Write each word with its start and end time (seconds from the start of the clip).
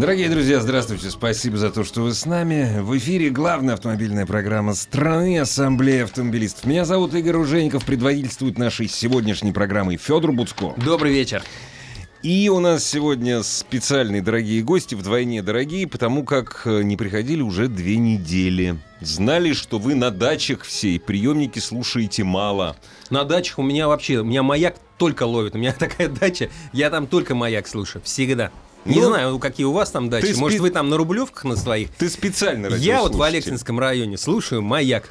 Дорогие 0.00 0.30
друзья, 0.30 0.60
здравствуйте. 0.60 1.10
Спасибо 1.10 1.58
за 1.58 1.70
то, 1.70 1.84
что 1.84 2.00
вы 2.00 2.14
с 2.14 2.24
нами. 2.24 2.80
В 2.80 2.96
эфире 2.96 3.28
главная 3.28 3.74
автомобильная 3.74 4.24
программа 4.24 4.72
страны 4.72 5.38
Ассамблея 5.38 6.04
автомобилистов. 6.04 6.64
Меня 6.64 6.86
зовут 6.86 7.12
Игорь 7.12 7.36
Ужеников, 7.36 7.84
предводительствует 7.84 8.56
нашей 8.56 8.88
сегодняшней 8.88 9.52
программой 9.52 9.98
Федор 9.98 10.32
Буцко. 10.32 10.72
Добрый 10.78 11.12
вечер. 11.12 11.42
И 12.22 12.48
у 12.48 12.60
нас 12.60 12.82
сегодня 12.82 13.42
специальные 13.42 14.22
дорогие 14.22 14.62
гости, 14.62 14.94
вдвойне 14.94 15.42
дорогие, 15.42 15.86
потому 15.86 16.24
как 16.24 16.62
э, 16.64 16.80
не 16.82 16.96
приходили 16.96 17.42
уже 17.42 17.68
две 17.68 17.98
недели. 17.98 18.78
Знали, 19.02 19.52
что 19.52 19.78
вы 19.78 19.94
на 19.94 20.10
дачах 20.10 20.62
все 20.62 20.92
и 20.92 20.98
приемники 20.98 21.58
слушаете 21.58 22.24
мало. 22.24 22.74
На 23.10 23.24
дачах 23.24 23.58
у 23.58 23.62
меня 23.62 23.86
вообще, 23.86 24.20
у 24.20 24.24
меня 24.24 24.42
маяк 24.42 24.76
только 24.96 25.24
ловит. 25.24 25.54
У 25.54 25.58
меня 25.58 25.72
такая 25.78 26.08
дача, 26.08 26.48
я 26.72 26.88
там 26.88 27.06
только 27.06 27.34
маяк 27.34 27.68
слушаю, 27.68 28.00
всегда. 28.02 28.50
Не 28.84 29.00
Ну, 29.00 29.08
знаю, 29.08 29.38
какие 29.38 29.66
у 29.66 29.72
вас 29.72 29.90
там 29.90 30.08
дачи. 30.08 30.26
ты 30.26 30.32
спи- 30.32 30.40
Может, 30.40 30.60
вы 30.60 30.70
там 30.70 30.88
на 30.88 30.96
Рублевках 30.96 31.44
на 31.44 31.56
своих? 31.56 31.90
Ты 31.90 32.08
специально 32.08 32.66
Я 32.68 33.02
вот 33.02 33.14
в. 33.14 33.22
Алексинском 33.22 33.78
районе 33.78 34.16
слушаю 34.16 34.62
маяк. 34.62 35.10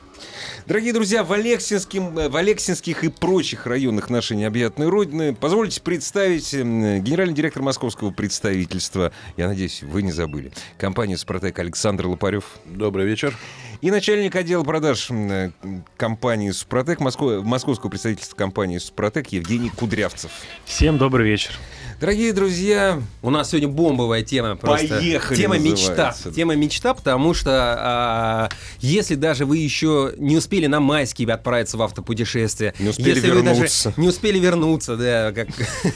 Дорогие 0.66 0.94
друзья, 0.94 1.24
в, 1.24 1.32
Алексинским, 1.34 2.18
э, 2.18 2.30
в 2.30 2.36
Алексинских 2.36 3.04
и 3.04 3.10
прочих 3.10 3.66
районах 3.66 4.10
нашей 4.10 4.38
необъятной 4.38 4.88
родины 4.88 5.36
позвольте 5.36 5.82
представить 5.82 6.54
м, 6.54 7.02
генеральный 7.04 7.34
директор 7.34 7.62
московского 7.64 8.12
представительства, 8.12 9.12
я 9.38 9.48
надеюсь, 9.48 9.84
вы 9.84 10.02
не 10.02 10.12
забыли, 10.12 10.52
компании 10.78 11.16
«Супротек» 11.16 11.58
Александр 11.60 12.08
Лопарев 12.08 12.46
Добрый 12.66 13.06
вечер. 13.06 13.36
и 13.82 13.92
начальник 13.92 14.36
отдела 14.36 14.64
продаж 14.64 15.08
э, 15.12 15.52
компании 15.98 16.52
«Супротек», 16.52 17.00
Москва- 17.00 17.42
московского 17.42 17.90
представительства 17.90 18.36
компании 18.36 18.78
«Супротек» 18.78 19.28
Евгений 19.30 19.70
Кудрявцев. 19.70 20.32
Всем 20.66 20.98
добрый 20.98 21.28
вечер. 21.28 21.52
Дорогие 22.00 22.32
друзья, 22.32 23.02
У 23.22 23.30
нас 23.30 23.50
сегодня 23.50 23.68
бомбовая 23.68 24.24
тема 24.24 24.56
просто. 24.56 24.88
Поехали, 25.00 25.38
Тема 25.38 25.58
мечта. 25.58 25.90
называется. 25.90 26.32
Тема 26.32 26.56
мечта, 26.56 26.94
потому 26.94 27.34
что 27.34 27.52
а, 27.78 28.50
если 28.80 29.16
даже 29.16 29.46
вы 29.46 29.58
еще 29.58 30.09
не 30.18 30.38
успели 30.38 30.68
на 30.68 30.80
майские 30.80 31.32
отправиться 31.34 31.78
в 31.78 31.82
автопутешествие, 31.82 32.74
Не 32.80 32.90
успели 32.90 33.10
если 33.16 33.28
вернуться. 33.28 33.94
не 33.98 34.08
успели 34.08 34.40
вернуться, 34.40 34.98
да, 34.98 35.32
как 35.32 35.48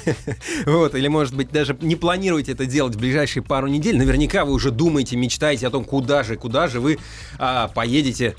вот, 0.65 0.95
или 0.95 1.07
может 1.07 1.35
быть 1.35 1.51
даже 1.51 1.77
не 1.81 1.95
планируете 1.95 2.51
это 2.53 2.65
делать 2.65 2.95
в 2.95 2.99
ближайшие 2.99 3.43
пару 3.43 3.67
недель, 3.67 3.97
наверняка 3.97 4.45
вы 4.45 4.53
уже 4.53 4.71
думаете, 4.71 5.15
мечтаете 5.15 5.67
о 5.67 5.69
том, 5.69 5.83
куда 5.85 6.23
же, 6.23 6.35
куда 6.35 6.67
же 6.67 6.79
вы 6.79 6.99
а, 7.37 7.67
поедете 7.69 8.35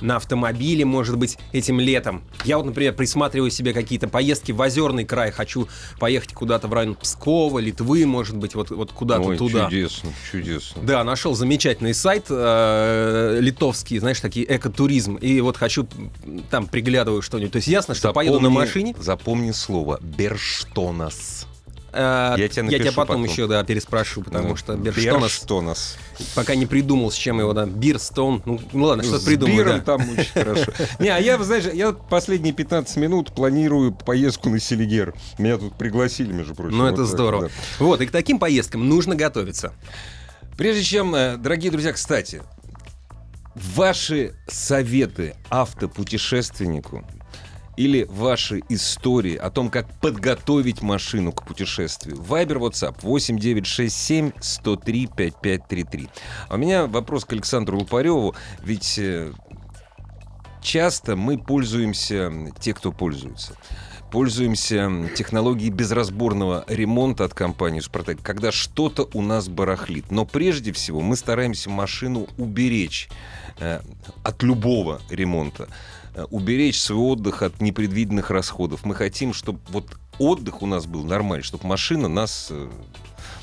на 0.00 0.16
автомобиле, 0.16 0.84
может 0.84 1.16
быть, 1.16 1.38
этим 1.52 1.80
летом. 1.80 2.22
Я 2.44 2.56
вот, 2.58 2.66
например, 2.66 2.94
присматриваю 2.94 3.50
себе 3.50 3.72
какие-то 3.72 4.08
поездки 4.08 4.52
в 4.52 4.60
Озерный 4.60 5.04
край. 5.04 5.30
Хочу 5.30 5.68
поехать 5.98 6.32
куда-то 6.34 6.68
в 6.68 6.74
район 6.74 6.94
Пскова, 6.94 7.58
Литвы, 7.58 8.06
может 8.06 8.36
быть, 8.36 8.54
вот, 8.54 8.70
вот 8.70 8.92
куда-то 8.92 9.22
ой, 9.28 9.36
туда. 9.38 9.64
чудесно, 9.66 10.10
чудесно. 10.30 10.82
Да, 10.82 11.04
нашел 11.04 11.34
замечательный 11.34 11.94
сайт 11.94 12.26
э, 12.28 13.38
литовский, 13.40 13.98
знаешь, 13.98 14.20
такие 14.20 14.46
экотуризм. 14.56 15.16
И 15.16 15.40
вот 15.40 15.56
хочу 15.56 15.86
там 16.50 16.66
приглядываю 16.66 17.22
что-нибудь. 17.22 17.52
То 17.52 17.56
есть 17.56 17.68
ясно, 17.68 17.94
что 17.94 18.12
поеду 18.12 18.40
на 18.40 18.48
Запомни- 18.48 18.54
машине. 18.54 18.94
Запомни 18.98 19.52
слово 19.52 19.98
«берштонас». 20.02 21.46
Э, 21.96 22.34
Я 22.38 22.48
тебе 22.48 22.62
напишу 22.64 22.84
потом, 22.92 22.94
потом. 23.06 23.24
еще 23.24 23.46
да, 23.46 23.64
переспрошу, 23.64 24.22
потому 24.22 24.48
Ну, 24.50 24.56
что 24.56 24.76
Берштонас 24.76 25.22
Берштонас. 25.22 25.96
пока 26.34 26.54
не 26.54 26.66
придумал, 26.66 27.10
с 27.10 27.14
чем 27.14 27.40
его, 27.40 27.52
да, 27.52 27.66
Бирстон. 27.66 28.42
Ну, 28.44 28.60
ну 28.72 28.84
ладно, 28.84 29.02
что-то 29.02 29.20
С 29.20 29.24
придумал, 29.24 29.64
да. 29.64 29.80
там 29.80 30.02
очень 30.10 30.32
хорошо. 30.32 30.72
Не, 30.98 31.08
а 31.08 31.18
я, 31.18 31.42
знаешь, 31.42 31.64
я 31.72 31.92
последние 31.92 32.52
15 32.52 32.96
минут 32.98 33.32
планирую 33.34 33.92
поездку 33.92 34.50
на 34.50 34.60
Селигер. 34.60 35.14
Меня 35.38 35.58
тут 35.58 35.76
пригласили, 35.76 36.32
между 36.32 36.54
прочим. 36.54 36.76
Ну, 36.76 36.84
Вот 36.84 36.92
это 36.92 37.02
так, 37.02 37.06
здорово. 37.06 37.42
да. 37.44 37.50
Вот, 37.78 38.00
и 38.00 38.06
к 38.06 38.10
таким 38.10 38.38
поездкам 38.38 38.88
нужно 38.88 39.14
готовиться. 39.16 39.72
Прежде 40.56 40.82
чем, 40.82 41.14
э, 41.14 41.36
дорогие 41.36 41.70
друзья, 41.70 41.92
кстати, 41.92 42.42
ваши 43.54 44.34
советы 44.48 45.34
автопутешественнику 45.50 47.04
или 47.76 48.04
ваши 48.08 48.62
истории 48.68 49.36
о 49.36 49.50
том, 49.50 49.70
как 49.70 49.88
подготовить 50.00 50.82
машину 50.82 51.32
к 51.32 51.44
путешествию. 51.44 52.20
Вайбер, 52.20 52.58
WhatsApp 52.58 52.96
8967 53.02 54.32
103 54.40 55.06
5533. 55.06 56.08
А 56.48 56.54
у 56.54 56.58
меня 56.58 56.86
вопрос 56.86 57.24
к 57.24 57.32
Александру 57.32 57.78
Лупареву. 57.78 58.34
Ведь 58.62 58.98
э, 58.98 59.32
часто 60.62 61.16
мы 61.16 61.38
пользуемся, 61.38 62.32
те, 62.60 62.74
кто 62.74 62.92
пользуется, 62.92 63.56
пользуемся 64.10 64.90
технологией 65.14 65.70
безразборного 65.70 66.64
ремонта 66.68 67.24
от 67.24 67.34
компании 67.34 67.80
«Супротек», 67.80 68.22
когда 68.22 68.52
что-то 68.52 69.08
у 69.12 69.22
нас 69.22 69.48
барахлит. 69.48 70.10
Но 70.10 70.24
прежде 70.24 70.72
всего 70.72 71.00
мы 71.00 71.16
стараемся 71.16 71.70
машину 71.70 72.26
уберечь 72.38 73.08
э, 73.58 73.80
от 74.22 74.42
любого 74.42 75.00
ремонта, 75.10 75.68
уберечь 76.30 76.80
свой 76.80 77.12
отдых 77.12 77.42
от 77.42 77.60
непредвиденных 77.60 78.30
расходов. 78.30 78.84
Мы 78.84 78.94
хотим, 78.94 79.32
чтобы 79.32 79.60
вот 79.68 79.98
отдых 80.18 80.62
у 80.62 80.66
нас 80.66 80.86
был 80.86 81.04
нормальный, 81.04 81.44
чтобы 81.44 81.66
машина 81.66 82.08
нас, 82.08 82.48
э, 82.50 82.70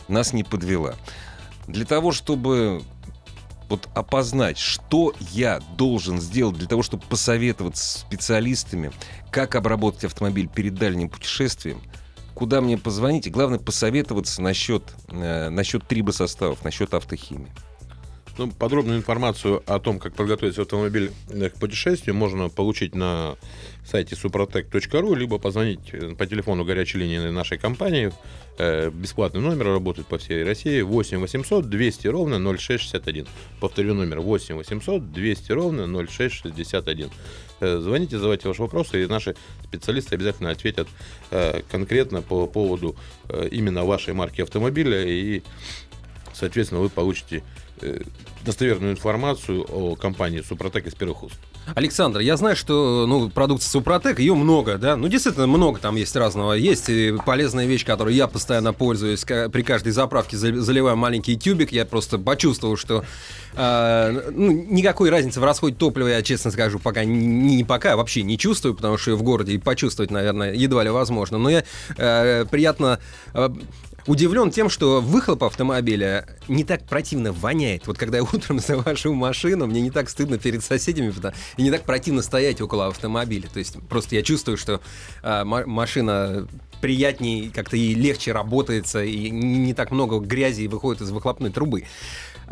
нас 0.07 0.34
не 0.34 0.44
подвела. 0.44 0.95
Для 1.67 1.85
того, 1.85 2.11
чтобы 2.11 2.81
вот 3.69 3.89
опознать, 3.94 4.57
что 4.57 5.13
я 5.31 5.59
должен 5.78 6.19
сделать 6.19 6.57
для 6.57 6.67
того, 6.67 6.84
чтобы 6.84 7.03
посоветоваться 7.03 7.84
с 7.84 8.01
специалистами, 8.01 8.91
как 9.31 9.55
обработать 9.55 10.05
автомобиль 10.05 10.47
перед 10.47 10.75
дальним 10.75 11.09
путешествием, 11.09 11.81
куда 12.34 12.61
мне 12.61 12.78
позвонить, 12.78 13.28
и 13.28 13.29
главное 13.29 13.59
посоветоваться 13.59 14.41
насчет, 14.41 14.84
э, 15.07 15.50
насчет 15.50 15.88
трибосоставов, 15.88 16.63
насчет 16.63 16.94
автохимии. 16.94 17.51
Ну, 18.36 18.50
подробную 18.50 18.98
информацию 18.98 19.62
о 19.68 19.80
том, 19.80 20.00
как 20.00 20.16
подготовить 20.16 20.58
автомобиль 20.58 21.12
к 21.30 21.60
путешествию, 21.60 22.16
можно 22.16 22.50
получить 22.50 22.96
на 22.96 23.36
сайте 23.86 24.16
suprotec.ru, 24.16 25.16
либо 25.16 25.38
позвонить 25.38 25.94
э, 25.94 26.16
по 26.16 26.26
телефону 26.26 26.66
горячей 26.66 26.98
линии 26.98 27.30
нашей 27.30 27.60
компании. 27.60 28.12
Э, 28.58 28.90
Бесплатный 28.90 29.40
номер 29.40 29.68
работает 29.68 30.08
по 30.08 30.18
всей 30.18 30.44
России. 30.44 30.82
8 30.82 31.20
800 31.20 31.70
200 31.70 32.08
ровно 32.08 32.40
0661. 32.40 33.28
Повторю 33.60 33.94
номер 33.94 34.22
8 34.22 34.56
800 34.56 35.12
200 35.12 35.52
ровно 35.52 36.08
0661. 36.08 37.12
Э, 37.60 37.78
Звоните, 37.78 38.18
задавайте 38.18 38.48
ваши 38.48 38.64
вопросы, 38.64 39.04
и 39.04 39.06
наши 39.06 39.36
специалисты 39.64 40.16
обязательно 40.16 40.50
ответят 40.50 40.88
конкретно 41.70 42.22
по 42.22 42.48
поводу 42.48 42.96
именно 43.52 43.86
вашей 43.86 44.14
марки 44.14 44.42
автомобиля 44.42 45.04
и 45.06 45.44
Соответственно, 46.34 46.82
вы 46.82 46.90
получите 46.90 47.44
достоверную 48.46 48.94
информацию 48.94 49.66
о 49.70 49.96
компании 49.96 50.42
Супротек 50.42 50.88
из 50.88 50.94
первых 50.94 51.24
уст. 51.24 51.36
Александр, 51.76 52.20
я 52.20 52.36
знаю, 52.36 52.58
что 52.58 53.06
ну, 53.08 53.30
продукция 53.30 53.70
Супротек, 53.70 54.20
ее 54.20 54.36
много, 54.36 54.78
да? 54.78 54.98
Ну, 54.98 55.08
действительно, 55.08 55.48
много 55.48 55.80
там 55.80 55.96
есть 55.96 56.14
разного. 56.16 56.54
Есть 56.54 56.90
и 56.90 57.16
полезная 57.26 57.66
вещь, 57.66 57.86
которой 57.86 58.14
я 58.14 58.28
постоянно 58.28 58.74
пользуюсь. 58.74 59.22
При 59.24 59.64
каждой 59.64 59.94
заправке 59.94 60.36
за- 60.36 60.60
заливаю 60.62 60.98
маленький 60.98 61.38
тюбик. 61.38 61.72
Я 61.72 61.85
просто 61.85 62.18
почувствовал, 62.18 62.76
что 62.76 63.06
э, 63.53 64.32
ну, 64.32 64.52
никакой 64.52 65.09
разницы 65.09 65.40
в 65.40 65.44
расходе 65.46 65.76
топлива, 65.76 66.09
я 66.09 66.22
честно 66.22 66.52
скажу, 66.52 66.79
пока 66.79 67.06
не, 67.06 67.56
не 67.56 67.64
пока, 67.64 67.96
вообще 67.96 68.24
не 68.24 68.38
чувствую, 68.38 68.76
потому 68.76 68.97
что 68.97 69.16
в 69.16 69.24
городе 69.24 69.58
почувствовать, 69.58 70.12
наверное, 70.12 70.53
едва 70.53 70.84
ли 70.84 70.90
возможно. 70.90 71.38
Но 71.38 71.50
я 71.50 71.64
э, 71.96 72.46
приятно 72.52 73.00
э, 73.34 73.50
удивлен 74.08 74.52
тем, 74.52 74.70
что 74.70 75.02
выхлоп 75.02 75.44
автомобиля 75.44 76.26
не 76.47 76.64
так 76.64 76.85
противно 76.85 77.32
воняет. 77.32 77.88
Вот 77.88 77.97
когда 77.97 78.17
я 78.17 78.23
утром 78.23 78.59
завожу 78.67 79.14
машину, 79.14 79.67
мне 79.67 79.82
не 79.82 79.91
так 79.91 80.09
стыдно 80.09 80.38
перед 80.38 80.64
соседями, 80.64 81.14
и 81.58 81.64
не 81.64 81.72
так 81.72 81.84
противно 81.84 82.22
стоять 82.22 82.61
около 82.61 82.88
автомобиля. 82.88 83.47
То 83.52 83.59
есть 83.59 83.78
просто 83.88 84.16
я 84.16 84.23
чувствую, 84.23 84.58
что 84.58 84.82
ма- 85.23 85.66
машина 85.66 86.47
приятнее, 86.82 87.50
как-то 87.50 87.78
и 87.78 87.94
легче 87.94 88.34
работается, 88.34 89.03
и 89.03 89.29
не 89.29 89.73
так 89.73 89.91
много 89.91 90.20
грязи 90.20 90.67
выходит 90.67 91.02
из 91.02 91.11
выхлопной 91.11 91.50
трубы. 91.50 91.85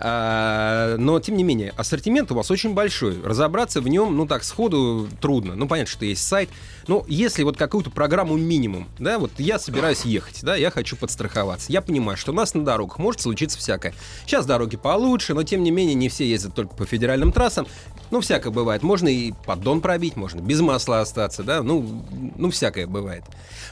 А, 0.04 0.98
но, 0.98 1.20
тем 1.20 1.38
не 1.38 1.44
менее, 1.44 1.74
ассортимент 1.78 2.32
у 2.32 2.36
вас 2.36 2.50
очень 2.50 2.74
большой. 2.74 3.22
Разобраться 3.22 3.82
в 3.82 3.88
нем, 3.88 4.18
ну 4.18 4.26
так, 4.26 4.44
сходу 4.44 5.08
трудно. 5.22 5.56
Ну, 5.56 5.68
понятно, 5.68 5.92
что 5.92 6.06
есть 6.06 6.26
сайт. 6.26 6.50
Но 6.88 7.06
если 7.08 7.44
вот 7.44 7.56
какую-то 7.58 7.92
программу 7.92 8.36
минимум, 8.36 8.88
да, 8.98 9.20
вот 9.20 9.32
я 9.38 9.60
собираюсь 9.60 10.04
ехать, 10.04 10.40
да, 10.42 10.56
я 10.56 10.72
хочу 10.72 10.96
подстраховаться. 10.96 11.72
Я 11.72 11.82
понимаю, 11.82 12.18
что 12.18 12.32
у 12.32 12.36
нас 12.36 12.56
на 12.56 12.66
дорогах 12.66 12.98
может 12.98 13.22
случиться 13.22 13.60
всякое. 13.60 13.94
Сейчас 14.26 14.48
дороги 14.48 14.76
получше, 14.76 15.36
но 15.36 15.44
тем 15.44 15.62
не 15.62 15.70
менее 15.70 15.94
не 15.94 16.10
все 16.10 16.28
ездят 16.28 16.56
только 16.56 16.76
по 16.76 16.86
федеральным 16.86 17.32
трассам. 17.32 17.68
Ну, 18.10 18.22
всякое 18.22 18.50
бывает. 18.50 18.82
Можно 18.82 19.08
и 19.08 19.34
поддон 19.46 19.82
пробить, 19.82 20.16
можно 20.16 20.42
без 20.42 20.62
масла 20.62 21.02
остаться, 21.02 21.44
да, 21.44 21.62
ну, 21.62 22.04
ну 22.38 22.50
всякое 22.50 22.88
бывает. 22.88 23.24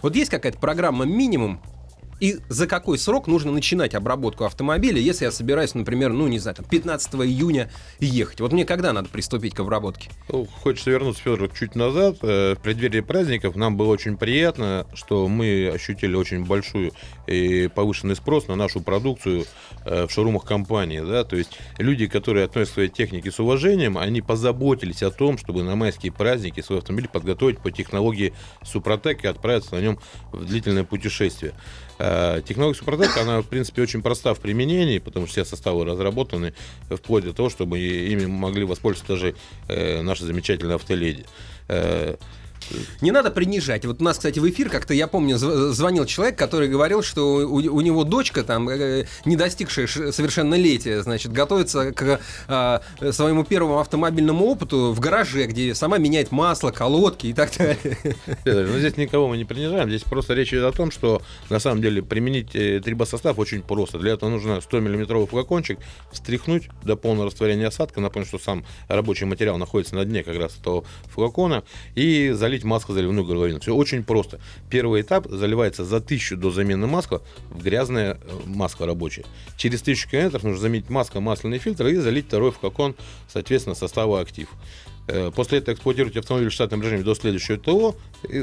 Вот 0.03 0.15
есть 0.15 0.29
какая-то 0.29 0.59
программа 0.59 1.05
минимум, 1.05 1.59
и 2.19 2.39
за 2.49 2.67
какой 2.67 2.97
срок 2.97 3.27
нужно 3.27 3.51
начинать 3.51 3.95
обработку 3.95 4.43
автомобиля, 4.45 4.99
если 4.99 5.25
я 5.25 5.31
собираюсь, 5.31 5.73
например, 5.73 6.11
ну, 6.11 6.27
не 6.27 6.39
знаю, 6.39 6.55
там, 6.55 6.65
15 6.65 7.15
июня 7.15 7.71
ехать? 7.99 8.41
Вот 8.41 8.51
мне 8.51 8.65
когда 8.65 8.93
надо 8.93 9.09
приступить 9.09 9.53
к 9.53 9.59
обработке? 9.59 10.09
Ну, 10.29 10.45
Хочется 10.45 10.91
вернуться, 10.91 11.21
Федор, 11.23 11.49
чуть 11.49 11.75
назад. 11.75 12.17
Э, 12.21 12.55
В 12.55 12.61
преддверии 12.61 13.01
праздников 13.01 13.55
нам 13.55 13.77
было 13.77 13.87
очень 13.87 14.17
приятно, 14.17 14.85
что 14.93 15.27
мы 15.27 15.71
ощутили 15.73 16.15
очень 16.15 16.45
большую 16.45 16.91
и 17.27 17.69
повышенный 17.73 18.15
спрос 18.15 18.47
на 18.47 18.55
нашу 18.55 18.81
продукцию 18.81 19.45
э, 19.85 20.07
в 20.07 20.11
шоурумах 20.11 20.43
компании. 20.43 20.99
Да? 20.99 21.23
То 21.23 21.35
есть 21.35 21.57
люди, 21.77 22.07
которые 22.07 22.45
относятся 22.45 22.73
к 22.73 22.75
своей 22.75 22.89
технике 22.89 23.31
с 23.31 23.39
уважением, 23.39 23.97
они 23.97 24.21
позаботились 24.21 25.03
о 25.03 25.11
том, 25.11 25.37
чтобы 25.37 25.63
на 25.63 25.75
майские 25.75 26.11
праздники 26.11 26.61
свой 26.61 26.79
автомобиль 26.79 27.07
подготовить 27.07 27.59
по 27.59 27.71
технологии 27.71 28.33
Супротек 28.63 29.23
и 29.23 29.27
отправиться 29.27 29.75
на 29.75 29.81
нем 29.81 29.99
в 30.31 30.45
длительное 30.45 30.83
путешествие. 30.83 31.53
Э, 31.99 32.41
Технология 32.45 32.77
Супротек, 32.79 33.15
она, 33.17 33.41
в 33.41 33.47
принципе, 33.47 33.81
очень 33.81 34.01
проста 34.01 34.33
в 34.33 34.39
применении, 34.39 34.99
потому 34.99 35.27
что 35.27 35.33
все 35.33 35.45
составы 35.45 35.85
разработаны 35.85 36.53
вплоть 36.89 37.25
до 37.25 37.33
того, 37.33 37.49
чтобы 37.49 37.79
ими 37.79 38.25
могли 38.25 38.63
воспользоваться 38.63 39.13
даже 39.13 39.35
э, 39.67 40.01
наши 40.01 40.23
замечательные 40.23 40.75
автоледи. 40.75 41.25
Э, 42.71 42.75
Не 43.01 43.11
надо 43.11 43.31
принижать. 43.31 43.85
Вот 43.85 44.01
у 44.01 44.03
нас, 44.03 44.17
кстати, 44.17 44.39
в 44.39 44.49
эфир 44.49 44.69
как-то, 44.69 44.93
я 44.93 45.07
помню, 45.07 45.35
зв- 45.37 45.71
звонил 45.71 46.05
человек, 46.05 46.37
который 46.37 46.67
говорил, 46.67 47.01
что 47.03 47.37
у, 47.47 47.55
у 47.55 47.81
него 47.81 48.03
дочка, 48.03 48.43
там, 48.43 48.69
э, 48.69 49.05
не 49.25 49.35
достигшая 49.35 49.87
совершеннолетия, 49.87 51.01
значит, 51.01 51.31
готовится 51.31 51.91
к 51.91 52.19
а, 52.47 52.81
своему 53.11 53.43
первому 53.43 53.79
автомобильному 53.79 54.45
опыту 54.45 54.91
в 54.93 54.99
гараже, 54.99 55.45
где 55.45 55.73
сама 55.75 55.97
меняет 55.97 56.31
масло, 56.31 56.71
колодки 56.71 57.27
и 57.27 57.33
так 57.33 57.51
далее. 57.57 57.77
Федор, 58.43 58.67
ну 58.67 58.79
здесь 58.79 58.97
никого 58.97 59.27
мы 59.27 59.37
не 59.37 59.45
принижаем, 59.45 59.89
здесь 59.89 60.03
просто 60.03 60.33
речь 60.33 60.49
идет 60.53 60.65
о 60.65 60.71
том, 60.71 60.91
что 60.91 61.21
на 61.49 61.59
самом 61.59 61.81
деле 61.81 62.01
применить 62.03 62.55
э, 62.55 62.81
трибосостав 62.83 63.37
очень 63.39 63.61
просто. 63.61 63.99
Для 63.99 64.13
этого 64.13 64.29
нужно 64.29 64.61
100 64.61 64.79
миллиметровый 64.79 65.27
флакончик 65.27 65.79
встряхнуть 66.11 66.69
до 66.83 66.95
полного 66.95 67.27
растворения 67.27 67.67
осадка, 67.67 68.01
напомню, 68.01 68.27
что 68.27 68.39
сам 68.39 68.65
рабочий 68.87 69.25
материал 69.25 69.57
находится 69.57 69.95
на 69.95 70.05
дне 70.05 70.23
как 70.23 70.37
раз 70.37 70.57
этого 70.59 70.83
флакона, 71.13 71.63
и 71.95 72.31
залить 72.49 72.63
масло 72.63 72.95
заливную 72.95 73.25
горловину. 73.25 73.59
Все 73.59 73.75
очень 73.75 74.03
просто. 74.03 74.39
Первый 74.69 75.01
этап 75.01 75.27
заливается 75.29 75.85
за 75.85 76.01
тысячу 76.01 76.35
до 76.35 76.49
замены 76.49 76.87
масла 76.87 77.21
в 77.51 77.61
грязное 77.61 78.13
э, 78.13 78.17
масло 78.47 78.87
рабочее. 78.87 79.25
Через 79.55 79.83
тысячу 79.83 80.09
километров 80.09 80.43
нужно 80.43 80.59
заменить 80.59 80.89
масло, 80.89 81.19
масляный 81.19 81.59
фильтр 81.59 81.87
и 81.87 81.95
залить 81.97 82.25
второй 82.25 82.51
флакон, 82.51 82.95
соответственно, 83.27 83.75
состава 83.75 84.19
актив. 84.19 84.49
Э, 85.07 85.31
После 85.35 85.59
этого 85.59 85.75
эксплуатируйте 85.75 86.19
автомобиль 86.19 86.49
в 86.49 86.53
штатном 86.53 86.81
режиме 86.81 87.03
до 87.03 87.13
следующего 87.13 87.59
ТО, 87.59 87.95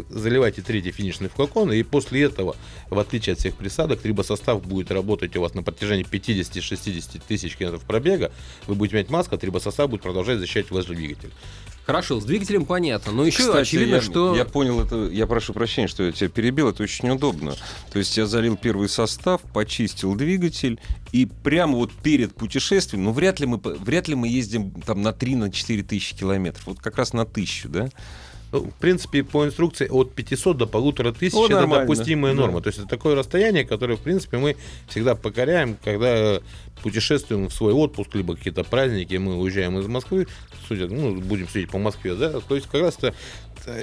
заливайте 0.09 0.63
третий 0.63 0.93
финишный 0.93 1.29
флакон, 1.29 1.73
и 1.73 1.83
после 1.83 2.23
этого, 2.23 2.55
в 2.91 2.99
отличие 3.01 3.33
от 3.33 3.41
всех 3.41 3.57
присадок, 3.57 4.01
трибосостав 4.01 4.65
будет 4.65 4.93
работать 4.93 5.37
у 5.37 5.41
вас 5.41 5.55
на 5.55 5.65
протяжении 5.65 6.07
50-60 6.09 7.23
тысяч 7.27 7.57
километров 7.57 7.85
пробега, 7.85 8.31
вы 8.69 8.77
будете 8.77 8.97
менять 8.97 9.11
маску, 9.11 9.35
а 9.35 9.39
трибосостав 9.39 9.91
будет 9.91 10.03
продолжать 10.03 10.39
защищать 10.39 10.71
ваш 10.71 10.85
двигатель. 10.85 11.33
Хорошо, 11.87 12.21
с 12.21 12.25
двигателем 12.25 12.67
понятно. 12.67 13.13
Но 13.13 13.25
еще 13.25 13.39
Кстати, 13.39 13.63
очевидно, 13.63 13.95
я, 13.95 14.01
что... 14.01 14.35
я 14.35 14.45
понял 14.45 14.81
это, 14.81 15.07
я 15.07 15.29
прошу 15.29 15.53
прощения, 15.53 15.87
что 15.87 16.03
я 16.03 16.11
тебя 16.11 16.29
перебил, 16.29 16.69
это 16.69 16.83
очень 16.83 17.09
удобно. 17.11 17.55
То 17.93 18.01
есть 18.01 18.17
я 18.17 18.27
залил 18.27 18.57
первый 18.57 18.89
состав, 18.89 19.41
почистил 19.55 20.17
двигатель, 20.17 20.81
и 21.13 21.27
прямо 21.27 21.77
вот 21.77 21.93
перед 21.93 22.35
путешествием, 22.35 23.05
ну 23.05 23.13
вряд 23.13 23.39
ли 23.39 23.47
мы, 23.47 23.59
вряд 23.59 24.09
ли 24.09 24.17
мы 24.17 24.27
ездим 24.27 24.73
там 24.83 25.01
на 25.01 25.11
3-4 25.11 25.85
тысячи 25.85 26.17
километров, 26.17 26.67
вот 26.67 26.81
как 26.81 26.99
раз 26.99 27.13
на 27.13 27.25
тысячу, 27.25 27.69
да? 27.69 27.89
Ну, 28.57 28.71
в 28.71 28.75
принципе, 28.75 29.23
по 29.23 29.45
инструкции 29.45 29.89
от 29.89 30.13
500 30.13 30.57
до 30.57 30.67
полутора 30.67 31.13
тысяч 31.13 31.35
О, 31.35 31.47
это 31.47 31.57
нормально. 31.57 31.85
допустимая 31.87 32.35
Да. 32.35 32.41
норма. 32.43 32.61
То 32.63 32.69
есть 32.69 32.79
это 32.79 32.89
такое 32.89 33.15
расстояние, 33.15 33.65
которое, 33.65 33.97
в 33.97 34.01
принципе, 34.01 34.39
мы 34.39 34.57
всегда 34.89 35.15
покоряем, 35.15 35.77
когда 35.85 36.41
путешествуем 36.83 37.49
в 37.49 37.53
свой 37.53 37.73
отпуск, 37.73 38.15
либо 38.15 38.37
какие-то 38.37 38.65
праздники, 38.65 39.15
мы 39.17 39.37
уезжаем 39.37 39.79
из 39.79 39.87
Москвы, 39.87 40.27
судя, 40.69 40.89
ну, 40.89 41.15
будем 41.21 41.49
судить 41.49 41.71
по 41.71 41.79
Москве, 41.79 42.15
да, 42.15 42.41
то 42.41 42.55
есть 42.55 42.69
как 42.69 42.81
раз 42.83 42.97
это 42.99 43.15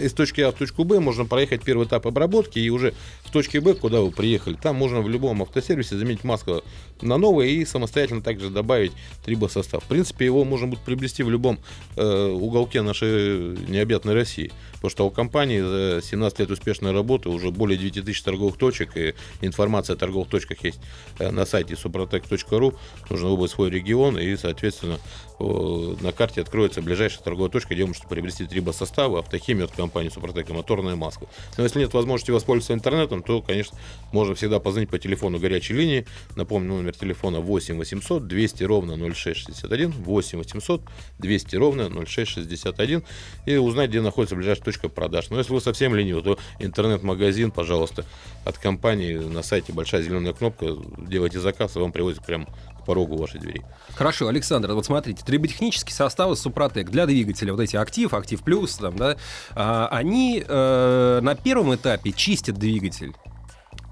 из 0.02 0.14
точки 0.14 0.42
А 0.42 0.52
в 0.52 0.56
точку 0.56 0.84
Б 0.84 1.00
можно 1.00 1.26
проехать 1.26 1.64
первый 1.64 1.88
этап 1.88 2.08
обработки, 2.08 2.60
и 2.60 2.70
уже 2.70 2.94
в 3.24 3.32
точке 3.32 3.60
Б, 3.62 3.74
куда 3.74 4.02
вы 4.02 4.12
приехали, 4.12 4.56
там 4.56 4.76
можно 4.76 5.02
в 5.02 5.10
любом 5.10 5.42
автосервисе 5.42 5.98
заменить 5.98 6.24
маску 6.24 6.64
на 7.02 7.18
новое 7.18 7.48
и 7.48 7.66
самостоятельно 7.66 8.22
также 8.22 8.50
добавить 8.50 8.94
трибосостав. 9.26 9.84
В 9.84 9.88
принципе, 9.88 10.26
его 10.26 10.44
можно 10.46 10.68
будет 10.68 10.82
приобрести 10.82 11.24
в 11.24 11.30
любом 11.30 11.60
э, 11.96 12.28
уголке 12.28 12.82
нашей 12.82 13.58
необъятной 13.68 14.14
России. 14.14 14.52
Потому 14.74 14.90
что 14.90 15.08
у 15.08 15.12
компании 15.12 15.60
за 15.62 16.02
17 16.04 16.40
лет 16.40 16.52
успешной 16.52 16.92
работы 16.92 17.30
уже 17.30 17.52
более 17.52 17.78
9000 17.78 18.22
торговых 18.22 18.58
точек, 18.58 18.98
и 18.98 19.14
информация 19.42 19.96
о 19.96 19.98
торговых 19.98 20.30
точках 20.30 20.64
есть 20.64 20.80
э, 21.20 21.32
на 21.32 21.46
сайте 21.46 21.76
suprotec.ru. 21.76 22.76
Нужно 23.10 23.30
выбрать 23.30 23.52
свой 23.52 23.70
регион, 23.70 24.18
и, 24.18 24.36
соответственно, 24.36 25.00
на 25.40 26.12
карте 26.12 26.42
откроется 26.42 26.82
ближайшая 26.82 27.24
торговая 27.24 27.52
точка, 27.52 27.74
где 27.74 27.84
вы 27.84 27.90
можете 27.90 28.08
приобрести 28.08 28.46
трибосоставы, 28.46 29.20
автохимию 29.20 29.66
компании 29.76 30.10
Супротек 30.10 30.50
и 30.50 30.54
моторная 30.54 30.96
маска. 30.96 31.28
Но 31.58 31.64
если 31.64 31.80
нет 31.80 31.94
возможности 31.94 32.32
воспользоваться 32.32 32.74
интернетом, 32.74 33.24
то, 33.24 33.42
конечно, 33.42 33.78
можно 34.12 34.36
всегда 34.36 34.60
позвонить 34.60 34.90
по 34.90 35.00
телефону 35.00 35.40
горячей 35.40 35.74
линии. 35.74 36.06
Напомню, 36.36 36.74
номер 36.74 36.96
телефона 36.96 37.40
8 37.40 37.78
800 37.78 38.28
200 38.28 38.64
ровно 38.64 38.98
0661, 38.98 39.92
8 39.92 40.38
800 40.38 40.82
200 41.20 41.56
ровно 41.56 41.90
0661 42.06 43.04
и 43.46 43.56
узнать, 43.56 43.90
где 43.90 44.02
находится 44.02 44.36
ближайшая 44.36 44.66
точка 44.66 44.90
продаж. 44.90 45.30
Но 45.30 45.38
если 45.38 45.54
вы 45.54 45.62
совсем 45.62 45.96
ленивы, 45.96 46.22
то 46.22 46.40
интернет-магазин, 46.60 47.52
пожалуйста, 47.52 48.06
от 48.46 48.58
компании 48.58 49.16
на 49.16 49.44
сайте 49.44 49.74
большая 49.74 50.02
зеленая 50.04 50.34
кнопка, 50.34 50.76
делайте 50.98 51.40
заказ, 51.40 51.76
и 51.76 51.80
вам 51.80 51.92
привозят 51.92 52.26
прямо 52.26 52.48
к 52.84 52.86
порогу 52.86 53.16
вашей 53.16 53.40
двери. 53.40 53.64
Хорошо, 53.96 54.28
Александр, 54.28 54.74
вот 54.74 54.86
смотрите, 54.86 55.24
триботехнические 55.26 55.96
составы 55.96 56.36
Супротек 56.36 56.90
для 56.90 57.06
двигателя, 57.06 57.54
вот 57.54 57.62
эти 57.62 57.76
актив, 57.78 58.14
актив 58.14 58.42
плюс, 58.44 58.76
там, 58.76 58.98
да, 58.98 59.16
а, 59.56 59.88
они 59.92 60.44
э, 60.46 61.20
на 61.22 61.36
первом 61.36 61.74
этапе 61.74 62.12
чистят 62.12 62.58
двигатель. 62.58 63.14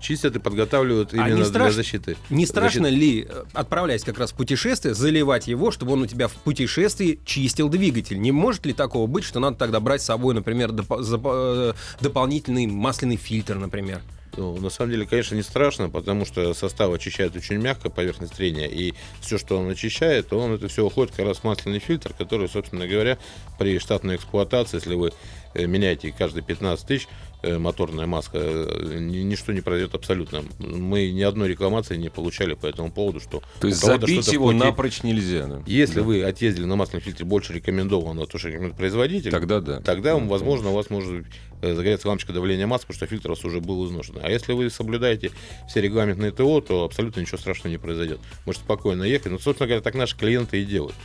Чистят 0.01 0.35
и 0.35 0.39
подготавливают 0.39 1.13
А 1.13 1.17
именно 1.17 1.27
не 1.29 1.43
для 1.43 1.45
страш- 1.45 1.71
защиты. 1.73 2.17
Не 2.31 2.47
страшно 2.47 2.85
Защиты. 2.85 2.99
ли, 2.99 3.27
э, 3.29 3.43
отправляясь 3.53 4.03
как 4.03 4.17
раз 4.17 4.31
в 4.31 4.35
путешествие, 4.35 4.95
заливать 4.95 5.47
его, 5.47 5.69
чтобы 5.69 5.93
он 5.93 6.01
у 6.01 6.07
тебя 6.07 6.27
в 6.27 6.33
путешествии 6.33 7.19
чистил 7.23 7.69
двигатель? 7.69 8.19
Не 8.19 8.31
может 8.31 8.65
ли 8.65 8.73
такого 8.73 9.05
быть, 9.05 9.23
что 9.23 9.39
надо 9.39 9.57
тогда 9.57 9.79
брать 9.79 10.01
с 10.01 10.05
собой, 10.05 10.33
например, 10.33 10.71
запо- 10.71 11.73
э, 11.73 11.73
дополнительный 12.03 12.65
масляный 12.65 13.15
фильтр, 13.17 13.55
например? 13.55 14.01
Ну, 14.37 14.57
на 14.59 14.69
самом 14.69 14.91
деле, 14.91 15.05
конечно, 15.05 15.35
не 15.35 15.41
страшно, 15.41 15.89
потому 15.89 16.25
что 16.25 16.53
состав 16.53 16.93
очищает 16.93 17.35
очень 17.35 17.57
мягко 17.57 17.89
поверхность 17.89 18.33
трения, 18.33 18.67
и 18.67 18.93
все, 19.19 19.37
что 19.37 19.57
он 19.57 19.69
очищает, 19.69 20.31
он 20.31 20.53
это 20.53 20.67
все 20.69 20.85
уходит 20.85 21.13
как 21.13 21.25
раз 21.25 21.39
в 21.39 21.43
масляный 21.43 21.79
фильтр, 21.79 22.13
который, 22.13 22.47
собственно 22.47 22.87
говоря, 22.87 23.17
при 23.59 23.77
штатной 23.79 24.15
эксплуатации, 24.15 24.77
если 24.77 24.95
вы 24.95 25.11
э, 25.53 25.65
меняете 25.65 26.11
каждые 26.17 26.43
15 26.43 26.85
тысяч 26.87 27.07
э, 27.43 27.57
моторная 27.57 28.05
маска, 28.05 28.37
э, 28.39 28.97
ни- 28.99 29.17
ничто 29.23 29.51
не 29.51 29.61
произойдет 29.61 29.95
абсолютно. 29.95 30.43
Мы 30.59 31.11
ни 31.11 31.21
одной 31.21 31.49
рекламации 31.49 31.97
не 31.97 32.09
получали 32.09 32.53
по 32.53 32.67
этому 32.67 32.91
поводу, 32.91 33.19
что 33.19 33.41
То 33.59 33.67
есть 33.67 33.79
забить 33.81 34.27
его 34.31 34.47
пути- 34.51 34.57
напрочь 34.59 35.03
нельзя. 35.03 35.47
да? 35.47 35.61
Если 35.65 35.95
Да. 35.95 36.03
вы 36.03 36.23
отъездили 36.23 36.65
на 36.65 36.75
масляном 36.75 37.03
фильтре 37.03 37.25
больше 37.25 37.53
рекомендованного, 37.53 38.27
то, 38.27 38.37
что 38.37 38.47
рекомендует 38.49 38.77
производитель, 38.77 39.31
Тогда 39.31 39.59
да. 39.59 39.79
тогда, 39.79 40.17
Ну, 40.17 40.27
возможно, 40.27 40.69
у 40.69 40.73
вас 40.73 40.89
может 40.89 41.25
загореться 41.61 42.07
лампочка 42.07 42.33
давления 42.33 42.65
масла, 42.67 42.87
потому 42.87 42.97
что 42.97 43.05
фильтр 43.07 43.27
у 43.31 43.35
вас 43.35 43.43
уже 43.45 43.59
был 43.59 43.85
изношен. 43.87 44.15
А 44.21 44.29
если 44.29 44.53
вы 44.53 44.69
соблюдаете 44.69 45.31
все 45.69 45.81
регламентные 45.81 46.31
ТО, 46.31 46.59
то 46.61 46.83
абсолютно 46.85 47.19
ничего 47.21 47.37
страшного 47.37 47.71
не 47.71 47.77
произойдет. 47.77 48.19
Можете 48.45 48.65
спокойно 48.65 49.03
ехать. 49.03 49.31
Ну, 49.31 49.37
собственно 49.39 49.67
говоря, 49.67 49.81
так 49.81 49.93
наши 49.95 50.17
клиенты 50.17 50.61
и 50.61 50.65
делают. 50.65 50.95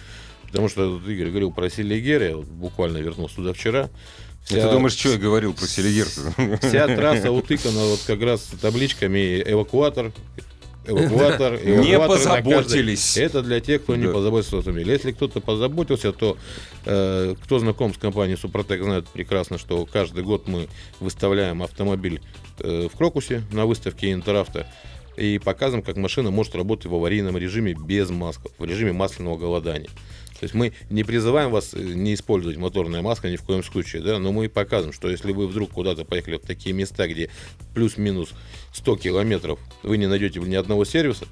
Потому 0.44 0.68
что 0.68 0.98
Игорь 1.06 1.28
говорил 1.30 1.52
про 1.52 1.68
Селигер, 1.68 2.22
я 2.22 2.36
вот 2.36 2.46
буквально 2.46 2.98
вернулся 2.98 3.36
туда 3.36 3.52
вчера. 3.52 3.90
Ну, 4.50 4.56
Ты 4.56 4.70
думаешь, 4.70 4.92
что 4.96 5.10
я 5.10 5.18
говорил 5.18 5.52
про 5.54 5.66
Селигер? 5.66 6.06
Вся 6.60 6.86
трасса 6.86 7.32
утыкана 7.32 7.80
вот 7.86 8.00
как 8.06 8.20
раз 8.22 8.42
табличками 8.60 9.42
эвакуатор, 9.44 10.12
эвакуатор, 10.86 11.60
Не 11.64 11.94
эвакуатор 11.94 12.24
каждой. 12.28 12.42
позаботились. 12.44 13.16
Это 13.16 13.42
для 13.42 13.58
тех, 13.60 13.82
кто 13.82 13.96
не 13.96 14.06
Да. 14.06 14.12
позаботился 14.12 14.56
о 14.56 14.58
автомобиле. 14.60 14.92
Если 14.92 15.10
кто-то 15.10 15.40
позаботился, 15.40 16.12
то 16.12 16.36
э, 16.84 17.34
кто 17.42 17.58
знаком 17.58 17.92
с 17.92 17.98
компанией 17.98 18.36
Супротек 18.36 18.82
знает 18.84 19.08
прекрасно, 19.08 19.58
что 19.58 19.84
каждый 19.84 20.22
год 20.22 20.46
мы 20.46 20.68
выставляем 21.00 21.62
автомобиль 21.64 22.20
э, 22.60 22.88
в 22.92 22.96
Крокусе 22.96 23.42
на 23.50 23.66
выставке 23.66 24.12
Интеравто 24.12 24.68
и 25.16 25.38
показываем, 25.42 25.82
как 25.84 25.96
машина 25.96 26.30
может 26.30 26.54
работать 26.54 26.86
в 26.86 26.94
аварийном 26.94 27.36
режиме 27.36 27.72
без 27.74 28.10
масков, 28.10 28.52
в 28.58 28.64
режиме 28.64 28.92
масляного 28.92 29.36
голодания. 29.38 29.88
То 30.38 30.44
есть 30.44 30.54
мы 30.54 30.72
не 30.90 31.02
призываем 31.04 31.50
вас 31.50 31.72
э, 31.74 31.80
не 31.80 32.14
использовать 32.14 32.58
моторная 32.58 33.02
маска 33.02 33.30
ни 33.30 33.36
в 33.36 33.42
коем 33.42 33.62
случае, 33.62 34.02
да, 34.02 34.18
но 34.18 34.32
мы 34.32 34.48
показываем, 34.48 34.92
что 34.92 35.08
если 35.08 35.32
вы 35.32 35.46
вдруг 35.46 35.70
куда-то 35.70 36.04
поехали 36.04 36.36
в 36.36 36.42
такие 36.42 36.74
места, 36.74 37.08
где 37.08 37.30
плюс-минус 37.74 38.30
100 38.72 38.96
километров 38.96 39.58
вы 39.82 39.96
не 39.96 40.06
найдете 40.06 40.40
ни 40.40 40.54
одного 40.54 40.84
сервиса, 40.84 41.26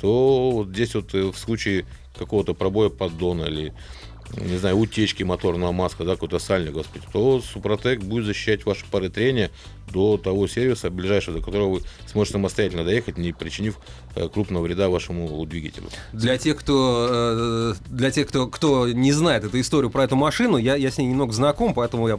то 0.00 0.50
вот 0.50 0.68
здесь 0.68 0.94
вот 0.94 1.14
э, 1.14 1.22
в 1.30 1.36
случае 1.36 1.86
какого-то 2.16 2.54
пробоя 2.54 2.88
поддона 2.88 3.44
или 3.44 3.72
не 4.36 4.58
знаю, 4.58 4.76
утечки 4.76 5.22
моторного 5.22 5.72
маска, 5.72 6.04
да, 6.04 6.14
какой-то 6.14 6.38
сальник, 6.38 6.72
господи, 6.72 7.04
то 7.12 7.40
Супротек 7.40 8.02
будет 8.02 8.26
защищать 8.26 8.66
ваши 8.66 8.84
пары 8.90 9.08
трения 9.08 9.50
до 9.92 10.16
того 10.16 10.46
сервиса, 10.46 10.90
ближайшего, 10.90 11.38
до 11.38 11.44
которого 11.44 11.74
вы 11.74 11.82
сможете 12.06 12.34
самостоятельно 12.34 12.84
доехать, 12.84 13.18
не 13.18 13.32
причинив 13.32 13.78
э, 14.14 14.28
крупного 14.28 14.64
вреда 14.64 14.88
вашему 14.88 15.44
двигателю. 15.46 15.88
Для 16.12 16.38
тех, 16.38 16.56
кто, 16.56 17.08
э, 17.10 17.74
для 17.90 18.10
тех, 18.10 18.28
кто, 18.28 18.46
кто 18.46 18.88
не 18.88 19.12
знает 19.12 19.44
эту 19.44 19.60
историю 19.60 19.90
про 19.90 20.04
эту 20.04 20.16
машину, 20.16 20.56
я, 20.56 20.76
я 20.76 20.90
с 20.90 20.98
ней 20.98 21.06
немного 21.06 21.32
знаком, 21.32 21.74
поэтому 21.74 22.08
я 22.08 22.18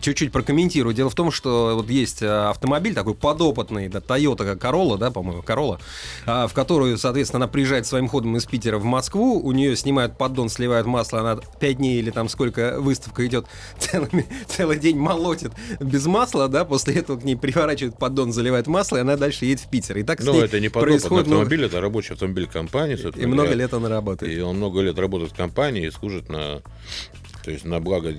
чуть-чуть 0.00 0.32
прокомментирую. 0.32 0.94
Дело 0.94 1.10
в 1.10 1.14
том, 1.14 1.30
что 1.30 1.74
вот 1.74 1.90
есть 1.90 2.22
э, 2.22 2.28
автомобиль 2.28 2.94
такой 2.94 3.14
подопытный, 3.14 3.88
да, 3.88 3.98
Toyota 3.98 4.58
Corolla, 4.58 4.98
да, 4.98 5.10
по-моему, 5.10 5.42
Corolla, 5.42 5.78
в 6.26 6.52
которую, 6.52 6.98
соответственно, 6.98 7.44
она 7.44 7.52
приезжает 7.52 7.86
своим 7.86 8.08
ходом 8.08 8.36
из 8.36 8.44
Питера 8.44 8.78
в 8.78 8.84
Москву, 8.84 9.40
у 9.40 9.52
нее 9.52 9.76
снимают 9.76 10.16
поддон, 10.18 10.48
сливают 10.48 10.86
масло, 10.86 11.20
она 11.20 11.36
5 11.36 11.76
дней 11.76 11.98
или 11.98 12.10
там 12.10 12.28
сколько 12.28 12.80
выставка 12.80 13.26
идет, 13.26 13.46
целыми, 13.78 14.26
целый 14.46 14.78
день 14.78 14.96
молотит 14.96 15.52
без 15.80 16.06
масла, 16.06 16.48
да, 16.48 16.64
после 16.64 16.93
этого 16.94 17.18
к 17.18 17.24
ней 17.24 17.36
приворачивают 17.36 17.98
поддон, 17.98 18.32
заливает 18.32 18.66
масло, 18.66 18.96
и 18.96 19.00
она 19.00 19.16
дальше 19.16 19.44
едет 19.44 19.60
в 19.60 19.70
Питер. 19.70 19.98
И 19.98 20.02
так 20.02 20.22
Но 20.22 20.40
это 20.40 20.60
не 20.60 20.68
подопытный 20.68 21.20
автомобиль, 21.20 21.64
это 21.64 21.80
рабочий 21.80 22.14
автомобиль 22.14 22.46
компании. 22.46 22.96
И 23.16 23.26
много 23.26 23.52
лет 23.54 23.74
он 23.74 23.86
работает. 23.86 24.32
И 24.32 24.40
он 24.40 24.56
много 24.56 24.80
лет 24.80 24.98
работает 24.98 25.32
в 25.32 25.36
компании 25.36 25.86
и 25.86 25.90
служит 25.90 26.28
на, 26.28 26.62
то 27.44 27.50
есть 27.50 27.64
на 27.64 27.80
благо 27.80 28.12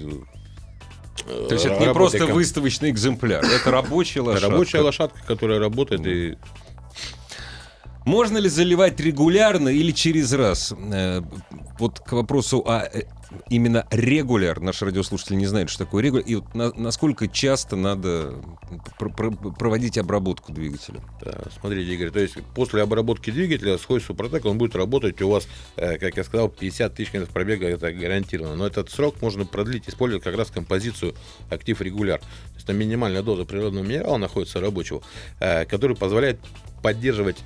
то 1.26 1.56
есть 1.56 1.66
это 1.66 1.80
не 1.80 1.92
просто 1.92 2.20
комп... 2.20 2.34
выставочный 2.34 2.92
экземпляр, 2.92 3.44
это 3.44 3.72
рабочая 3.72 4.22
лошадка. 4.22 4.50
Рабочая 4.50 4.82
лошадка, 4.82 5.20
которая 5.26 5.60
работает 5.60 6.06
и 6.06 6.38
можно 8.06 8.38
ли 8.38 8.50
заливать 8.50 9.00
регулярно 9.00 9.70
или 9.70 9.92
через 9.92 10.32
раз? 10.32 10.74
Э, 10.78 11.22
вот 11.80 12.00
к 12.00 12.12
вопросу 12.12 12.64
о 12.66 12.84
э, 12.84 13.06
именно 13.50 13.88
регуляр. 13.92 14.60
Наши 14.60 14.86
радиослушатели 14.86 15.36
не 15.36 15.46
знают, 15.46 15.70
что 15.70 15.86
такое 15.86 16.04
регуляр. 16.04 16.26
И 16.26 16.36
вот 16.36 16.54
на, 16.54 16.72
насколько 16.74 17.28
часто 17.28 17.76
надо 17.76 18.36
пр 18.98 19.10
пр 19.10 19.32
проводить 19.32 19.98
обработку 19.98 20.52
двигателя? 20.52 21.02
Да, 21.22 21.44
смотрите, 21.60 21.94
Игорь, 21.94 22.12
то 22.12 22.20
есть 22.20 22.38
после 22.54 22.82
обработки 22.82 23.32
двигателя 23.32 23.78
сход 23.78 24.02
Супротек, 24.04 24.46
он 24.46 24.58
будет 24.58 24.76
работать 24.76 25.22
у 25.22 25.30
вас, 25.30 25.48
э, 25.76 25.98
как 25.98 26.18
я 26.18 26.24
сказал, 26.24 26.50
50 26.50 26.94
тысяч 26.94 27.12
километров 27.12 27.34
пробега, 27.34 27.68
это 27.68 27.92
гарантированно. 27.92 28.56
Но 28.56 28.68
этот 28.68 28.90
срок 28.90 29.22
можно 29.22 29.46
продлить, 29.46 29.88
используя 29.88 30.20
как 30.20 30.36
раз 30.38 30.52
композицию 30.52 31.16
актив 31.50 31.80
регуляр. 31.82 32.20
То 32.20 32.56
есть 32.56 32.68
там 32.68 32.78
минимальная 32.78 33.24
доза 33.24 33.46
природного 33.46 33.84
минерала 33.84 34.18
находится 34.18 34.60
рабочего, 34.60 35.02
который 35.40 35.96
позволяет 35.96 36.40
поддерживать 36.82 37.38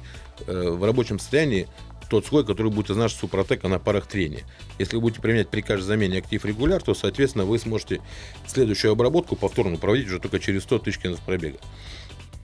Э, 0.47 0.69
в 0.69 0.83
рабочем 0.83 1.19
состоянии 1.19 1.67
тот 2.09 2.25
слой, 2.25 2.45
который 2.45 2.71
будет 2.71 2.89
из 2.89 2.97
нашего 2.97 3.19
супротека 3.21 3.67
на 3.67 3.79
парах 3.79 4.07
трения. 4.07 4.43
Если 4.77 4.95
вы 4.95 5.03
будете 5.03 5.21
применять 5.21 5.49
при 5.49 5.61
каждой 5.61 5.85
замене 5.85 6.17
актив 6.19 6.43
регуляр, 6.43 6.81
то, 6.81 6.93
соответственно, 6.93 7.45
вы 7.45 7.59
сможете 7.59 8.01
следующую 8.47 8.91
обработку 8.91 9.35
повторно 9.35 9.77
проводить 9.77 10.07
уже 10.07 10.19
только 10.19 10.39
через 10.39 10.63
100 10.63 10.79
тысяч 10.79 10.97
километров 10.97 11.25
пробега. 11.25 11.57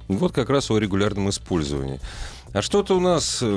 Вот 0.07 0.31
как 0.31 0.49
раз 0.49 0.69
о 0.69 0.77
регулярном 0.77 1.29
использовании. 1.29 1.99
А 2.53 2.61
что-то 2.61 2.95
у 2.95 2.99
нас 2.99 3.39
э, 3.41 3.47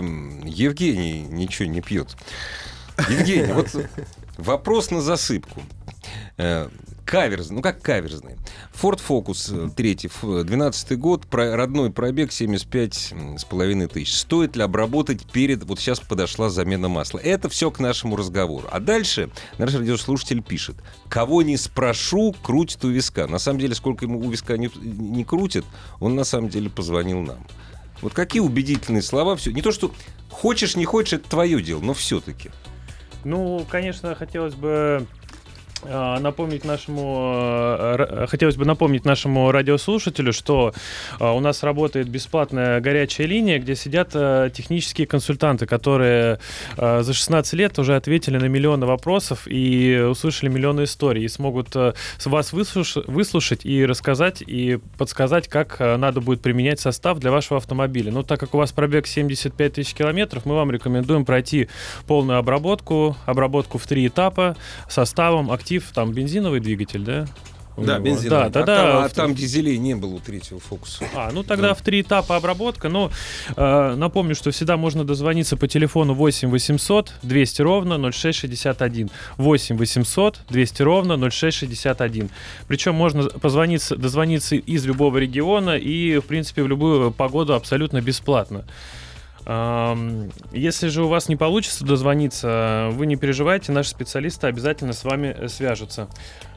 Евгений 0.44 1.20
ничего 1.20 1.68
не 1.68 1.82
пьет. 1.82 2.16
Евгений, 3.08 3.52
вот 3.52 3.68
вопрос 4.38 4.90
на 4.90 5.00
засыпку. 5.02 5.62
Э, 7.08 7.10
каверзный, 7.10 7.56
ну 7.56 7.62
как 7.62 7.80
каверзный. 7.80 8.36
Ford 8.72 9.00
Focus 9.06 9.72
3, 9.74 10.44
12 10.44 10.98
год, 10.98 11.26
про, 11.26 11.56
родной 11.56 11.90
пробег 11.90 12.32
75 12.32 13.14
с 13.38 13.44
половиной 13.44 13.88
тысяч. 13.88 14.14
Стоит 14.14 14.56
ли 14.56 14.62
обработать 14.62 15.24
перед... 15.30 15.64
Вот 15.64 15.80
сейчас 15.80 16.00
подошла 16.00 16.50
замена 16.50 16.88
масла. 16.88 17.18
Это 17.18 17.48
все 17.48 17.70
к 17.70 17.80
нашему 17.80 18.16
разговору. 18.16 18.68
А 18.70 18.78
дальше 18.78 19.30
наш 19.58 19.74
радиослушатель 19.74 20.42
пишет. 20.42 20.76
Кого 21.08 21.42
не 21.42 21.56
спрошу, 21.56 22.34
крутит 22.42 22.84
у 22.84 22.88
виска. 22.88 23.26
На 23.26 23.38
самом 23.38 23.58
деле, 23.58 23.74
сколько 23.74 24.04
ему 24.04 24.20
у 24.20 24.30
виска 24.30 24.56
не, 24.56 24.70
не 24.82 25.24
крутит, 25.24 25.64
он 26.00 26.14
на 26.14 26.24
самом 26.24 26.48
деле 26.50 26.70
позвонил 26.70 27.20
нам. 27.20 27.46
Вот 28.02 28.12
какие 28.12 28.40
убедительные 28.40 29.02
слова. 29.02 29.34
Все. 29.36 29.50
Не 29.50 29.62
то, 29.62 29.72
что 29.72 29.92
хочешь, 30.30 30.76
не 30.76 30.84
хочешь, 30.84 31.14
это 31.14 31.28
твое 31.28 31.60
дело, 31.62 31.80
но 31.80 31.94
все-таки. 31.94 32.50
Ну, 33.24 33.66
конечно, 33.68 34.14
хотелось 34.14 34.54
бы 34.54 35.06
напомнить 35.85 36.64
нашему, 36.64 37.76
э, 37.78 38.26
хотелось 38.28 38.56
бы 38.56 38.64
напомнить 38.64 39.04
нашему 39.04 39.50
радиослушателю, 39.52 40.32
что 40.32 40.73
у 41.20 41.40
нас 41.40 41.62
работает 41.62 42.08
бесплатная 42.08 42.80
горячая 42.80 43.26
линия, 43.26 43.58
где 43.58 43.76
сидят 43.76 44.11
э, 44.14 44.50
технические 44.52 45.06
консультанты, 45.06 45.66
которые 45.66 46.40
э, 46.76 47.02
за 47.02 47.12
16 47.12 47.52
лет 47.54 47.78
уже 47.78 47.97
ответили 47.97 48.38
на 48.38 48.47
миллионы 48.47 48.87
вопросов 48.87 49.42
и 49.47 50.04
услышали 50.11 50.50
миллионы 50.50 50.85
историй, 50.85 51.25
и 51.25 51.28
смогут 51.28 51.75
вас 52.25 52.52
выслушать 52.52 53.64
и 53.64 53.87
рассказать, 53.87 54.42
и 54.44 54.78
подсказать, 54.97 55.49
как 55.49 55.78
надо 55.78 56.20
будет 56.20 56.40
применять 56.40 56.80
состав 56.80 57.18
для 57.18 57.30
вашего 57.30 57.58
автомобиля. 57.58 58.11
Но 58.11 58.23
так 58.23 58.40
как 58.40 58.54
у 58.54 58.58
вас 58.58 58.73
пробег 58.73 59.06
75 59.06 59.75
тысяч 59.75 59.94
километров, 59.94 60.44
мы 60.44 60.54
вам 60.54 60.70
рекомендуем 60.70 61.25
пройти 61.25 61.68
полную 62.06 62.38
обработку, 62.38 63.16
обработку 63.26 63.78
в 63.78 63.87
три 63.87 64.06
этапа 64.06 64.56
составом, 64.88 65.50
активным 65.50 65.67
актив, 65.68 65.90
там 65.92 66.12
бензиновый 66.12 66.60
двигатель, 66.60 67.02
да? 67.04 67.26
Да, 67.76 67.98
бензин. 68.00 68.30
Да, 68.30 68.50
тогда... 68.50 69.02
А, 69.02 69.04
а 69.04 69.08
там 69.08 69.34
дизелей 69.34 69.78
не 69.78 69.94
было 69.94 70.14
у 70.14 70.18
третьего 70.18 70.58
фокуса. 70.58 71.04
А, 71.14 71.30
ну 71.30 71.44
тогда 71.44 71.68
да. 71.68 71.75
в 71.75 71.82
три 71.82 72.00
этапа 72.00 72.37
обработка. 72.37 72.88
Но 72.88 73.12
э, 73.54 73.94
напомню, 73.94 74.34
что 74.34 74.50
всегда 74.50 74.76
можно 74.76 75.04
дозвониться 75.04 75.56
по 75.56 75.68
телефону 75.68 76.14
8 76.14 76.48
800 76.48 77.12
200 77.22 77.62
ровно 77.62 78.10
0661. 78.10 79.10
8 79.37 79.76
800 79.76 80.40
200 80.48 80.82
ровно 80.82 81.30
0661. 81.30 82.30
Причем 82.66 82.94
можно 82.94 83.25
позвониться, 83.28 83.94
дозвониться 83.94 84.56
из 84.56 84.84
любого 84.84 85.18
региона 85.18 85.76
и, 85.76 86.18
в 86.18 86.25
принципе, 86.25 86.64
в 86.64 86.68
любую 86.68 87.12
погоду 87.12 87.54
абсолютно 87.54 88.00
бесплатно. 88.00 88.64
Если 89.47 90.88
же 90.88 91.04
у 91.04 91.09
вас 91.09 91.28
не 91.28 91.37
получится 91.37 91.85
дозвониться, 91.85 92.88
вы 92.92 93.07
не 93.07 93.16
переживайте, 93.16 93.73
наши 93.73 93.90
специалисты 93.90 94.47
обязательно 94.47 94.92
с 94.92 95.04
вами 95.04 95.47
свяжутся. 95.47 96.09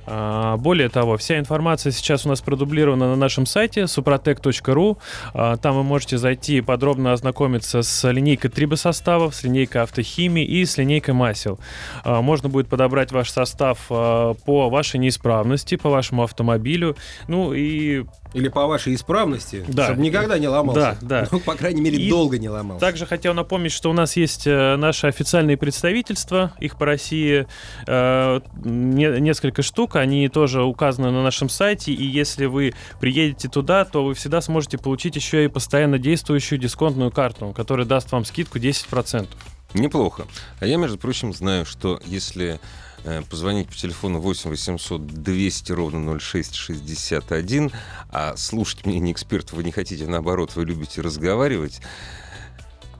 А, 0.05 0.57
более 0.57 0.89
того, 0.89 1.17
вся 1.17 1.39
информация 1.39 1.91
сейчас 1.91 2.25
у 2.25 2.29
нас 2.29 2.41
продублирована 2.41 3.09
на 3.09 3.15
нашем 3.15 3.45
сайте 3.45 3.81
suprotec.ru. 3.81 4.97
А, 5.33 5.57
там 5.57 5.75
вы 5.75 5.83
можете 5.83 6.17
зайти 6.17 6.57
и 6.57 6.61
подробно 6.61 7.13
ознакомиться 7.13 7.81
с 7.81 8.09
линейкой 8.09 8.49
трибосоставов, 8.49 9.35
с 9.35 9.43
линейкой 9.43 9.83
автохимии 9.83 10.45
и 10.45 10.65
с 10.65 10.77
линейкой 10.77 11.13
масел. 11.13 11.59
А, 12.03 12.21
можно 12.21 12.49
будет 12.49 12.67
подобрать 12.67 13.11
ваш 13.11 13.29
состав 13.29 13.87
по 13.87 14.69
вашей 14.69 14.99
неисправности, 14.99 15.75
по 15.75 15.89
вашему 15.89 16.23
автомобилю. 16.23 16.95
Ну 17.27 17.53
и 17.53 18.05
или 18.33 18.47
по 18.47 18.65
вашей 18.65 18.95
исправности, 18.95 19.65
да. 19.67 19.85
чтобы 19.85 20.01
никогда 20.01 20.37
не 20.37 20.47
ломался. 20.47 20.97
Да, 21.01 21.21
да. 21.23 21.27
Ну, 21.31 21.39
по 21.39 21.55
крайней 21.55 21.81
мере, 21.81 21.97
и 21.97 22.09
долго 22.09 22.37
не 22.39 22.49
ломался. 22.49 22.79
Также 22.79 23.05
хотел 23.05 23.33
напомнить, 23.33 23.73
что 23.73 23.89
у 23.89 23.93
нас 23.93 24.15
есть 24.15 24.47
э, 24.47 24.75
наши 24.77 25.07
официальные 25.07 25.57
представительства, 25.57 26.53
их 26.59 26.77
по 26.77 26.85
России 26.85 27.45
э, 27.87 28.41
не, 28.63 29.19
несколько 29.19 29.61
штук, 29.61 29.90
они 29.95 30.27
тоже 30.29 30.63
указаны 30.63 31.11
на 31.11 31.23
нашем 31.23 31.49
сайте, 31.49 31.91
и 31.91 32.03
если 32.03 32.45
вы 32.45 32.73
приедете 32.99 33.49
туда, 33.49 33.85
то 33.85 34.05
вы 34.05 34.13
всегда 34.13 34.41
сможете 34.41 34.77
получить 34.77 35.15
еще 35.15 35.45
и 35.45 35.47
постоянно 35.47 35.99
действующую 35.99 36.59
дисконтную 36.59 37.11
карту, 37.11 37.53
которая 37.55 37.85
даст 37.85 38.11
вам 38.11 38.25
скидку 38.25 38.57
10%. 38.57 39.27
Неплохо. 39.73 40.25
А 40.59 40.65
я, 40.65 40.77
между 40.77 40.97
прочим, 40.97 41.33
знаю, 41.33 41.65
что 41.65 41.99
если 42.05 42.59
Э, 43.03 43.23
позвонить 43.27 43.67
по 43.67 43.75
телефону 43.75 44.19
8 44.19 44.49
800 44.49 45.07
200 45.07 45.71
ровно 45.71 46.19
0661, 46.19 47.71
а 48.11 48.35
слушать 48.37 48.85
мнение 48.85 49.13
экспертов 49.13 49.53
вы 49.53 49.63
не 49.63 49.71
хотите, 49.71 50.05
наоборот, 50.05 50.55
вы 50.55 50.65
любите 50.65 51.01
разговаривать, 51.01 51.81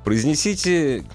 произнесите 0.04 1.06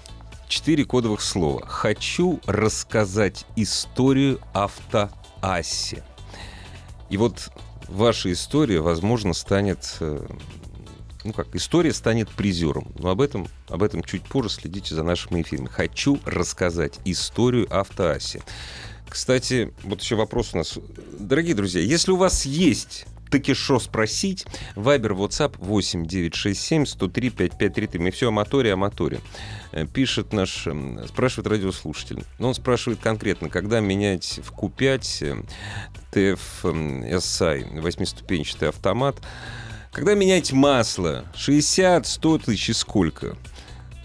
четыре 0.47 0.85
кодовых 0.85 1.21
слова. 1.21 1.65
«Хочу 1.67 2.39
рассказать 2.45 3.45
историю 3.57 4.39
автоасси». 5.41 6.03
И 7.09 7.17
вот 7.17 7.49
ваша 7.87 8.31
история, 8.31 8.81
возможно, 8.81 9.33
станет 9.33 9.97
э, 9.99 10.27
ну 11.23 11.33
как, 11.33 11.55
история 11.55 11.93
станет 11.93 12.29
призером. 12.29 12.91
Но 12.97 13.09
об 13.09 13.21
этом, 13.21 13.47
об 13.67 13.83
этом 13.83 14.03
чуть 14.03 14.23
позже 14.23 14.49
следите 14.49 14.95
за 14.95 15.03
нашими 15.03 15.41
эфирами. 15.41 15.67
Хочу 15.67 16.19
рассказать 16.25 16.99
историю 17.05 17.67
автоаси. 17.69 18.41
Кстати, 19.09 19.73
вот 19.83 20.01
еще 20.01 20.15
вопрос 20.15 20.53
у 20.53 20.57
нас. 20.57 20.77
Дорогие 21.19 21.55
друзья, 21.55 21.81
если 21.81 22.11
у 22.11 22.17
вас 22.17 22.45
есть 22.45 23.05
таки 23.29 23.53
шо 23.53 23.79
спросить. 23.79 24.45
Вайбер, 24.75 25.13
WhatsApp 25.13 25.55
8 25.57 26.05
967 26.05 26.85
103 26.85 27.29
5533. 27.29 27.99
Мы 27.99 28.11
все 28.11 28.27
о 28.29 28.31
моторе, 28.31 28.73
о 28.73 28.77
моторе. 28.77 29.19
Э, 29.71 29.85
Пишет 29.85 30.33
наш, 30.33 30.67
спрашивает 31.07 31.47
радиослушатель. 31.47 32.23
Но 32.39 32.49
он 32.49 32.53
спрашивает 32.53 32.99
конкретно, 32.99 33.49
когда 33.49 33.79
менять 33.79 34.39
в 34.43 34.51
Q5 34.53 35.45
э, 36.13 36.31
TFSI, 36.63 37.81
восьмиступенчатый 37.81 38.69
автомат, 38.69 39.17
когда 39.91 40.13
менять 40.13 40.51
масло? 40.51 41.25
60, 41.35 42.05
100 42.05 42.37
тысяч 42.39 42.69
и 42.69 42.73
сколько? 42.73 43.35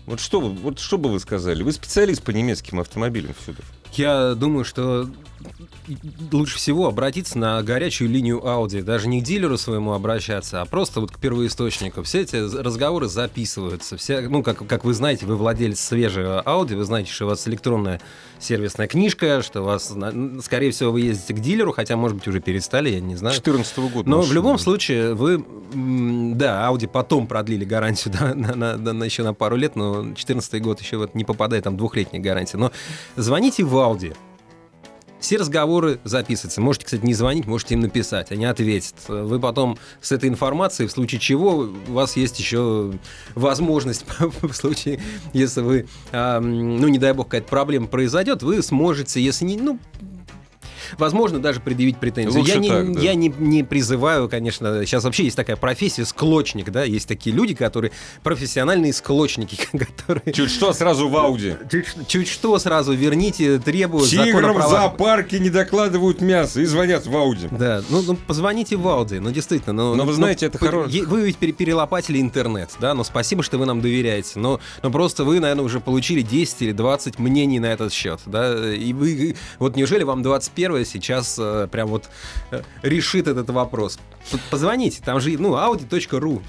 Вот 0.07 0.21
что, 0.21 0.41
вот 0.41 0.79
что 0.79 0.99
бы 0.99 1.11
вы 1.11 1.21
сказали? 1.21 1.63
Вы 1.63 1.73
специалист 1.73 2.23
по 2.23 2.31
немецким 2.31 2.81
автомобилям, 2.81 3.35
Федор. 3.39 3.65
Я 3.93 4.35
думаю, 4.35 4.65
что 4.65 5.09
лучше 6.31 6.57
всего 6.57 6.87
обратиться 6.87 7.39
на 7.39 7.63
горячую 7.63 8.11
линию 8.11 8.39
Audi. 8.41 8.83
Даже 8.83 9.09
не 9.09 9.21
к 9.21 9.25
дилеру 9.25 9.59
своему 9.59 9.93
обращаться, 9.93 10.61
а 10.61 10.65
просто 10.65 11.01
вот 11.01 11.11
к 11.13 11.19
первоисточнику. 11.19 12.03
Все 12.03 12.21
эти 12.21 12.37
разговоры 12.37 13.09
записываются. 13.09 13.97
Все, 13.97 14.21
ну, 14.21 14.43
как, 14.43 14.67
как 14.67 14.85
вы 14.85 14.95
знаете, 14.95 15.27
вы 15.27 15.37
владелец 15.37 15.81
свежего 15.81 16.43
Audi, 16.45 16.77
вы 16.77 16.85
знаете, 16.85 17.11
что 17.13 17.25
у 17.27 17.29
вас 17.29 17.47
электронная 17.49 18.01
сервисная 18.39 18.89
книжка, 18.89 19.43
что 19.43 19.63
у 19.63 19.65
вас, 19.65 19.95
скорее 20.43 20.71
всего, 20.73 20.93
вы 20.93 21.03
ездите 21.03 21.35
к 21.35 21.39
дилеру, 21.41 21.73
хотя, 21.73 21.97
может 21.97 22.17
быть, 22.19 22.27
уже 22.29 22.41
перестали, 22.41 22.91
я 22.91 23.01
не 23.01 23.15
знаю. 23.17 23.35
14 23.35 23.79
года. 23.93 24.09
Но 24.09 24.21
в 24.23 24.33
любом 24.33 24.59
случае, 24.59 25.15
вы, 25.15 25.45
да, 25.75 26.69
Audi 26.71 26.89
потом 26.89 27.27
продлили 27.27 27.65
гарантию 27.65 28.15
да, 28.19 28.35
на, 28.35 28.55
на- 28.55 28.77
на- 28.77 28.93
на 28.93 29.05
еще 29.05 29.23
на 29.23 29.35
пару 29.35 29.57
лет, 29.57 29.77
но 29.77 30.03
2014 30.03 30.61
год 30.63 30.81
еще 30.81 30.97
вот 30.97 31.15
не 31.15 31.25
попадает, 31.25 31.65
там 31.65 31.77
двухлетняя 31.77 32.23
гарантия. 32.23 32.57
Но 32.57 32.73
звоните 33.17 33.65
в 33.65 33.75
Audi. 33.77 34.17
Все 35.23 35.37
разговоры 35.37 36.01
записываются. 36.03 36.61
Можете, 36.61 36.85
кстати, 36.85 37.07
не 37.07 37.15
звонить, 37.15 37.47
можете 37.47 37.75
им 37.75 37.81
написать, 37.81 38.33
они 38.33 38.45
ответят. 38.45 38.97
Вы 39.07 39.39
потом 39.39 39.79
с 40.01 40.11
этой 40.11 40.29
информацией, 40.29 40.89
в 40.89 40.91
случае 40.91 41.21
чего, 41.21 41.71
у 41.87 41.93
вас 41.93 42.17
есть 42.17 42.41
еще 42.41 42.93
возможность, 43.37 44.05
в 44.19 44.53
случае, 44.53 45.01
если 45.33 45.61
вы, 45.61 45.87
ну, 46.13 46.89
не 46.89 46.99
дай 46.99 47.13
бог, 47.13 47.27
какая-то 47.29 47.47
проблема 47.47 47.87
произойдет, 47.87 48.43
вы 48.43 48.61
сможете, 48.65 49.23
если 49.23 49.45
не, 49.45 49.59
ну, 49.59 49.79
возможно, 50.99 51.39
даже 51.39 51.61
предъявить 51.61 51.99
претензию. 51.99 52.41
Лучше 52.41 52.55
я 52.55 52.59
не, 52.61 52.69
так, 52.69 52.93
да. 52.95 53.01
я 53.01 53.15
не, 53.15 53.29
не 53.39 53.63
призываю, 53.65 54.29
конечно, 54.29 54.85
сейчас 54.87 55.05
вообще 55.05 55.25
есть 55.25 55.37
такая 55.37 55.57
профессия 55.57 56.05
склочник, 56.05 56.71
да, 56.71 56.85
есть 56.85 57.09
такие 57.09 57.35
люди, 57.35 57.55
которые 57.55 57.93
профессиональные 58.23 58.93
склочники, 58.93 59.59
которые 59.73 60.33
Чуть 60.33 60.51
что, 60.51 60.73
сразу 60.73 61.09
в 61.09 61.17
Ауди. 61.17 61.55
чуть, 61.71 61.87
чуть 62.09 62.29
что 62.29 62.59
сразу 62.59 62.93
верните, 62.93 63.59
требуют 63.59 64.09
Тиграм 64.09 64.57
в 64.57 64.69
зоопарке 64.69 65.39
не 65.39 65.51
докладывают 65.51 66.21
мясо 66.21 66.61
и 66.61 66.65
звонят 66.65 67.07
в 67.07 67.17
Ауди. 67.17 67.49
Да, 67.51 67.83
ну, 67.91 68.03
ну, 68.03 68.17
позвоните 68.17 68.77
в 68.77 68.87
Ауди, 68.89 69.19
ну 69.19 69.31
действительно. 69.31 69.73
Ну, 69.73 69.95
Но 69.95 70.05
вы 70.05 70.11
ну, 70.11 70.17
знаете, 70.17 70.47
это 70.47 70.59
вы- 70.59 70.67
хоро- 70.67 70.89
е- 70.89 71.05
Вы 71.05 71.23
ведь 71.23 71.37
пере- 71.37 71.53
перелопатили 71.53 72.21
интернет, 72.21 72.71
да, 72.81 72.95
но 72.95 73.05
спасибо, 73.05 73.43
что 73.43 73.59
вы 73.59 73.67
нам 73.67 73.81
доверяете. 73.81 74.39
Но, 74.39 74.61
но 74.83 74.91
просто 74.91 75.25
вы, 75.25 75.41
наверное, 75.41 75.65
уже 75.65 75.81
получили 75.81 76.23
10 76.23 76.63
или 76.63 76.73
20 76.73 77.19
мнений 77.19 77.59
на 77.61 77.67
этот 77.67 77.93
счет, 77.93 78.21
да, 78.27 78.73
и 78.75 78.93
вы, 78.93 79.37
вот 79.59 79.77
неужели 79.77 80.03
вам 80.05 80.23
21 80.23 80.82
сейчас 80.85 81.37
э, 81.39 81.69
прям 81.71 81.89
вот 81.89 82.09
э, 82.51 82.63
решит 82.83 83.29
этот 83.29 83.51
вопрос? 83.51 83.99
Позвоните, 84.51 85.03
там 85.05 85.21
же, 85.21 85.37
ну, 85.39 85.55
audi.ru. 85.55 86.43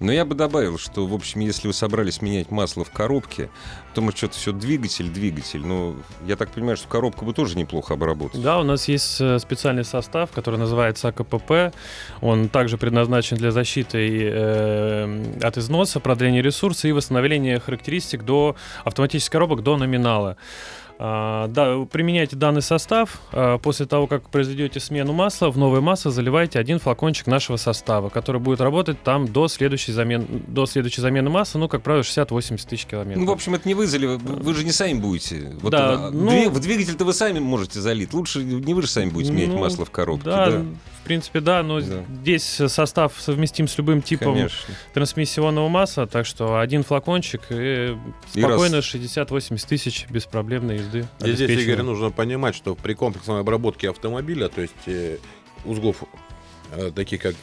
Но 0.00 0.12
я 0.12 0.24
бы 0.24 0.34
добавил, 0.34 0.78
что, 0.78 1.06
в 1.06 1.14
общем, 1.14 1.40
если 1.40 1.66
вы 1.66 1.72
собрались 1.72 2.20
менять 2.20 2.50
масло 2.50 2.84
в 2.84 2.90
коробке, 2.90 3.48
то 3.94 4.00
мы 4.00 4.12
что-то 4.12 4.34
все 4.34 4.52
двигатель, 4.52 5.08
двигатель. 5.08 5.64
Ну, 5.64 5.96
я 6.26 6.36
так 6.36 6.50
понимаю, 6.50 6.76
что 6.76 6.88
коробку 6.88 7.24
бы 7.24 7.32
тоже 7.32 7.56
неплохо 7.56 7.94
обработать. 7.94 8.42
Да, 8.42 8.60
у 8.60 8.64
нас 8.64 8.88
есть 8.88 9.20
э, 9.20 9.38
специальный 9.38 9.84
состав, 9.84 10.30
который 10.32 10.58
называется 10.58 11.08
АКПП. 11.08 11.74
Он 12.20 12.48
также 12.48 12.76
предназначен 12.76 13.36
для 13.36 13.50
защиты 13.50 14.30
э, 14.32 15.34
от 15.42 15.58
износа, 15.58 16.00
продления 16.00 16.42
ресурса 16.42 16.88
и 16.88 16.92
восстановления 16.92 17.60
характеристик 17.60 18.24
до 18.24 18.56
автоматических 18.84 19.32
коробок 19.32 19.62
до 19.62 19.76
номинала. 19.76 20.36
А, 20.96 21.48
да, 21.48 21.84
применяйте 21.90 22.36
данный 22.36 22.62
состав. 22.62 23.20
а, 23.32 23.58
После 23.58 23.86
того, 23.86 24.06
как 24.06 24.28
произведете 24.30 24.78
смену 24.78 25.12
масла, 25.12 25.50
в 25.50 25.58
новое 25.58 25.80
масло 25.80 26.10
заливайте 26.10 26.58
один 26.58 26.78
флакончик 26.78 27.26
нашего 27.26 27.56
состава, 27.56 28.10
который 28.10 28.40
будет 28.40 28.60
работать 28.60 29.02
там 29.02 29.26
до 29.26 29.48
следующей 29.48 29.92
замены, 29.92 30.26
до 30.46 30.66
следующей 30.66 31.00
замены 31.00 31.30
масла, 31.30 31.58
ну, 31.58 31.68
как 31.68 31.82
правило, 31.82 32.02
60-80 32.02 32.68
тысяч 32.68 32.86
километров. 32.86 33.24
Ну, 33.24 33.30
в 33.30 33.34
общем, 33.34 33.54
это 33.54 33.66
не 33.66 33.74
вы 33.74 33.83
залили, 33.86 34.16
вы 34.16 34.18
вы 34.18 34.54
же 34.54 34.64
не 34.64 34.72
сами 34.72 34.94
будете. 34.98 35.52
Вот, 35.60 35.70
Да, 35.70 36.10
ну- 36.12 36.50
в 36.50 36.60
двигатель-то 36.60 37.04
вы 37.04 37.12
сами 37.12 37.38
можете 37.38 37.80
залить. 37.80 38.12
Лучше 38.12 38.42
не 38.42 38.74
вы 38.74 38.82
же 38.82 38.88
сами 38.88 39.10
будете 39.10 39.32
менять 39.32 39.48
Ну, 39.48 39.58
масло 39.58 39.84
в 39.84 39.90
коробке. 39.90 40.24
Да, 40.24 40.50
Да, 40.50 40.58
в 41.02 41.04
принципе, 41.06 41.40
да, 41.40 41.62
но 41.62 41.80
Да. 41.80 42.04
здесь 42.22 42.44
состав 42.44 43.14
совместим 43.18 43.68
с 43.68 43.76
любым 43.78 44.02
типом 44.02 44.34
конечно. 44.34 44.74
трансмиссионного 44.94 45.68
масла, 45.68 46.06
так 46.06 46.26
что 46.26 46.58
один 46.58 46.82
флакончик 46.82 47.42
и 47.50 47.96
И 48.34 48.40
спокойно 48.40 48.80
60-80 48.82 49.66
тысяч 49.66 50.06
беспроблемной 50.08 50.78
езды. 50.78 51.06
И 51.24 51.32
здесь. 51.32 51.50
Игорь, 51.50 51.82
нужно 51.82 52.10
понимать, 52.10 52.54
что 52.54 52.74
при 52.74 52.94
комплексной 52.94 53.40
обработке 53.40 53.90
автомобиля, 53.90 54.48
то 54.48 54.60
есть 54.62 54.72
э, 54.86 55.18
узлов, 55.64 56.04
э, 56.72 56.90
таких 56.94 57.20
как 57.22 57.34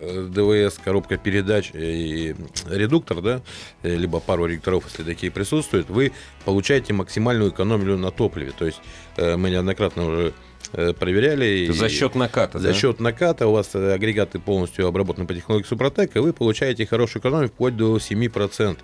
ДВС, 0.00 0.78
коробка 0.82 1.16
передач 1.16 1.70
и 1.74 2.34
редуктор, 2.70 3.20
да, 3.20 3.42
э, 3.82 3.94
либо 3.94 4.20
пару 4.20 4.46
редукторов, 4.46 4.84
если 4.86 5.02
такие 5.02 5.30
присутствуют, 5.30 5.90
вы 5.90 6.12
получаете 6.44 6.92
максимальную 6.92 7.50
экономию 7.50 7.98
на 7.98 8.10
топливе. 8.10 8.52
То 8.56 8.66
есть 8.66 8.80
э, 9.16 9.36
мы 9.36 9.50
неоднократно 9.50 10.06
уже 10.06 10.32
э, 10.72 10.92
проверяли. 10.92 11.70
За 11.72 11.88
счет 11.88 12.14
наката, 12.14 12.58
За 12.58 12.68
да? 12.68 12.74
счет 12.74 13.00
наката 13.00 13.46
у 13.46 13.52
вас 13.52 13.74
агрегаты 13.74 14.38
полностью 14.38 14.86
обработаны 14.86 15.26
по 15.26 15.34
технологии 15.34 15.66
Супротек, 15.66 16.16
и 16.16 16.20
вы 16.20 16.32
получаете 16.32 16.86
хорошую 16.86 17.20
экономию 17.20 17.48
вплоть 17.48 17.76
до 17.76 17.96
7%. 17.96 18.78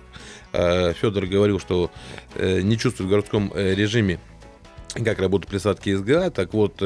Федор 0.93 1.25
говорил, 1.25 1.59
что 1.59 1.91
не 2.39 2.77
чувствует 2.77 3.07
в 3.07 3.09
городском 3.09 3.51
режиме, 3.53 4.19
как 4.93 5.19
работают 5.19 5.49
присадки 5.49 5.93
СГА. 5.93 6.29
Так 6.29 6.53
вот, 6.53 6.81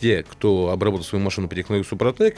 те, 0.00 0.22
кто 0.22 0.70
обработал 0.70 1.04
свою 1.04 1.24
машину 1.24 1.48
по 1.48 1.54
технологии 1.54 1.86
Супротек, 1.86 2.36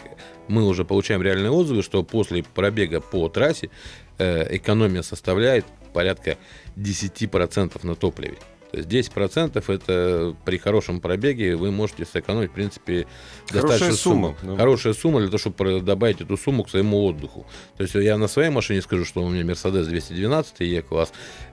мы 0.48 0.66
уже 0.66 0.84
получаем 0.84 1.22
реальные 1.22 1.50
отзывы, 1.50 1.82
что 1.82 2.02
после 2.02 2.42
пробега 2.42 3.00
по 3.00 3.28
трассе 3.28 3.70
э, 4.18 4.56
экономия 4.56 5.02
составляет 5.02 5.64
порядка 5.92 6.38
10% 6.76 7.86
на 7.86 7.94
топливе. 7.94 8.38
То 8.70 8.76
есть 8.78 8.88
10% 8.88 9.72
это 9.72 10.36
при 10.44 10.58
хорошем 10.58 11.00
пробеге 11.00 11.56
вы 11.56 11.72
можете 11.72 12.04
сэкономить, 12.04 12.50
в 12.50 12.54
принципе, 12.54 13.06
достаточно 13.50 13.92
сумма, 13.92 14.36
да. 14.42 14.56
Хорошая 14.56 14.92
сумма 14.92 15.20
для 15.20 15.28
того, 15.28 15.38
чтобы 15.38 15.80
добавить 15.80 16.20
эту 16.20 16.36
сумму 16.36 16.62
к 16.62 16.70
своему 16.70 17.04
отдыху. 17.04 17.46
То 17.76 17.82
есть 17.82 17.94
я 17.96 18.16
на 18.16 18.28
своей 18.28 18.50
машине 18.50 18.80
скажу, 18.80 19.04
что 19.04 19.24
у 19.24 19.28
меня 19.28 19.42
Mercedes 19.42 19.86
212 19.86 20.60
E-класс, 20.60 21.12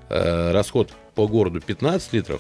э, 0.10 0.52
расход 0.52 0.92
по 1.16 1.28
городу 1.28 1.60
15 1.60 2.14
литров, 2.14 2.40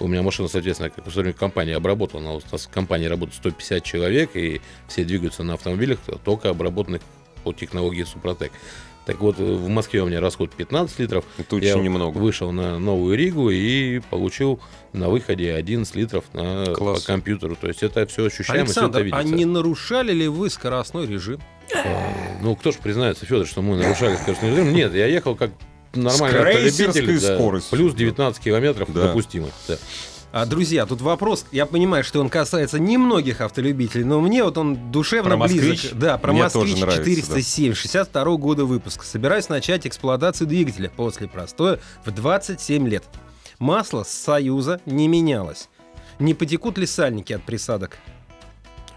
у 0.00 0.08
меня 0.08 0.22
машина, 0.22 0.48
соответственно, 0.48 0.90
как 0.90 1.06
в 1.06 1.32
компании 1.34 1.74
обработана. 1.74 2.32
У 2.32 2.40
нас 2.50 2.66
в 2.66 2.70
компании 2.70 3.06
работает 3.06 3.36
150 3.36 3.82
человек, 3.84 4.30
и 4.34 4.60
все 4.88 5.04
двигаются 5.04 5.42
на 5.42 5.54
автомобилях, 5.54 5.98
только 6.24 6.50
обработанных 6.50 7.02
по 7.44 7.52
технологии 7.52 8.02
Супротек. 8.02 8.52
Так 9.06 9.20
вот, 9.20 9.36
в 9.38 9.68
Москве 9.68 10.02
у 10.02 10.06
меня 10.06 10.20
расход 10.20 10.50
15 10.54 10.98
литров. 10.98 11.24
Это 11.36 11.56
Я 11.56 11.74
очень 11.74 11.84
немного. 11.84 12.16
вышел 12.16 12.52
на 12.52 12.78
новую 12.78 13.18
Ригу 13.18 13.50
и 13.50 14.00
получил 14.10 14.60
на 14.94 15.10
выходе 15.10 15.52
11 15.54 15.94
литров 15.94 16.24
на 16.32 16.64
Класс. 16.74 17.02
по 17.02 17.06
компьютеру. 17.08 17.54
То 17.54 17.68
есть 17.68 17.82
это 17.82 18.06
все 18.06 18.24
ощущаемо, 18.24 18.64
все 18.64 18.86
это 18.86 18.98
Александр, 18.98 19.02
видится. 19.02 19.20
а 19.20 19.24
не 19.24 19.44
нарушали 19.44 20.12
ли 20.12 20.26
вы 20.26 20.48
скоростной 20.48 21.06
режим? 21.06 21.38
Ну, 22.40 22.56
кто 22.56 22.72
ж 22.72 22.76
признается, 22.76 23.26
Федор, 23.26 23.46
что 23.46 23.60
мы 23.60 23.76
нарушали 23.76 24.16
скоростной 24.16 24.50
режим? 24.52 24.72
Нет, 24.72 24.94
я 24.94 25.06
ехал 25.06 25.36
как 25.36 25.50
нормальный 25.96 26.38
автолюбитель. 26.68 27.20
да, 27.20 27.34
скоростью. 27.36 27.70
плюс 27.78 27.94
19 27.94 28.42
километров 28.42 28.92
Да. 28.92 29.06
допустимых. 29.08 29.52
да. 29.68 29.76
А, 30.36 30.46
друзья, 30.46 30.84
тут 30.84 31.00
вопрос, 31.00 31.46
я 31.52 31.64
понимаю, 31.64 32.02
что 32.02 32.20
он 32.20 32.28
касается 32.28 32.80
немногих 32.80 33.40
автолюбителей, 33.40 34.02
но 34.02 34.20
мне 34.20 34.42
вот 34.42 34.58
он 34.58 34.90
душевно 34.90 35.30
Про 35.30 35.36
«Москвич»? 35.36 35.82
близок. 35.82 35.96
Да, 35.98 36.18
про 36.18 36.32
Мне 36.32 36.42
«Москвич» 36.42 36.70
тоже 36.72 36.84
нравится, 36.84 37.04
407, 37.04 37.74
62 37.74 38.36
года 38.36 38.64
выпуска. 38.64 39.04
Собираюсь 39.04 39.48
начать 39.48 39.86
эксплуатацию 39.86 40.48
двигателя 40.48 40.90
после 40.90 41.28
простоя 41.28 41.78
в 42.04 42.10
27 42.10 42.88
лет. 42.88 43.04
Масло 43.60 44.02
с 44.02 44.08
Союза 44.08 44.80
не 44.86 45.06
менялось. 45.06 45.68
Не 46.18 46.34
потекут 46.34 46.78
ли 46.78 46.86
сальники 46.86 47.32
от 47.32 47.44
присадок? 47.44 47.98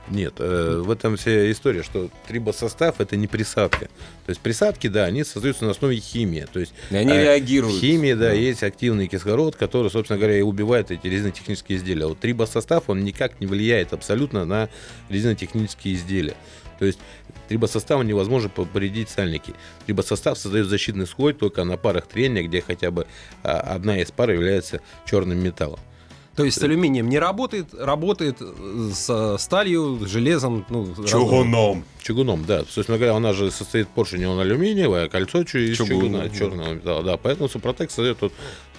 Нет, 0.10 0.36
э, 0.40 0.82
в 0.84 0.90
этом 0.90 1.18
вся 1.18 1.52
история, 1.52 1.84
что 1.84 2.10
трибосостав 2.28 3.02
это 3.02 3.18
не 3.18 3.28
присадка. 3.28 3.88
То 4.26 4.30
есть 4.30 4.40
присадки, 4.40 4.88
да, 4.88 5.06
они 5.06 5.24
создаются 5.24 5.66
на 5.66 5.72
основе 5.72 5.98
химии. 5.98 6.46
То 6.52 6.60
есть 6.60 6.74
И 6.90 6.96
они 6.96 7.12
э, 7.12 7.24
реагируют. 7.24 7.76
В 7.76 7.80
химии, 7.82 8.14
да, 8.14 8.32
есть 8.32 8.64
активный 8.64 9.08
кислород, 9.08 9.56
который, 9.56 9.92
собственно 9.92 10.18
говоря, 10.18 10.38
и 10.38 10.42
убивает 10.42 10.92
эти 10.92 11.08
резинотехнические 11.08 11.78
изделия. 11.78 12.06
А 12.06 12.08
вот 12.08 12.20
трибосостав, 12.20 12.90
он 12.90 13.04
никак 13.04 13.40
не 13.42 13.48
влияет 13.48 13.92
абсолютно 13.92 14.46
на 14.46 14.70
резинотехнические 15.10 15.96
изделия. 15.96 16.36
То 16.80 16.86
есть 16.86 17.00
трибосоставом 17.50 18.06
невозможно 18.08 18.50
повредить 18.50 19.10
сальники. 19.10 19.54
Трибосостав 19.86 20.38
создает 20.38 20.68
защитный 20.68 21.08
слой 21.08 21.34
только 21.34 21.64
на 21.64 21.78
парах 21.78 22.08
трения, 22.08 22.44
где 22.44 22.62
хотя 22.62 22.92
бы 22.92 23.08
а, 23.44 23.60
одна 23.60 24.00
из 24.00 24.12
пар 24.12 24.32
является 24.32 24.82
черным 25.06 25.44
металлом. 25.44 25.80
То 26.38 26.46
есть 26.46 26.60
с 26.60 26.64
алюминием 26.64 27.10
не 27.10 27.18
работает, 27.18 27.74
работает 27.74 28.38
э, 28.42 28.92
с 28.94 29.38
сталью, 29.40 30.00
железом, 30.06 30.68
ну, 30.70 30.94
Чугуном. 31.04 31.84
Чугуном, 32.00 32.46
да. 32.46 32.60
Собственно 32.70 33.00
говоря, 33.00 33.16
она 33.16 33.34
же 33.34 33.50
состоит 33.50 33.88
поршень, 33.88 34.24
он 34.26 34.40
алюминиевый, 34.40 35.06
а 35.06 35.10
кольцо 35.10 35.44
чу- 35.46 35.58
из 35.58 35.76
Чугунное, 35.76 36.00
чугуна, 36.00 36.24
да. 36.30 36.38
черного 36.38 36.74
металла. 36.74 37.04
Да, 37.04 37.18
поэтому 37.18 37.50
Супротек 37.50 37.90
создает 37.90 38.20
тот 38.20 38.34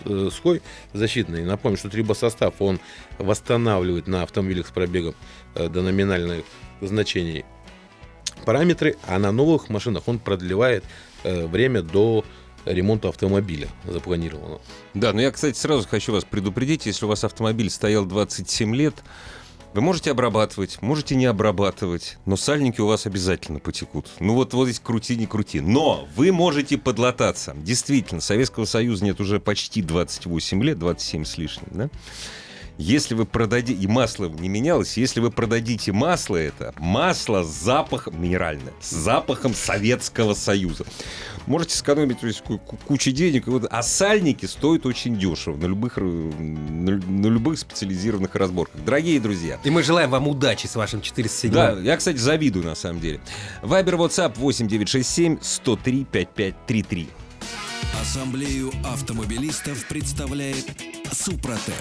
э, 0.04 0.30
слой 0.32 0.62
защитный. 0.92 1.44
Напомню, 1.44 1.76
что 1.78 1.90
трибосостав, 1.90 2.54
он 2.60 2.78
восстанавливает 3.18 4.06
на 4.06 4.22
автомобилях 4.22 4.68
с 4.68 4.70
пробегом 4.70 5.16
э, 5.56 5.68
до 5.68 5.82
номинальных 5.82 6.44
значений 6.80 7.44
параметры, 8.44 8.96
а 9.04 9.18
на 9.18 9.32
новых 9.32 9.68
машинах 9.68 10.04
он 10.06 10.20
продлевает 10.20 10.84
э, 11.24 11.48
время 11.48 11.82
до 11.82 12.24
ремонта 12.72 13.08
автомобиля 13.08 13.68
запланированного. 13.84 14.60
Да, 14.94 15.12
но 15.12 15.20
я, 15.20 15.30
кстати, 15.30 15.56
сразу 15.56 15.86
хочу 15.88 16.12
вас 16.12 16.24
предупредить, 16.24 16.86
если 16.86 17.04
у 17.04 17.08
вас 17.08 17.24
автомобиль 17.24 17.70
стоял 17.70 18.04
27 18.04 18.74
лет, 18.74 18.94
вы 19.74 19.82
можете 19.82 20.10
обрабатывать, 20.10 20.80
можете 20.80 21.14
не 21.14 21.26
обрабатывать, 21.26 22.16
но 22.24 22.36
сальники 22.36 22.80
у 22.80 22.86
вас 22.86 23.06
обязательно 23.06 23.60
потекут. 23.60 24.08
Ну 24.18 24.34
вот, 24.34 24.54
вот 24.54 24.64
здесь 24.66 24.80
крути, 24.80 25.14
не 25.14 25.26
крути. 25.26 25.60
Но 25.60 26.08
вы 26.16 26.32
можете 26.32 26.78
подлататься. 26.78 27.54
Действительно, 27.54 28.20
Советского 28.20 28.64
Союза 28.64 29.04
нет 29.04 29.20
уже 29.20 29.40
почти 29.40 29.82
28 29.82 30.62
лет, 30.62 30.78
27 30.78 31.24
с 31.24 31.36
лишним, 31.36 31.68
да? 31.70 31.90
Если 32.78 33.14
вы 33.14 33.26
продадите, 33.26 33.80
и 33.82 33.88
масло 33.88 34.28
не 34.28 34.48
менялось, 34.48 34.96
если 34.96 35.18
вы 35.18 35.32
продадите 35.32 35.90
масло 35.90 36.36
это, 36.36 36.72
масло 36.78 37.42
с 37.42 37.48
запахом, 37.48 38.22
минеральное, 38.22 38.72
с 38.80 38.90
запахом 38.90 39.52
Советского 39.52 40.32
Союза. 40.34 40.84
Можете 41.46 41.74
сэкономить 41.74 42.20
то 42.20 42.28
есть, 42.28 42.40
ку- 42.42 42.58
ку- 42.58 42.76
кучу 42.86 43.10
денег. 43.10 43.46
А 43.70 43.82
сальники 43.82 44.46
стоят 44.46 44.86
очень 44.86 45.18
дешево 45.18 45.56
на 45.56 45.64
любых, 45.64 45.96
на, 45.96 46.92
на 46.98 47.26
любых 47.26 47.58
специализированных 47.58 48.34
разборках. 48.36 48.80
Дорогие 48.84 49.18
друзья, 49.18 49.58
И 49.64 49.70
мы 49.70 49.82
желаем 49.82 50.10
вам 50.10 50.28
удачи 50.28 50.68
с 50.68 50.76
вашим 50.76 51.00
407 51.00 51.50
да, 51.50 51.72
я, 51.80 51.96
кстати, 51.96 52.18
завидую 52.18 52.64
на 52.64 52.76
самом 52.76 53.00
деле. 53.00 53.20
Вайбер, 53.60 53.96
WhatsApp 53.96 54.34
8967 54.36 55.38
103 55.42 56.04
5533. 56.12 57.08
Ассамблею 58.00 58.70
автомобилистов 58.84 59.84
представляет 59.88 60.64
Супротек. 61.10 61.74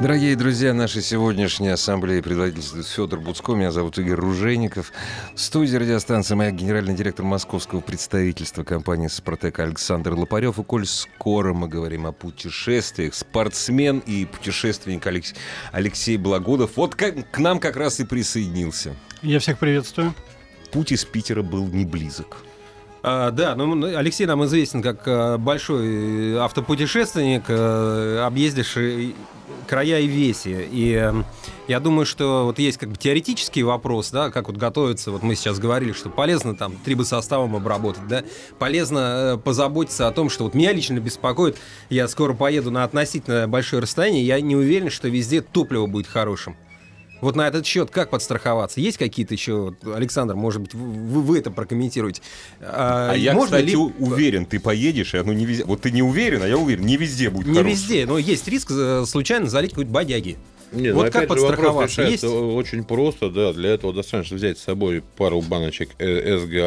Дорогие 0.00 0.36
друзья, 0.36 0.74
наша 0.74 1.00
сегодняшняя 1.00 1.72
ассамблея 1.72 2.20
предводительствует 2.20 2.86
Федор 2.86 3.18
Буцко, 3.18 3.54
меня 3.54 3.72
зовут 3.72 3.98
Игорь 3.98 4.16
Ружейников. 4.16 4.92
В 5.34 5.40
студии 5.40 5.74
радиостанции 5.74 6.34
моя 6.34 6.50
генеральный 6.50 6.94
директор 6.94 7.24
московского 7.24 7.80
представительства 7.80 8.62
компании 8.62 9.08
«Супротек» 9.08 9.58
Александр 9.58 10.12
Лопарев. 10.12 10.58
И 10.58 10.62
коль 10.64 10.86
скоро 10.86 11.54
мы 11.54 11.66
говорим 11.66 12.04
о 12.04 12.12
путешествиях, 12.12 13.14
спортсмен 13.14 14.00
и 14.00 14.26
путешественник 14.26 15.06
Алекс- 15.06 15.34
Алексей 15.72 16.18
Благодов 16.18 16.72
вот 16.76 16.94
как- 16.94 17.30
к 17.30 17.38
нам 17.38 17.58
как 17.58 17.76
раз 17.76 17.98
и 17.98 18.04
присоединился. 18.04 18.94
Я 19.22 19.38
всех 19.40 19.58
приветствую. 19.58 20.14
Путь 20.72 20.92
из 20.92 21.06
Питера 21.06 21.42
был 21.42 21.66
не 21.68 21.86
близок. 21.86 22.36
А, 23.08 23.30
да, 23.30 23.54
ну, 23.54 23.72
ну, 23.72 23.96
Алексей 23.96 24.26
нам 24.26 24.44
известен 24.46 24.82
как 24.82 25.06
э, 25.06 25.36
большой 25.36 26.38
автопутешественник, 26.38 27.44
э, 27.46 28.24
объездивший 28.26 29.14
края 29.68 30.00
и 30.00 30.08
веси. 30.08 30.68
И 30.72 30.92
э, 31.00 31.12
я 31.68 31.78
думаю, 31.78 32.04
что 32.04 32.46
вот 32.46 32.58
есть 32.58 32.78
как 32.78 32.88
бы 32.88 32.96
теоретический 32.96 33.62
вопрос, 33.62 34.10
да, 34.10 34.32
как 34.32 34.48
вот 34.48 34.56
готовиться. 34.56 35.12
Вот 35.12 35.22
мы 35.22 35.36
сейчас 35.36 35.60
говорили, 35.60 35.92
что 35.92 36.10
полезно 36.10 36.56
там 36.56 36.74
трибосоставом 36.84 37.54
обработать, 37.54 38.08
да, 38.08 38.24
полезно 38.58 39.34
э, 39.34 39.36
позаботиться 39.36 40.08
о 40.08 40.10
том, 40.10 40.28
что 40.28 40.42
вот 40.42 40.54
меня 40.54 40.72
лично 40.72 40.98
беспокоит, 40.98 41.56
я 41.90 42.08
скоро 42.08 42.34
поеду 42.34 42.72
на 42.72 42.82
относительно 42.82 43.46
большое 43.46 43.82
расстояние, 43.82 44.26
я 44.26 44.40
не 44.40 44.56
уверен, 44.56 44.90
что 44.90 45.06
везде 45.06 45.42
топливо 45.42 45.86
будет 45.86 46.08
хорошим. 46.08 46.56
Вот 47.20 47.34
на 47.34 47.48
этот 47.48 47.64
счет 47.66 47.90
как 47.90 48.10
подстраховаться? 48.10 48.80
Есть 48.80 48.98
какие-то 48.98 49.34
еще, 49.34 49.74
Александр, 49.94 50.34
может 50.34 50.60
быть, 50.60 50.74
вы, 50.74 51.22
вы 51.22 51.38
это 51.38 51.50
прокомментируете? 51.50 52.20
А, 52.60 53.14
я, 53.14 53.32
можно 53.32 53.56
кстати, 53.56 53.70
ли- 53.70 53.76
у- 53.76 53.92
уверен, 53.98 54.44
ты 54.44 54.60
поедешь, 54.60 55.14
и 55.14 55.18
оно 55.18 55.32
не 55.32 55.46
везде. 55.46 55.64
Вот 55.64 55.80
ты 55.80 55.90
не 55.90 56.02
уверен, 56.02 56.42
а 56.42 56.46
я 56.48 56.58
уверен, 56.58 56.84
не 56.84 56.96
везде 56.96 57.30
будет 57.30 57.46
Не 57.46 57.54
хороший. 57.54 57.72
везде, 57.72 58.06
но 58.06 58.18
есть 58.18 58.46
риск 58.48 58.70
э, 58.70 59.04
случайно 59.06 59.46
залить 59.48 59.70
какой-то 59.70 59.90
бодяги. 59.90 60.36
Не, 60.72 60.92
Вот 60.92 61.06
ну, 61.06 61.10
как 61.12 61.22
же, 61.22 61.28
подстраховаться? 61.28 62.02
Есть? 62.02 62.24
очень 62.24 62.84
просто, 62.84 63.30
да. 63.30 63.52
Для 63.52 63.70
этого 63.70 63.92
достаточно 63.94 64.36
взять 64.36 64.58
с 64.58 64.62
собой 64.62 65.02
пару 65.16 65.40
баночек 65.40 65.90
э, 65.98 66.38
СГА, 66.38 66.58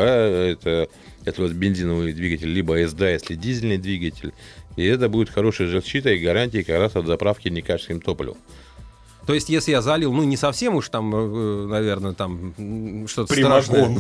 это, 0.52 0.88
это 1.26 1.42
вот 1.42 1.52
бензиновый 1.52 2.14
двигатель, 2.14 2.48
либо 2.52 2.76
СДА, 2.88 3.12
если 3.12 3.36
дизельный 3.36 3.78
двигатель. 3.78 4.34
И 4.78 4.86
это 4.86 5.10
будет 5.10 5.30
хорошей 5.30 5.68
защитой 5.68 6.18
и 6.18 6.24
гарантией 6.24 6.64
как 6.64 6.80
раз 6.80 6.96
от 6.96 7.06
заправки 7.06 7.50
некачественным 7.50 8.02
топливом. 8.02 8.38
То 9.30 9.36
есть, 9.36 9.48
если 9.48 9.70
я 9.70 9.84
залил, 9.84 10.12
ну, 10.12 10.24
не 10.24 10.38
совсем 10.38 10.74
уж 10.74 10.90
там, 10.90 11.14
э, 11.16 11.68
наверное, 11.68 12.14
там 12.14 12.56
что-то 13.08 13.32
страшное. 13.36 13.96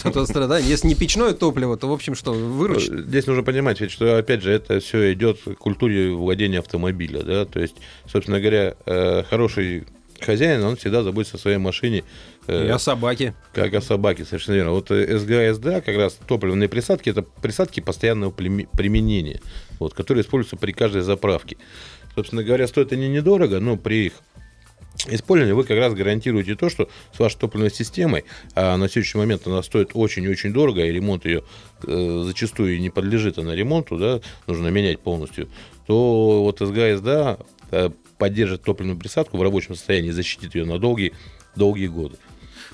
Что-то. 0.00 0.58
Если 0.58 0.88
не 0.88 0.96
печное 0.96 1.32
топливо, 1.32 1.76
то, 1.76 1.86
в 1.86 1.92
общем, 1.92 2.16
что, 2.16 2.32
выручит? 2.32 2.90
Э, 2.92 3.02
Здесь 3.04 3.28
нужно 3.28 3.44
понимать, 3.44 3.80
ведь, 3.80 3.92
что, 3.92 4.18
опять 4.18 4.42
же, 4.42 4.50
это 4.50 4.80
все 4.80 5.12
идет 5.12 5.38
к 5.44 5.54
культуре 5.54 6.10
владения 6.10 6.58
автомобиля. 6.58 7.22
Да? 7.22 7.44
То 7.44 7.60
есть, 7.60 7.76
собственно 8.10 8.40
говоря, 8.40 8.74
э, 8.84 9.22
хороший 9.30 9.84
хозяин, 10.20 10.64
он 10.64 10.74
всегда 10.74 11.04
заботится 11.04 11.36
о 11.36 11.38
своей 11.38 11.58
машине. 11.58 12.02
э, 12.48 12.66
Я 12.66 12.80
собаки. 12.80 13.34
Как 13.54 13.72
о 13.74 13.80
собаке, 13.80 14.24
совершенно 14.24 14.56
верно. 14.56 14.72
Вот 14.72 14.90
э, 14.90 15.18
СГА, 15.20 15.54
СДА, 15.54 15.80
как 15.82 15.94
раз 15.96 16.18
топливные 16.26 16.68
присадки, 16.68 17.10
это 17.10 17.22
присадки 17.22 17.78
постоянного 17.78 18.32
применения, 18.32 19.40
вот, 19.78 19.94
которые 19.94 20.22
используются 20.22 20.56
при 20.56 20.72
каждой 20.72 21.02
заправке. 21.02 21.58
Собственно 22.16 22.42
говоря, 22.42 22.66
стоят 22.66 22.90
они 22.90 23.06
недорого, 23.08 23.60
но 23.60 23.76
при 23.76 24.06
их 24.06 24.14
использовании 25.06 25.54
вы 25.54 25.64
как 25.64 25.78
раз 25.78 25.94
гарантируете 25.94 26.56
то, 26.56 26.68
что 26.68 26.88
с 27.14 27.18
вашей 27.18 27.38
топливной 27.38 27.70
системой, 27.70 28.24
а 28.54 28.76
на 28.76 28.88
следующий 28.88 29.18
момент 29.18 29.46
она 29.46 29.62
стоит 29.62 29.90
очень 29.94 30.24
и 30.24 30.28
очень 30.28 30.52
дорого, 30.52 30.84
и 30.84 30.90
ремонт 30.90 31.24
ее 31.24 31.42
э, 31.86 32.22
зачастую 32.26 32.80
не 32.80 32.90
подлежит 32.90 33.38
она 33.38 33.54
ремонту, 33.54 33.96
да, 33.96 34.20
нужно 34.46 34.68
менять 34.68 35.00
полностью, 35.00 35.48
то 35.86 36.42
вот 36.42 36.58
СГА, 36.58 36.96
СДА 36.96 37.38
э, 37.70 37.90
поддержит 38.18 38.62
топливную 38.62 38.98
присадку 38.98 39.36
в 39.36 39.42
рабочем 39.42 39.74
состоянии 39.74 40.10
защитит 40.10 40.54
ее 40.54 40.64
на 40.64 40.78
долгие, 40.78 41.12
долгие 41.54 41.86
годы. 41.86 42.16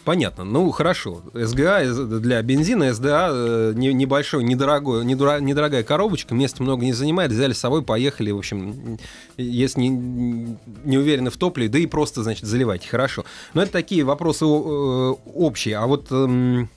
Понятно. 0.05 0.45
Ну, 0.45 0.71
хорошо. 0.71 1.23
СГА 1.33 1.85
для 2.21 2.43
бензина, 2.43 2.93
СДА 2.93 3.31
э, 3.33 3.73
не- 3.75 3.95
небольшой, 3.95 4.45
недорогой, 4.45 5.05
недорогая 5.05 5.83
коробочка, 5.83 6.35
места 6.35 6.63
много 6.63 6.85
не 6.85 6.93
занимает, 6.93 7.33
взяли 7.33 7.55
с 7.55 7.59
собой, 7.59 7.83
поехали, 7.83 8.31
в 8.31 8.39
общем, 8.39 8.99
если 9.39 9.81
не, 9.81 10.59
не 10.85 10.99
уверены 10.99 11.31
в 11.31 11.39
топливе, 11.39 11.71
да 11.71 11.79
и 11.79 11.87
просто, 11.87 12.23
значит, 12.23 12.45
заливайте, 12.45 12.87
хорошо. 12.87 13.25
Но 13.55 13.63
это 13.63 13.73
такие 13.73 14.05
вопросы 14.05 14.45
э, 14.45 14.49
общие. 14.49 15.79
А 15.79 15.87
вот, 15.87 16.09
эм, 16.11 16.69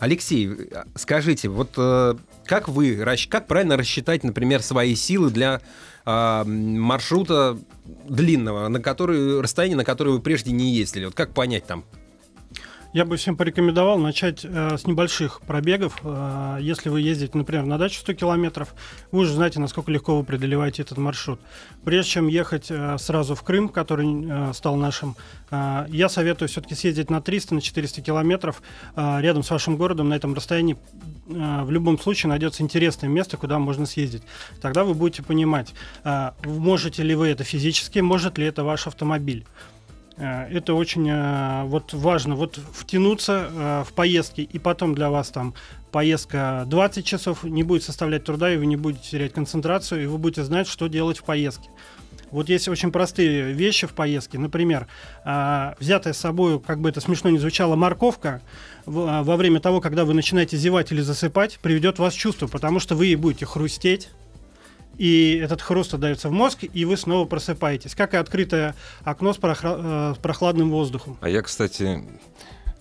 Алексей, 0.00 0.50
скажите, 0.96 1.48
вот 1.48 1.70
э, 1.76 2.14
как 2.44 2.68
вы, 2.68 2.96
как 3.30 3.46
правильно 3.46 3.76
рассчитать, 3.76 4.24
например, 4.24 4.62
свои 4.62 4.96
силы 4.96 5.30
для 5.30 5.60
а, 6.04 6.44
маршрута 6.44 7.58
длинного, 8.08 8.66
на 8.68 8.80
который, 8.80 9.40
расстояние, 9.42 9.76
на 9.76 9.84
которое 9.84 10.12
вы 10.12 10.20
прежде 10.20 10.50
не 10.50 10.72
ездили? 10.72 11.04
Вот 11.04 11.14
как 11.14 11.34
понять 11.34 11.66
там, 11.66 11.84
Я 12.94 13.04
бы 13.04 13.18
всем 13.18 13.36
порекомендовал 13.36 13.98
начать 13.98 14.46
э, 14.46 14.78
с 14.78 14.86
небольших 14.86 15.42
пробегов. 15.42 15.98
Э, 16.02 16.56
если 16.58 16.88
вы 16.88 17.02
ездите, 17.02 17.36
например, 17.36 17.66
на 17.66 17.76
дачу 17.76 18.00
100 18.00 18.14
километров, 18.14 18.74
вы 19.12 19.20
уже 19.20 19.34
знаете, 19.34 19.60
насколько 19.60 19.90
легко 19.90 20.16
вы 20.16 20.24
преодолеваете 20.24 20.82
этот 20.82 20.96
маршрут. 20.96 21.38
Прежде 21.84 22.12
чем 22.12 22.28
ехать 22.28 22.70
э, 22.70 22.96
сразу 22.98 23.34
в 23.34 23.42
Крым, 23.42 23.68
который 23.68 24.06
э, 24.06 24.52
стал 24.54 24.76
нашим, 24.76 25.16
э, 25.50 25.84
я 25.90 26.08
советую 26.08 26.48
все-таки 26.48 26.74
съездить 26.74 27.10
на 27.10 27.20
300, 27.20 27.56
на 27.56 27.60
400 27.60 28.00
километров 28.00 28.62
э, 28.96 29.20
рядом 29.20 29.42
с 29.42 29.50
вашим 29.50 29.76
городом 29.76 30.08
на 30.08 30.14
этом 30.14 30.32
расстоянии. 30.32 30.78
э, 31.28 31.64
в 31.64 31.70
любом 31.70 31.98
случае 31.98 32.30
найдется 32.30 32.62
интересное 32.62 33.10
место, 33.10 33.36
куда 33.36 33.58
можно 33.58 33.84
съездить. 33.84 34.22
Тогда 34.62 34.84
вы 34.84 34.94
будете 34.94 35.22
понимать, 35.22 35.74
э, 36.04 36.30
можете 36.42 37.02
ли 37.02 37.14
вы 37.14 37.28
это 37.28 37.44
физически, 37.44 37.98
может 37.98 38.38
ли 38.38 38.46
это 38.46 38.64
ваш 38.64 38.86
автомобиль. 38.86 39.44
Э, 40.18 40.46
Это 40.50 40.74
очень 40.74 41.08
э, 41.08 41.64
вот 41.64 41.92
важно, 41.92 42.34
вот 42.34 42.58
втянуться 42.72 43.48
э, 43.50 43.84
в 43.86 43.92
поездки, 43.92 44.40
и 44.40 44.58
потом 44.58 44.94
для 44.94 45.10
вас 45.10 45.30
там 45.30 45.54
поездка 45.92 46.64
20 46.66 47.04
часов 47.04 47.44
не 47.44 47.62
будет 47.62 47.82
составлять 47.82 48.24
труда, 48.24 48.52
и 48.52 48.56
вы 48.56 48.66
не 48.66 48.76
будете 48.76 49.08
терять 49.10 49.32
концентрацию, 49.32 50.02
и 50.02 50.06
вы 50.06 50.18
будете 50.18 50.44
знать, 50.44 50.66
что 50.66 50.88
делать 50.88 51.18
в 51.18 51.24
поездке. 51.24 51.70
Вот 52.30 52.50
есть 52.50 52.68
очень 52.68 52.92
простые 52.92 53.52
вещи 53.54 53.86
в 53.86 53.92
поездке. 53.94 54.38
Например, 54.38 54.86
взятая 55.24 56.12
с 56.12 56.18
собой, 56.18 56.60
как 56.60 56.78
бы 56.78 56.90
это 56.90 57.00
смешно 57.00 57.30
ни 57.30 57.38
звучало, 57.38 57.74
морковка 57.74 58.42
во 58.84 59.36
время 59.36 59.60
того, 59.60 59.80
когда 59.80 60.04
вы 60.04 60.12
начинаете 60.12 60.58
зевать 60.58 60.92
или 60.92 61.00
засыпать, 61.00 61.58
приведет 61.62 61.98
вас 61.98 62.12
в 62.12 62.18
чувство, 62.18 62.46
потому 62.46 62.80
что 62.80 62.96
вы 62.96 63.16
будете 63.16 63.46
хрустеть, 63.46 64.10
и 64.98 65.40
этот 65.42 65.62
хруст 65.62 65.94
отдается 65.94 66.28
в 66.28 66.32
мозг, 66.32 66.64
и 66.64 66.84
вы 66.84 66.96
снова 66.96 67.24
просыпаетесь, 67.26 67.94
как 67.94 68.14
и 68.14 68.16
открытое 68.16 68.74
окно 69.04 69.32
с, 69.32 69.38
э, 69.42 70.14
с 70.16 70.18
прохладным 70.18 70.70
воздухом. 70.70 71.16
А 71.20 71.28
я, 71.28 71.40
кстати, 71.42 72.04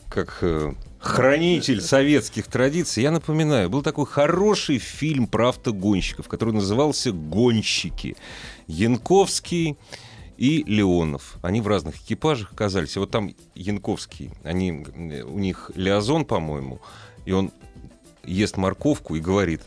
как 0.10 0.40
э, 0.42 0.74
хранитель 1.00 1.80
советских 1.80 2.48
традиций, 2.48 3.04
я 3.04 3.12
напоминаю, 3.12 3.70
был 3.70 3.84
такой 3.84 4.06
хороший 4.06 4.80
фильм 4.80 5.28
про 5.28 5.50
автогонщиков, 5.50 6.28
который 6.28 6.54
назывался 6.54 7.12
«Гонщики». 7.12 8.18
Янковский 8.66 9.78
и 10.38 10.64
Леонов. 10.68 11.38
Они 11.42 11.62
в 11.62 11.68
разных 11.68 11.98
экипажах 11.98 12.52
оказались. 12.52 12.96
И 12.96 13.00
вот 13.00 13.12
там 13.12 13.34
Янковский, 13.56 14.32
они, 14.44 14.86
у 15.24 15.40
них 15.40 15.72
Леозон, 15.76 16.26
по-моему, 16.26 16.82
и 17.26 17.32
он 17.32 17.52
ест 18.24 18.58
морковку 18.58 19.16
и 19.16 19.20
говорит, 19.20 19.62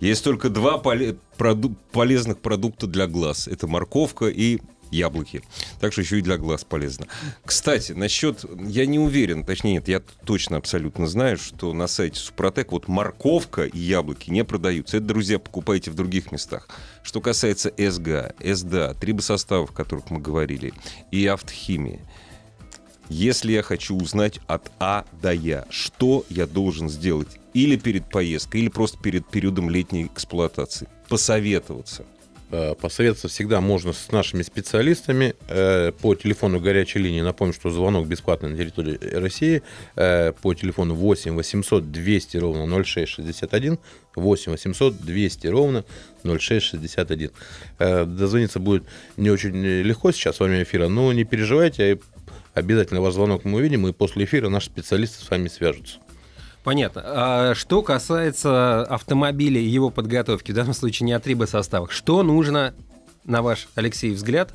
есть 0.00 0.24
только 0.24 0.50
два 0.50 0.78
поле- 0.78 1.18
проду- 1.38 1.76
полезных 1.92 2.38
продукта 2.38 2.86
для 2.86 3.06
глаз. 3.06 3.48
Это 3.48 3.66
морковка 3.66 4.26
и 4.26 4.60
яблоки. 4.90 5.42
Так 5.80 5.92
что 5.92 6.02
еще 6.02 6.18
и 6.18 6.22
для 6.22 6.38
глаз 6.38 6.64
полезно. 6.64 7.06
Кстати, 7.44 7.92
насчет... 7.92 8.44
Я 8.66 8.86
не 8.86 8.98
уверен, 8.98 9.44
точнее 9.44 9.74
нет, 9.74 9.88
я 9.88 10.00
точно 10.24 10.56
абсолютно 10.56 11.06
знаю, 11.06 11.38
что 11.38 11.72
на 11.72 11.86
сайте 11.86 12.20
Супротек 12.20 12.72
вот 12.72 12.88
морковка 12.88 13.64
и 13.64 13.78
яблоки 13.78 14.30
не 14.30 14.44
продаются. 14.44 14.98
Это, 14.98 15.06
друзья, 15.06 15.38
покупайте 15.38 15.90
в 15.90 15.94
других 15.94 16.32
местах. 16.32 16.68
Что 17.02 17.20
касается 17.20 17.72
СГА, 17.76 18.34
СДА, 18.40 18.94
трибосоставов, 18.94 19.70
о 19.70 19.74
которых 19.74 20.10
мы 20.10 20.20
говорили, 20.20 20.72
и 21.10 21.26
автохимии, 21.26 22.00
если 23.08 23.52
я 23.52 23.62
хочу 23.62 23.96
узнать 23.96 24.40
от 24.46 24.70
А 24.80 25.04
до 25.22 25.32
Я, 25.32 25.66
что 25.70 26.24
я 26.28 26.46
должен 26.46 26.88
сделать 26.88 27.38
или 27.64 27.76
перед 27.76 28.08
поездкой, 28.08 28.60
или 28.60 28.68
просто 28.68 28.98
перед 28.98 29.26
периодом 29.26 29.70
летней 29.70 30.06
эксплуатации, 30.06 30.88
посоветоваться– 31.08 32.04
Э, 32.48 32.74
посоветоваться 32.80 33.26
всегда 33.26 33.60
можно 33.60 33.92
с 33.92 34.12
нашими 34.12 34.42
специалистами 34.42 35.34
э, 35.48 35.90
по 35.90 36.14
телефону 36.14 36.60
горячей 36.60 37.00
линии. 37.00 37.20
Напомню, 37.20 37.52
что 37.52 37.70
звонок 37.70 38.06
бесплатный 38.06 38.50
на 38.50 38.56
территории 38.56 38.98
России 39.16 39.62
э, 39.96 40.32
по 40.32 40.54
телефону 40.54 40.94
8 40.94 41.34
800 41.34 41.90
200 41.90 42.36
ровно 42.36 42.84
0661 42.84 43.78
8 44.14 44.52
800 44.52 44.96
200 44.96 45.46
ровно 45.48 45.84
0661. 46.22 47.30
Дозвониться 47.78 48.60
будет 48.60 48.84
не 49.16 49.30
очень 49.30 49.64
легко 49.64 50.12
сейчас 50.12 50.38
во 50.38 50.46
время 50.46 50.62
эфира, 50.62 50.88
но 50.88 51.12
не 51.12 51.24
переживайте, 51.24 51.98
обязательно 52.54 53.00
ваш 53.00 53.14
звонок 53.14 53.44
мы 53.44 53.58
увидим, 53.58 53.86
и 53.88 53.92
после 53.92 54.24
эфира 54.24 54.48
наши 54.48 54.66
специалисты 54.66 55.24
с 55.24 55.30
вами 55.30 55.48
свяжутся. 55.48 55.98
Понятно. 56.66 57.02
А 57.04 57.54
что 57.54 57.80
касается 57.80 58.82
автомобиля 58.82 59.60
и 59.60 59.68
его 59.68 59.90
подготовки, 59.90 60.50
в 60.50 60.54
данном 60.56 60.74
случае 60.74 61.06
не 61.06 61.12
о 61.12 61.46
составах, 61.46 61.92
что 61.92 62.24
нужно, 62.24 62.74
на 63.22 63.40
ваш, 63.40 63.68
Алексей, 63.76 64.10
взгляд, 64.10 64.52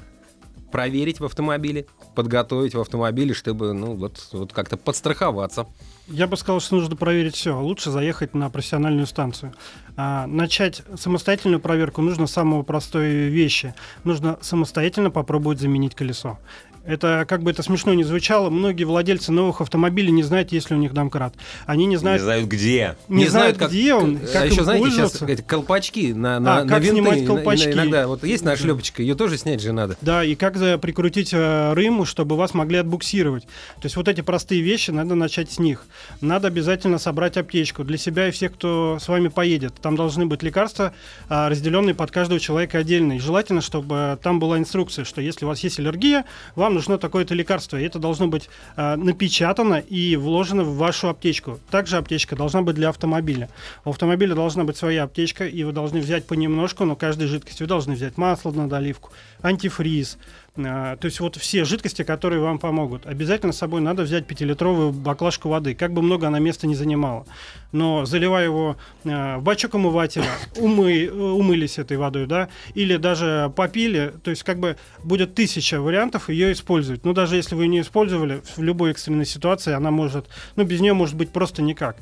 проверить 0.73 1.21
в 1.21 1.25
автомобиле, 1.25 1.85
подготовить 2.13 2.75
в 2.75 2.81
автомобиле, 2.81 3.33
чтобы 3.33 3.71
ну, 3.71 3.95
вот, 3.95 4.27
вот 4.33 4.51
как-то 4.51 4.75
подстраховаться? 4.75 5.67
Я 6.09 6.27
бы 6.27 6.35
сказал, 6.35 6.59
что 6.59 6.75
нужно 6.75 6.97
проверить 6.97 7.35
все. 7.35 7.57
Лучше 7.57 7.91
заехать 7.91 8.33
на 8.33 8.49
профессиональную 8.49 9.07
станцию. 9.07 9.53
А, 9.95 10.27
начать 10.27 10.81
самостоятельную 10.97 11.61
проверку 11.61 12.01
нужно 12.01 12.27
с 12.27 12.31
самого 12.33 12.63
простой 12.63 13.29
вещи. 13.29 13.73
Нужно 14.03 14.37
самостоятельно 14.41 15.11
попробовать 15.11 15.61
заменить 15.61 15.95
колесо. 15.95 16.39
Это, 16.85 17.25
как 17.27 17.43
бы 17.43 17.51
это 17.51 17.61
смешно 17.63 17.93
не 17.93 18.03
звучало, 18.03 18.49
многие 18.49 18.85
владельцы 18.85 19.31
новых 19.31 19.61
автомобилей 19.61 20.11
не 20.11 20.23
знают, 20.23 20.51
есть 20.51 20.69
ли 20.69 20.75
у 20.75 20.79
них 20.79 20.93
домкрат. 20.93 21.33
Они 21.65 21.85
не 21.85 21.97
знают... 21.97 22.21
Не 22.21 22.25
знают, 22.25 22.47
где. 22.47 22.95
Не, 23.07 23.23
не 23.23 23.27
знают, 23.27 23.57
как, 23.57 23.69
где 23.69 23.93
он, 23.93 24.17
как 24.17 24.43
а 24.43 24.45
еще, 24.45 24.63
знаете, 24.63 24.91
сейчас 24.91 25.21
эти 25.21 25.41
колпачки 25.41 26.13
на, 26.13 26.39
на, 26.39 26.57
а, 26.59 26.63
на 26.63 26.69
как 26.69 26.81
винты. 26.81 27.01
снимать 27.01 27.25
колпачки. 27.25 27.71
Иногда, 27.71 28.07
вот 28.07 28.23
есть 28.23 28.43
нашлепочка, 28.43 29.01
ее 29.01 29.15
тоже 29.15 29.37
снять 29.37 29.61
же 29.61 29.73
надо. 29.73 29.95
Да, 30.01 30.23
и 30.23 30.35
как 30.35 30.53
прикрутить 30.81 31.33
э, 31.33 31.73
рыму, 31.73 32.05
чтобы 32.05 32.35
вас 32.35 32.53
могли 32.53 32.77
отбуксировать. 32.77 33.43
То 33.43 33.85
есть 33.85 33.95
вот 33.95 34.07
эти 34.07 34.21
простые 34.21 34.61
вещи, 34.61 34.91
надо 34.91 35.15
начать 35.15 35.51
с 35.51 35.59
них. 35.59 35.85
Надо 36.19 36.47
обязательно 36.47 36.97
собрать 36.97 37.37
аптечку 37.37 37.83
для 37.83 37.97
себя 37.97 38.27
и 38.27 38.31
всех, 38.31 38.53
кто 38.53 38.97
с 38.99 39.07
вами 39.07 39.27
поедет. 39.27 39.73
Там 39.81 39.95
должны 39.95 40.25
быть 40.25 40.43
лекарства, 40.43 40.93
э, 41.29 41.47
разделенные 41.47 41.93
под 41.93 42.11
каждого 42.11 42.39
человека 42.39 42.79
отдельно. 42.79 43.13
И 43.13 43.19
желательно, 43.19 43.61
чтобы 43.61 44.17
там 44.21 44.39
была 44.39 44.57
инструкция, 44.57 45.05
что 45.05 45.21
если 45.21 45.45
у 45.45 45.47
вас 45.47 45.59
есть 45.59 45.79
аллергия, 45.79 46.25
вам 46.55 46.70
вам 46.71 46.75
нужно 46.75 46.97
такое-то 46.97 47.35
лекарство, 47.35 47.77
и 47.77 47.83
это 47.83 47.99
должно 47.99 48.27
быть 48.27 48.49
э, 48.77 48.95
напечатано 48.95 49.75
и 49.75 50.15
вложено 50.15 50.63
в 50.63 50.77
вашу 50.77 51.09
аптечку. 51.09 51.59
Также 51.69 51.97
аптечка 51.97 52.35
должна 52.37 52.61
быть 52.61 52.75
для 52.75 52.89
автомобиля. 52.89 53.49
У 53.83 53.89
автомобиля 53.89 54.35
должна 54.35 54.63
быть 54.63 54.77
своя 54.77 55.03
аптечка, 55.03 55.45
и 55.45 55.63
вы 55.63 55.73
должны 55.73 55.99
взять 55.99 56.25
понемножку, 56.25 56.85
но 56.85 56.95
каждой 56.95 57.27
жидкости 57.27 57.63
вы 57.63 57.67
должны 57.67 57.93
взять 57.93 58.17
масло 58.17 58.51
на 58.51 58.69
доливку, 58.69 59.11
антифриз, 59.41 60.17
то 60.55 60.99
есть 61.03 61.21
вот 61.21 61.37
все 61.37 61.63
жидкости, 61.63 62.03
которые 62.03 62.41
вам 62.41 62.59
помогут. 62.59 63.05
Обязательно 63.05 63.53
с 63.53 63.57
собой 63.57 63.79
надо 63.79 64.03
взять 64.03 64.25
5-литровую 64.25 64.91
баклажку 64.91 65.47
воды, 65.47 65.73
как 65.75 65.93
бы 65.93 66.01
много 66.01 66.27
она 66.27 66.39
места 66.39 66.67
не 66.67 66.75
занимала. 66.75 67.25
Но 67.71 68.03
заливая 68.03 68.45
его 68.45 68.75
а, 69.05 69.37
в 69.37 69.43
бачок 69.43 69.75
омывателя, 69.75 70.25
умы, 70.57 71.09
умылись 71.09 71.79
этой 71.79 71.95
водой, 71.95 72.25
да, 72.25 72.49
или 72.73 72.97
даже 72.97 73.51
попили, 73.55 74.13
то 74.23 74.29
есть 74.29 74.43
как 74.43 74.59
бы 74.59 74.75
будет 75.05 75.35
тысяча 75.35 75.79
вариантов 75.79 76.29
ее 76.29 76.51
использовать. 76.51 77.05
Но 77.05 77.13
даже 77.13 77.37
если 77.37 77.55
вы 77.55 77.63
ее 77.63 77.69
не 77.69 77.79
использовали, 77.79 78.41
в 78.57 78.61
любой 78.61 78.91
экстренной 78.91 79.25
ситуации 79.25 79.71
она 79.71 79.89
может, 79.89 80.27
ну 80.57 80.65
без 80.65 80.81
нее 80.81 80.93
может 80.93 81.15
быть 81.15 81.29
просто 81.31 81.61
никак. 81.61 81.95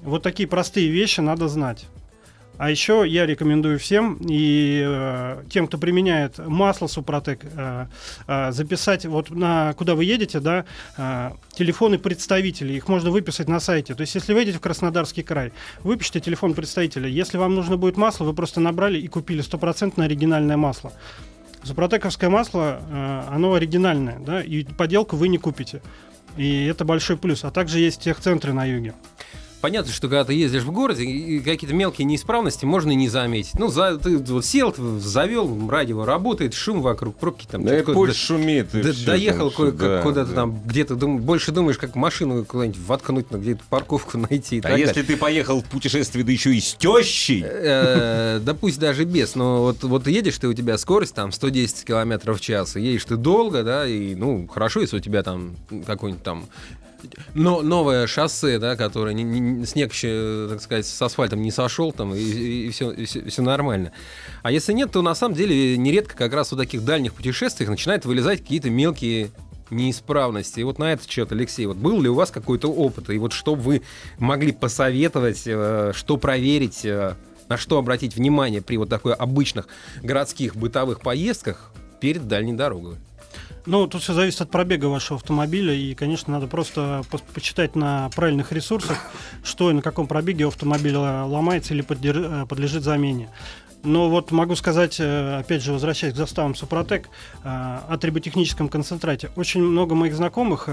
Вот 0.00 0.24
такие 0.24 0.48
простые 0.48 0.88
вещи 0.88 1.20
надо 1.20 1.46
знать. 1.46 1.86
А 2.62 2.70
еще 2.70 3.02
я 3.04 3.26
рекомендую 3.26 3.76
всем 3.80 4.18
и 4.20 4.84
э, 4.86 5.42
тем, 5.50 5.66
кто 5.66 5.78
применяет 5.78 6.38
масло 6.38 6.86
Супротек, 6.86 7.40
э, 7.42 7.86
э, 8.28 8.52
записать 8.52 9.04
вот 9.04 9.30
на 9.30 9.72
куда 9.72 9.96
вы 9.96 10.04
едете, 10.04 10.38
да, 10.38 10.64
э, 10.96 11.32
телефоны 11.54 11.98
представителей. 11.98 12.76
Их 12.76 12.86
можно 12.86 13.10
выписать 13.10 13.48
на 13.48 13.58
сайте. 13.58 13.96
То 13.96 14.02
есть, 14.02 14.14
если 14.14 14.32
вы 14.32 14.42
едете 14.42 14.58
в 14.58 14.60
Краснодарский 14.60 15.24
край, 15.24 15.52
выпишите 15.82 16.20
телефон 16.20 16.54
представителя. 16.54 17.08
Если 17.08 17.36
вам 17.36 17.56
нужно 17.56 17.76
будет 17.76 17.96
масло, 17.96 18.26
вы 18.26 18.32
просто 18.32 18.60
набрали 18.60 19.00
и 19.00 19.08
купили 19.08 19.40
стопроцентное 19.40 20.06
оригинальное 20.06 20.56
масло. 20.56 20.92
Супротековское 21.64 22.30
масло, 22.30 22.80
э, 22.80 23.22
оно 23.28 23.54
оригинальное, 23.54 24.20
да, 24.20 24.40
и 24.40 24.62
подделку 24.62 25.16
вы 25.16 25.26
не 25.26 25.38
купите. 25.38 25.82
И 26.36 26.66
это 26.66 26.84
большой 26.84 27.16
плюс. 27.16 27.42
А 27.42 27.50
также 27.50 27.80
есть 27.80 28.02
техцентры 28.02 28.52
на 28.52 28.64
юге. 28.64 28.94
Понятно, 29.62 29.92
что 29.92 30.08
когда 30.08 30.24
ты 30.24 30.34
ездишь 30.34 30.64
в 30.64 30.72
городе, 30.72 31.04
и 31.04 31.38
какие-то 31.38 31.72
мелкие 31.72 32.04
неисправности 32.04 32.64
можно 32.64 32.90
не 32.90 33.08
заметить. 33.08 33.54
Ну, 33.54 33.68
за, 33.68 33.96
ты 33.96 34.18
вот 34.18 34.44
сел, 34.44 34.74
завел, 34.98 35.70
радио 35.70 36.04
работает, 36.04 36.52
шум 36.52 36.82
вокруг, 36.82 37.14
пробки 37.14 37.46
там. 37.48 37.64
Да 37.64 37.78
и 37.78 37.82
пульс 37.84 38.16
шумит. 38.16 38.74
И 38.74 38.82
все, 38.82 39.06
доехал 39.06 39.52
там, 39.52 39.76
да, 39.76 40.02
куда-то 40.02 40.30
да. 40.30 40.34
там, 40.34 40.60
где-то 40.66 40.96
дум, 40.96 41.20
больше 41.20 41.52
думаешь, 41.52 41.78
как 41.78 41.94
машину 41.94 42.44
куда-нибудь 42.44 42.80
воткнуть, 42.84 43.30
на 43.30 43.36
где-то 43.36 43.62
парковку 43.70 44.18
найти. 44.30 44.60
А 44.64 44.76
если 44.76 45.02
ты 45.02 45.16
поехал 45.16 45.62
в 45.62 45.66
путешествие, 45.66 46.24
да 46.24 46.32
еще 46.32 46.52
и 46.52 46.60
с 46.60 46.74
тещей? 46.74 47.44
Э, 47.46 48.40
да 48.42 48.54
пусть 48.54 48.80
даже 48.80 49.04
без, 49.04 49.36
но 49.36 49.62
вот, 49.62 49.84
вот 49.84 50.08
едешь 50.08 50.38
ты, 50.38 50.48
у 50.48 50.54
тебя 50.54 50.76
скорость 50.76 51.14
там 51.14 51.30
110 51.30 51.84
километров 51.84 52.38
в 52.38 52.40
час, 52.40 52.74
и 52.74 52.80
едешь 52.80 53.04
ты 53.04 53.14
долго, 53.16 53.62
да, 53.62 53.86
и, 53.86 54.16
ну, 54.16 54.48
хорошо, 54.48 54.80
если 54.80 54.96
у 54.96 55.00
тебя 55.00 55.22
там 55.22 55.54
какой-нибудь 55.86 56.24
там 56.24 56.46
но 57.34 57.62
новое 57.62 58.06
шоссе, 58.06 58.58
да, 58.58 58.76
которое 58.76 59.14
не, 59.14 59.22
не, 59.22 59.66
снег 59.66 59.92
еще, 59.92 60.46
так 60.50 60.60
сказать, 60.60 60.86
с 60.86 61.02
асфальтом 61.02 61.42
не 61.42 61.50
сошел, 61.50 61.92
там, 61.92 62.14
и, 62.14 62.20
и, 62.20 62.70
все, 62.70 62.90
и 62.90 63.04
все, 63.04 63.24
все 63.28 63.42
нормально. 63.42 63.92
А 64.42 64.50
если 64.50 64.72
нет, 64.72 64.92
то 64.92 65.02
на 65.02 65.14
самом 65.14 65.34
деле 65.34 65.76
нередко 65.76 66.16
как 66.16 66.32
раз 66.32 66.52
в 66.52 66.56
таких 66.56 66.84
дальних 66.84 67.14
путешествиях 67.14 67.70
начинают 67.70 68.04
вылезать 68.04 68.40
какие-то 68.40 68.70
мелкие 68.70 69.30
неисправности. 69.72 70.60
И 70.60 70.62
вот 70.62 70.78
на 70.78 70.92
этот 70.92 71.10
счет, 71.10 71.32
Алексей, 71.32 71.66
вот 71.66 71.76
был 71.76 72.00
ли 72.00 72.08
у 72.08 72.14
вас 72.14 72.30
какой-то 72.30 72.68
опыт? 72.68 73.10
И 73.10 73.18
вот 73.18 73.32
что 73.32 73.54
вы 73.54 73.82
могли 74.18 74.52
посоветовать, 74.52 75.42
э, 75.46 75.92
что 75.94 76.16
проверить, 76.16 76.84
э, 76.84 77.14
на 77.48 77.56
что 77.56 77.78
обратить 77.78 78.14
внимание 78.14 78.62
при 78.62 78.76
вот 78.76 78.88
такой 78.88 79.14
обычных 79.14 79.66
городских 80.02 80.56
бытовых 80.56 81.00
поездках 81.00 81.72
перед 82.00 82.28
дальней 82.28 82.52
дорогой? 82.52 82.96
Ну, 83.64 83.86
тут 83.86 84.02
все 84.02 84.12
зависит 84.12 84.40
от 84.40 84.50
пробега 84.50 84.86
вашего 84.86 85.18
автомобиля, 85.18 85.72
и, 85.72 85.94
конечно, 85.94 86.32
надо 86.32 86.48
просто 86.48 87.02
по 87.10 87.18
почитать 87.18 87.76
на 87.76 88.10
правильных 88.10 88.50
ресурсах, 88.50 88.98
что 89.44 89.70
и 89.70 89.74
на 89.74 89.82
каком 89.82 90.08
пробеге 90.08 90.48
автомобиль 90.48 90.94
э, 90.94 91.22
ломается 91.22 91.72
или 91.72 91.84
э, 91.88 92.46
подлежит 92.46 92.82
замене. 92.82 93.30
Но 93.84 94.08
вот 94.10 94.32
могу 94.32 94.56
сказать, 94.56 94.98
э, 94.98 95.38
опять 95.38 95.62
же, 95.62 95.72
возвращаясь 95.72 96.14
к 96.14 96.16
заставам 96.16 96.56
Супротек, 96.56 97.08
о 97.44 97.96
триботехническом 97.98 98.68
концентрате. 98.68 99.30
Очень 99.36 99.62
много 99.62 99.94
моих 99.94 100.14
знакомых 100.14 100.68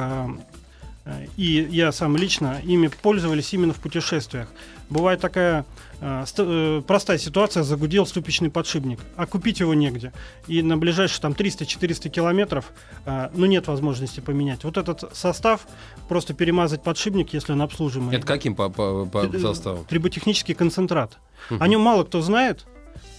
и 1.37 1.67
я 1.69 1.91
сам 1.91 2.17
лично 2.17 2.61
ими 2.63 2.87
пользовались 2.87 3.53
именно 3.53 3.73
в 3.73 3.77
путешествиях. 3.77 4.47
Бывает 4.89 5.21
такая 5.21 5.65
э, 6.01 6.25
э, 6.37 6.81
простая 6.85 7.19
ситуация, 7.19 7.61
загудел 7.61 8.07
ступичный 8.07 8.49
подшипник, 8.49 8.99
а 9.15 9.27
купить 9.27 9.59
его 9.59 9.75
негде. 9.75 10.11
И 10.47 10.63
на 10.63 10.77
ближайшие 10.77 11.21
там 11.21 11.33
300-400 11.33 12.09
километров, 12.09 12.71
э, 13.05 13.29
ну, 13.35 13.45
нет 13.45 13.67
возможности 13.67 14.19
поменять. 14.19 14.63
Вот 14.63 14.77
этот 14.77 15.15
состав, 15.15 15.67
просто 16.07 16.33
перемазать 16.33 16.81
подшипник, 16.81 17.33
если 17.33 17.53
он 17.53 17.61
обслуживаемый. 17.61 18.15
Это 18.15 18.25
каким 18.25 18.55
по, 18.55 18.69
по, 18.69 19.05
по 19.05 19.39
составу? 19.39 19.85
Триботехнический 19.87 20.55
концентрат. 20.55 21.17
Угу. 21.51 21.63
О 21.63 21.67
нем 21.67 21.81
мало 21.81 22.03
кто 22.03 22.21
знает, 22.21 22.65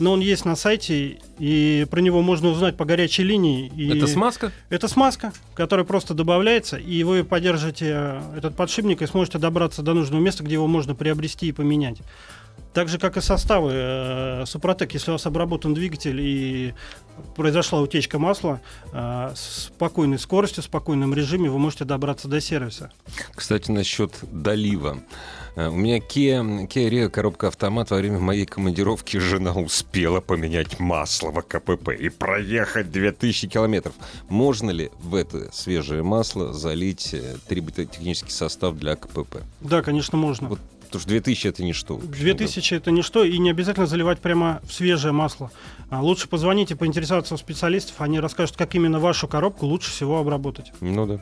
но 0.00 0.12
он 0.12 0.20
есть 0.20 0.44
на 0.44 0.56
сайте, 0.56 1.18
и 1.38 1.87
про 1.90 2.00
него 2.00 2.22
можно 2.22 2.48
узнать 2.48 2.76
по 2.76 2.85
горячей 2.85 3.22
линии. 3.22 3.70
И 3.76 3.96
Это 3.96 4.06
смазка? 4.06 4.50
Это 4.70 4.88
смазка, 4.88 5.33
которая 5.54 5.85
просто 5.85 6.14
добавляется, 6.14 6.76
и 6.78 7.02
вы 7.04 7.22
поддержите 7.22 7.90
э, 7.92 8.22
этот 8.38 8.56
подшипник 8.56 9.02
и 9.02 9.06
сможете 9.06 9.38
добраться 9.38 9.83
до 9.83 9.92
нужного 9.92 10.20
места, 10.20 10.42
где 10.42 10.54
его 10.54 10.66
можно 10.66 10.94
приобрести 10.94 11.48
и 11.48 11.52
поменять. 11.52 11.98
Так 12.72 12.88
же, 12.88 12.98
как 12.98 13.16
и 13.16 13.20
составы 13.20 13.72
э, 13.74 14.44
Супротек, 14.46 14.94
если 14.94 15.11
у 15.11 15.14
вас 15.14 15.26
обработан 15.26 15.74
двигатель 15.74 16.20
и 16.20 16.74
произошла 17.37 17.80
утечка 17.80 18.18
масла, 18.18 18.61
э, 18.92 19.33
с 19.35 19.66
спокойной 19.66 20.18
скоростью, 20.18 20.62
в 20.62 20.66
спокойном 20.66 21.12
режиме 21.12 21.50
вы 21.50 21.59
можете 21.59 21.85
добраться 21.85 22.28
до 22.28 22.40
сервиса. 22.40 22.90
Кстати, 23.35 23.70
насчет 23.70 24.12
долива. 24.22 25.00
Э, 25.56 25.68
У 25.68 25.76
меня 25.76 25.98
Kia, 25.98 26.68
Kia 26.68 26.88
Rio 26.88 27.08
коробка 27.08 27.48
автомат 27.48 27.90
во 27.90 27.96
время 27.98 28.18
моей 28.18 28.46
командировки 28.46 29.16
жена 29.18 29.52
успела 29.52 30.20
поменять 30.20 30.78
масло 30.80 31.30
в 31.30 31.38
АКПП 31.38 31.90
и 31.90 32.08
проехать 32.08 32.90
2000 32.90 33.48
километров. 33.48 33.94
Можно 34.28 34.70
ли 34.70 34.90
в 35.00 35.14
это 35.14 35.50
свежее 35.52 36.02
масло 36.02 36.52
залить 36.52 37.14
э, 37.14 37.36
триботехнический 37.48 38.30
состав 38.32 38.76
для 38.76 38.92
АКПП? 38.92 39.38
Да, 39.60 39.82
конечно, 39.82 40.16
можно. 40.18 40.48
Вот 40.48 40.58
Потому 40.86 41.02
что 41.02 41.10
2000 41.10 41.46
это 41.46 41.62
ничто. 41.62 41.94
в 41.96 42.08
общем, 42.10 42.24
2000 42.24 42.74
это 42.74 42.90
ничто, 42.90 43.22
и 43.22 43.38
не 43.38 43.50
обязательно 43.50 43.86
заливать 43.86 44.18
прямо 44.18 44.60
в 44.64 44.72
свежее 44.72 45.12
масло. 45.12 45.52
А 45.88 46.02
лучше 46.02 46.26
позвоните, 46.28 46.74
поинтересоваться 46.74 47.34
у 47.34 47.36
специалистов, 47.36 48.00
они 48.00 48.18
расскажут, 48.18 48.56
как 48.56 48.74
именно 48.74 48.98
вашу 48.98 49.28
коробку 49.28 49.66
лучше 49.66 49.90
всего 49.92 50.18
обработать. 50.18 50.72
да. 50.80 50.86
Ну 50.86 51.06
да. 51.06 51.20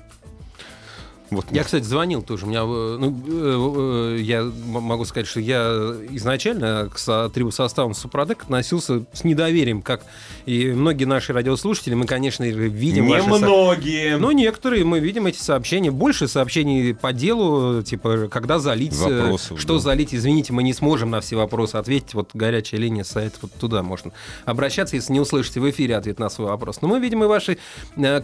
Вот 1.31 1.47
Я, 1.51 1.63
кстати, 1.65 1.85
звонил 1.85 2.23
тоже. 2.23 2.47
У 2.47 2.49
меня, 2.49 2.61
э, 2.61 2.97
ну, 2.99 3.23
э, 3.29 4.17
э, 4.19 4.21
я 4.23 4.51
могу 4.67 5.05
сказать, 5.05 5.27
что 5.27 5.41
я 5.41 5.95
изначально 6.11 6.91
к 6.93 6.99
со- 6.99 7.29
трибосоставам 7.29 7.93
Супротек 7.95 8.45
относился 8.45 9.05
с 9.13 9.25
недоверием, 9.25 9.83
как 9.83 10.05
и 10.47 10.69
многие 10.73 11.05
наши 11.05 11.33
радиослушатели. 11.35 11.95
Мы, 11.95 12.07
конечно, 12.07 12.45
видим 12.45 13.09
ваши 13.09 13.25
со- 13.25 13.31
Немногие. 13.31 14.17
Ну, 14.17 14.31
некоторые 14.31 14.85
мы 14.85 15.01
видим 15.01 15.27
эти 15.27 15.39
сообщения. 15.39 15.91
Больше 15.91 16.29
сообщений 16.29 16.95
по 16.95 17.13
делу, 17.13 17.83
типа, 17.83 18.29
когда 18.31 18.59
залить, 18.59 18.95
Вопросов, 18.97 19.61
что 19.61 19.75
да. 19.75 19.81
залить. 19.81 20.15
Извините, 20.15 20.53
мы 20.53 20.63
не 20.63 20.73
сможем 20.73 21.11
на 21.11 21.21
все 21.21 21.37
вопросы 21.37 21.77
ответить. 21.77 22.15
Вот 22.15 22.31
горячая 22.33 22.81
линия 22.81 23.05
сайт, 23.05 23.35
вот 23.43 23.53
туда 23.53 23.83
можно 23.83 24.13
обращаться, 24.47 24.97
если 24.97 25.13
не 25.13 25.21
услышите 25.21 25.61
в 25.61 25.69
эфире 25.71 25.97
ответ 25.97 26.19
на 26.19 26.31
свой 26.31 26.49
вопрос. 26.49 26.81
Но 26.81 26.89
мы 26.89 27.01
видим 27.01 27.23
и 27.23 27.27
ваши 27.27 27.59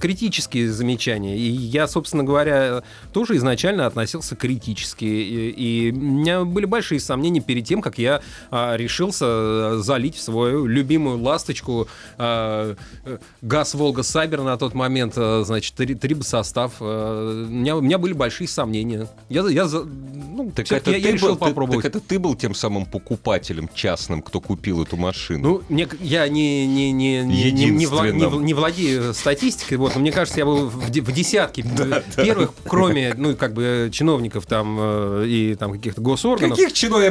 критические 0.00 0.70
замечания. 0.72 1.36
И 1.36 1.48
я, 1.50 1.86
собственно 1.86 2.24
говоря, 2.24 2.82
тоже 3.12 3.36
изначально 3.36 3.86
относился 3.86 4.36
критически. 4.36 5.04
И, 5.04 5.50
и 5.50 5.92
у 5.92 5.96
меня 5.96 6.44
были 6.44 6.64
большие 6.66 7.00
сомнения 7.00 7.40
перед 7.40 7.64
тем, 7.64 7.80
как 7.80 7.98
я 7.98 8.20
а, 8.50 8.76
решился 8.76 9.24
э, 9.28 9.76
залить 9.82 10.16
в 10.16 10.20
свою 10.22 10.66
любимую 10.66 11.20
ласточку 11.22 11.88
а, 12.18 12.74
э, 13.04 13.18
газ 13.42 13.74
Волга 13.74 14.02
Сабер 14.02 14.42
на 14.42 14.56
тот 14.56 14.74
момент, 14.74 15.14
э, 15.16 15.42
значит, 15.46 15.74
три, 15.74 15.94
трибосостав. 15.94 16.72
Э, 16.80 17.44
У 17.48 17.50
меня, 17.50 17.76
у 17.76 17.80
меня 17.80 17.98
были 17.98 18.12
большие 18.12 18.48
сомнения. 18.48 19.08
Я, 19.28 19.46
я, 19.48 19.66
ну, 19.66 20.50
Так 20.54 20.70
это, 20.72 20.90
я, 20.90 20.96
я 20.98 21.02
ты 21.04 21.12
решил 21.12 21.28
был, 21.28 21.34
ты- 21.36 21.44
попробовать. 21.46 21.82
так 21.82 21.94
это 21.96 22.00
ты 22.06 22.18
был 22.18 22.34
тем 22.34 22.54
самым 22.54 22.86
покупателем 22.86 23.68
частным, 23.74 24.22
кто 24.22 24.40
купил 24.40 24.82
эту 24.82 24.96
машину? 24.96 25.48
Ну, 25.48 25.62
мне, 25.68 25.88
я 26.00 26.28
не, 26.28 26.66
не, 26.66 26.92
не, 26.92 27.22
не, 27.22 27.50
не, 27.52 27.70
не, 27.70 27.84
вла- 27.86 28.10
не 28.12 28.24
не 28.44 28.54
владею 28.54 29.14
статистикой, 29.14 29.78
вот, 29.78 29.94
но 29.94 30.00
мне 30.00 30.12
кажется, 30.12 30.38
я 30.40 30.44
был 30.46 30.68
в, 30.68 30.76
в 30.88 31.12
десятке 31.12 31.62
первых, 32.16 32.52
кроме, 32.64 32.83
ну, 32.88 33.36
как 33.36 33.52
бы, 33.54 33.88
чиновников 33.92 34.46
там 34.46 34.76
э, 34.80 35.24
и 35.26 35.54
там 35.54 35.72
каких-то 35.72 36.00
госорганов. 36.00 36.56
Каких 36.58 36.72
чинов 36.72 37.00
Я 37.02 37.10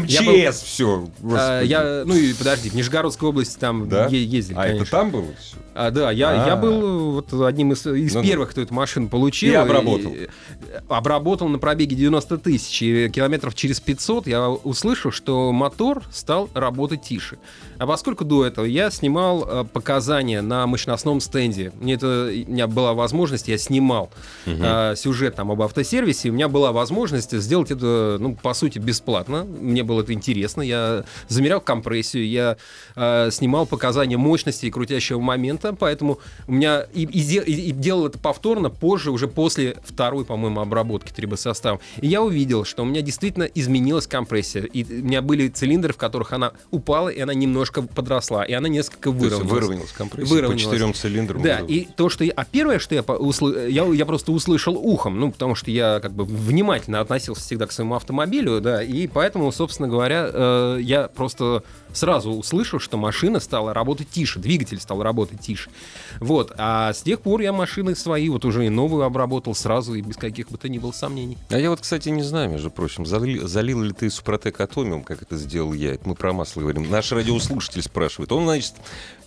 МЧС 0.49 0.61
все? 0.61 1.07
А, 1.31 1.61
я, 1.61 2.03
ну 2.05 2.15
и 2.15 2.33
подожди, 2.33 2.69
в 2.69 2.73
Нижегородской 2.75 3.29
области 3.29 3.57
там 3.59 3.87
Да? 3.89 4.07
е- 4.07 4.23
ездили, 4.23 4.57
А 4.57 4.63
конечно. 4.63 4.81
это 4.83 4.91
там 4.91 5.11
было 5.11 5.25
все? 5.39 5.57
А, 5.75 5.89
да, 5.89 6.11
я, 6.11 6.29
А. 6.43 6.47
я 6.47 6.55
был 6.55 7.11
вот 7.13 7.33
одним 7.33 7.71
из, 7.71 7.85
из 7.87 8.13
Ну-ну. 8.13 8.27
первых, 8.27 8.51
кто 8.51 8.61
эту 8.61 8.73
машину 8.73 9.09
получил. 9.09 9.51
И 9.53 9.55
обработал. 9.55 10.11
И- 10.13 10.27
обработал 10.87 11.47
на 11.47 11.57
пробеге 11.59 11.95
90 11.95 12.37
тысяч. 12.37 12.81
И 12.83 13.09
километров 13.09 13.55
через 13.55 13.79
500 13.79 14.27
я 14.27 14.49
услышал, 14.49 15.11
что 15.11 15.51
мотор 15.51 16.03
стал 16.11 16.49
работать 16.53 17.01
тише. 17.01 17.37
А 17.79 17.87
поскольку 17.87 18.23
до 18.23 18.45
этого 18.45 18.65
я 18.65 18.91
снимал 18.91 19.43
э, 19.47 19.63
показания 19.65 20.41
на 20.41 20.67
мощностном 20.67 21.19
стенде, 21.21 21.71
мне 21.79 21.95
это, 21.95 22.29
у 22.31 22.51
меня 22.51 22.67
была 22.67 22.93
возможность, 22.93 23.47
я 23.47 23.57
снимал 23.57 24.11
э, 24.45 24.93
сюжет 24.95 25.35
там 25.35 25.51
об 25.51 25.61
автосервисе, 25.63 26.29
у 26.29 26.33
меня 26.33 26.47
была 26.47 26.71
возможность 26.71 27.31
сделать 27.37 27.71
это, 27.71 28.17
ну, 28.19 28.35
по 28.35 28.53
сути, 28.53 28.79
бесплатно. 28.79 29.43
Мне 29.43 29.83
было 29.83 30.01
это 30.01 30.13
интересно. 30.13 30.61
Я 30.61 31.03
замерял 31.27 31.61
компрессию, 31.61 32.27
я 32.27 32.57
э, 32.95 33.29
снимал 33.31 33.65
показания 33.65 34.17
мощности 34.17 34.65
и 34.65 34.71
крутящего 34.71 35.19
момента, 35.19 35.73
поэтому 35.73 36.19
у 36.47 36.51
меня 36.53 36.85
и, 36.93 37.03
и 37.03 37.21
де- 37.23 37.43
и- 37.43 37.69
и 37.69 37.71
делал 37.71 38.07
это 38.07 38.19
повторно 38.19 38.69
позже, 38.69 39.11
уже 39.11 39.27
после 39.27 39.77
второй, 39.85 40.25
по-моему, 40.25 40.61
обработки 40.61 41.11
трибосостава. 41.11 41.79
И 42.01 42.07
я 42.07 42.21
увидел, 42.21 42.65
что 42.65 42.83
у 42.83 42.85
меня 42.85 43.01
действительно 43.01 43.43
изменилась 43.43 44.07
компрессия. 44.07 44.63
И 44.63 44.83
у 44.83 45.03
меня 45.05 45.21
были 45.21 45.47
цилиндры, 45.47 45.93
в 45.93 45.97
которых 45.97 46.33
она 46.33 46.51
упала, 46.71 47.09
и 47.09 47.19
она 47.19 47.33
немножко 47.33 47.81
подросла, 47.81 48.43
и 48.43 48.53
она 48.53 48.67
несколько 48.69 49.11
выровнялась. 49.11 49.51
выровнялась 49.51 49.91
компрессия 49.91 50.33
Выровнялась. 50.33 50.63
по 50.63 50.69
четырем 50.71 50.93
цилиндрам. 50.93 51.41
Да, 51.41 51.59
и 51.67 51.85
то, 51.85 52.09
что 52.09 52.23
я... 52.23 52.33
А 52.35 52.45
первое, 52.45 52.79
что 52.79 52.95
я, 52.95 53.01
усл- 53.01 53.69
я, 53.69 53.85
я 53.85 54.05
просто 54.05 54.31
услышал 54.31 54.75
ухом, 54.75 55.19
ну, 55.19 55.31
потому 55.31 55.52
что 55.55 55.71
я 55.71 55.99
как 55.99 56.13
бы 56.13 56.25
внимательно 56.25 56.99
относился 56.99 57.41
всегда 57.41 57.67
к 57.67 57.71
своему 57.71 57.95
автомобилю, 57.95 58.61
да, 58.61 58.83
и 58.83 59.07
поэтому, 59.07 59.51
собственно 59.51 59.87
говоря, 59.87 60.29
э, 60.31 60.79
я 60.81 61.07
просто 61.07 61.63
сразу 61.93 62.31
услышал, 62.31 62.79
что 62.79 62.97
машина 62.97 63.39
стала 63.39 63.73
работать 63.73 64.09
тише, 64.09 64.39
двигатель 64.39 64.79
стал 64.79 65.03
работать 65.03 65.39
тише. 65.39 65.69
Вот, 66.19 66.53
а 66.57 66.93
с 66.93 67.01
тех 67.01 67.21
пор 67.21 67.41
я 67.41 67.53
машины 67.53 67.95
свои, 67.95 68.29
вот 68.29 68.45
уже 68.45 68.65
и 68.65 68.69
новую 68.69 69.03
обработал 69.03 69.55
сразу 69.55 69.93
и 69.93 70.01
без 70.01 70.17
каких 70.17 70.49
бы 70.49 70.57
то 70.57 70.69
ни 70.69 70.79
было 70.79 70.91
сомнений. 70.91 71.37
А 71.49 71.57
я 71.57 71.69
вот, 71.69 71.81
кстати, 71.81 72.09
не 72.09 72.23
знаю, 72.23 72.49
между 72.49 72.71
прочим, 72.71 73.05
залил, 73.05 73.47
залил 73.47 73.81
ли 73.81 73.93
ты 73.93 74.09
Супротек 74.09 74.59
Атомиум, 74.59 75.03
как 75.03 75.21
это 75.21 75.37
сделал 75.37 75.73
я. 75.73 75.93
Это 75.93 76.07
мы 76.07 76.15
про 76.15 76.33
масло 76.33 76.61
говорим. 76.61 76.89
Наш 76.89 77.11
радиослушатель 77.11 77.81
спрашивает. 77.81 78.31
Он, 78.31 78.43
значит, 78.43 78.73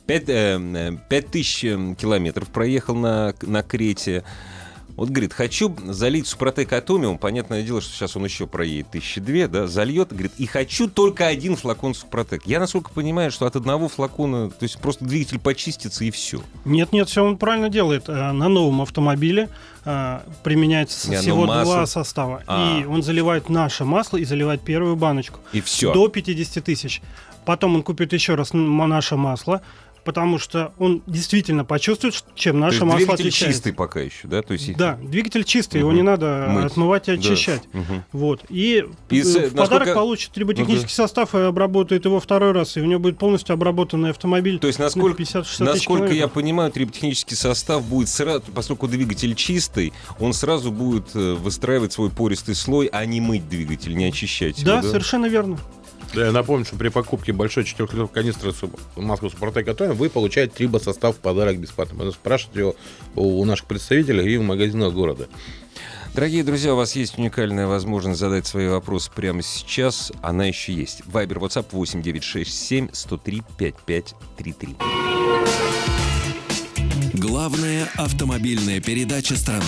5, 0.07 1.31
тысяч 1.31 1.65
э, 1.65 1.95
километров 1.99 2.49
проехал 2.49 2.95
на, 2.95 3.35
на 3.43 3.63
Крете. 3.63 4.25
Вот 4.97 5.11
говорит, 5.11 5.35
хочу 5.35 5.77
залить 5.85 6.27
Супротек 6.27 6.73
Атомиум. 6.73 7.19
Понятное 7.19 7.63
дело, 7.63 7.83
что 7.83 7.93
сейчас 7.93 8.17
он 8.17 8.25
еще 8.25 8.47
проедет 8.47 8.91
тысячи 8.91 9.21
две, 9.21 9.47
да, 9.47 9.67
зальет. 9.67 10.09
Говорит, 10.11 10.33
и 10.39 10.47
хочу 10.47 10.89
только 10.89 11.27
один 11.27 11.55
флакон 11.57 11.95
Супротек. 11.95 12.47
Я, 12.47 12.61
насколько 12.61 12.91
понимаю, 12.91 13.31
что 13.31 13.45
от 13.47 13.57
одного 13.57 13.89
флакона, 13.89 14.49
то 14.49 14.63
есть 14.63 14.79
просто 14.81 15.05
двигатель 15.05 15.39
почистится 15.39 16.05
и 16.05 16.11
все. 16.11 16.41
Нет, 16.65 16.93
нет, 16.93 17.09
все 17.11 17.23
он 17.25 17.37
правильно 17.37 17.69
делает. 17.69 18.09
Э, 18.09 18.33
На 18.33 18.49
новом 18.49 18.81
автомобиле 18.81 19.51
э, 19.85 20.21
применяется 20.43 21.11
Не, 21.11 21.17
ну, 21.17 21.23
всего 21.23 21.45
масло- 21.47 21.65
два 21.65 21.87
состава. 21.87 22.43
А. 22.47 22.81
И 22.81 22.87
он 22.87 23.03
заливает 23.03 23.51
наше 23.51 23.85
масло 23.85 24.17
и 24.17 24.25
заливает 24.25 24.63
первую 24.63 24.97
баночку. 24.97 25.41
И 25.53 25.61
все. 25.61 25.93
До 25.93 26.09
50 26.09 26.65
тысяч. 26.65 27.03
Потом 27.45 27.77
он 27.77 27.83
купит 27.83 28.13
еще 28.13 28.35
раз 28.35 28.51
наше 28.55 29.17
масло, 29.17 29.61
потому 30.07 30.39
что 30.39 30.73
он 30.79 31.03
действительно 31.07 31.65
почувствует, 31.67 32.25
чем 32.35 32.59
наше 32.61 32.85
масло 32.87 32.97
двигатель 32.99 33.25
отличается. 33.27 33.55
чистый 33.57 33.73
пока 33.75 34.01
еще, 34.01 34.27
да? 34.29 34.41
То 34.41 34.55
есть 34.55 34.75
Да, 34.77 34.95
двигатель 35.03 35.45
чистый, 35.45 35.79
его 35.81 35.89
Мгм. 35.91 35.97
не 35.97 36.03
надо 36.03 36.47
Мыть. 36.49 36.65
отмывать 36.67 37.09
и 37.09 37.13
Да. 37.13 37.19
очищать. 37.19 37.63
Мгм. 37.75 38.05
Вот. 38.13 38.45
И, 38.49 38.85
И 39.11 39.21
э, 39.21 39.25
с- 39.25 39.35
в 39.35 39.41
насколько- 39.41 39.57
подарок 39.57 39.95
получит 39.95 40.31
триботехнический 40.31 40.87
Ну 40.97 41.07
состав 41.07 41.35
и 41.35 41.39
обработает 41.39 42.05
его 42.07 42.21
второй 42.21 42.53
раз, 42.53 42.77
и 42.77 42.81
у 42.81 42.85
него 42.87 43.01
будет 43.01 43.19
полностью 43.19 43.53
обработанный 43.55 44.11
автомобиль. 44.11 44.59
То 44.59 44.69
есть, 44.69 44.79
на 44.79 44.87
насколько, 44.87 45.17
50-60 45.23 45.73
тысяч 45.75 45.89
насколько 45.89 46.15
я 46.15 46.29
понимаю, 46.29 46.71
триботехнический 46.71 47.37
состав 47.37 47.85
будет 47.85 48.09
сразу, 48.09 48.43
поскольку 48.55 48.87
двигатель 48.89 49.35
чистый, 49.35 49.93
он 50.21 50.33
сразу 50.33 50.71
будет 50.71 51.09
э, 51.15 51.35
выстраивать 51.35 51.93
свой 51.93 52.11
пористый 52.11 52.55
слой, 52.55 52.87
а 52.87 53.05
не 53.05 53.21
мыть 53.21 53.49
двигатель, 53.49 53.97
не 53.97 54.05
очищать 54.07 54.59
его. 54.59 54.67
Да, 54.71 54.83
совершенно 54.83 55.27
верно. 55.27 55.59
Да, 56.15 56.27
я 56.27 56.33
напомню, 56.33 56.65
что 56.65 56.77
при 56.77 56.89
покупке 56.89 57.33
большой 57.33 57.65
4 57.65 58.09
канистры 58.09 58.53
масла 58.97 59.29
Супротек 59.29 59.69
Атомиум 59.69 59.97
вы 59.97 60.09
получаете 60.09 60.55
трибосостав 60.55 61.17
в 61.17 61.19
подарок 61.19 61.59
бесплатно. 61.59 61.97
Можно 61.97 62.13
спрашивать 62.13 62.57
его 62.57 62.77
у 63.15 63.41
у 63.41 63.45
наших 63.45 63.67
представителей 63.67 64.35
и 64.35 64.37
в 64.37 64.43
магазинах 64.43 64.93
города. 64.93 65.29
Дорогие 66.15 66.43
друзья, 66.43 66.73
у 66.73 66.77
вас 66.77 66.97
есть 66.97 67.19
уникальная 67.19 67.67
возможность 67.67 68.19
задать 68.19 68.47
свои 68.47 68.69
вопросы 68.69 69.11
прямо 69.15 69.43
сейчас. 69.43 70.13
Она 70.23 70.47
еще 70.47 70.73
есть. 70.73 71.03
Вайбер, 71.05 71.39
WhatsApp 71.39 71.67
8967 71.73 72.89
103 72.93 73.43
5533. 73.59 74.77
Главная 77.13 77.89
автомобильная 77.97 78.81
передача 78.81 79.37
страны. 79.37 79.65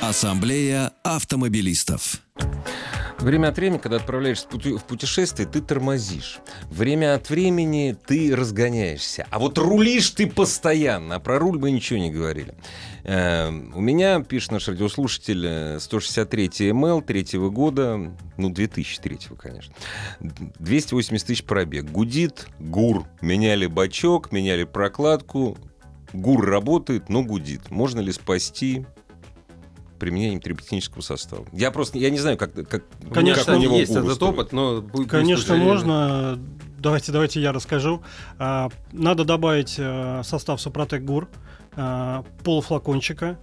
Ассамблея 0.00 0.92
автомобилистов. 1.02 2.22
Время 3.18 3.48
от 3.48 3.56
времени, 3.56 3.78
когда 3.78 3.96
отправляешься 3.96 4.46
в 4.48 4.84
путешествие, 4.84 5.48
ты 5.48 5.62
тормозишь. 5.62 6.38
Время 6.70 7.14
от 7.14 7.30
времени 7.30 7.96
ты 8.06 8.36
разгоняешься. 8.36 9.26
А 9.30 9.38
вот 9.38 9.56
рулишь 9.58 10.10
ты 10.10 10.26
постоянно. 10.26 11.16
А 11.16 11.20
про 11.20 11.38
руль 11.38 11.58
мы 11.58 11.70
ничего 11.70 11.98
не 11.98 12.10
говорили. 12.10 12.54
Э, 13.04 13.48
у 13.48 13.80
меня, 13.80 14.20
пишет 14.20 14.52
наш 14.52 14.68
радиослушатель, 14.68 15.44
э, 15.46 15.78
163 15.80 16.72
МЛ 16.72 17.00
третьего 17.02 17.48
года, 17.48 18.12
ну, 18.36 18.50
2003, 18.50 19.18
конечно. 19.38 19.74
280 20.20 21.26
тысяч 21.26 21.44
пробег. 21.44 21.84
Гудит, 21.90 22.48
гур. 22.58 23.06
Меняли 23.22 23.66
бачок, 23.66 24.30
меняли 24.30 24.64
прокладку. 24.64 25.56
Гур 26.12 26.44
работает, 26.44 27.08
но 27.08 27.22
гудит. 27.22 27.70
Можно 27.70 28.00
ли 28.00 28.12
спасти 28.12 28.84
применением 29.98 30.40
триботехнического 30.40 31.02
состава? 31.02 31.46
Я 31.52 31.70
просто, 31.70 31.98
я 31.98 32.10
не 32.10 32.18
знаю, 32.18 32.36
как, 32.36 32.52
как, 32.68 32.84
Конечно, 33.12 33.44
как 33.44 33.56
у 33.56 33.58
него 33.58 33.76
есть 33.76 33.92
этот 33.92 34.08
устроен. 34.12 34.34
опыт, 34.34 34.52
но... 34.52 34.82
пусть 34.82 35.08
Конечно, 35.08 35.56
можно. 35.56 36.38
Давайте, 36.78 37.10
давайте 37.12 37.40
я 37.40 37.52
расскажу. 37.52 38.02
А, 38.38 38.68
Надо 38.92 39.24
добавить 39.24 39.76
э, 39.78 40.20
состав 40.24 40.60
Супротек 40.60 41.02
ГУР, 41.02 41.28
а, 41.74 42.24
полфлакончика, 42.44 43.38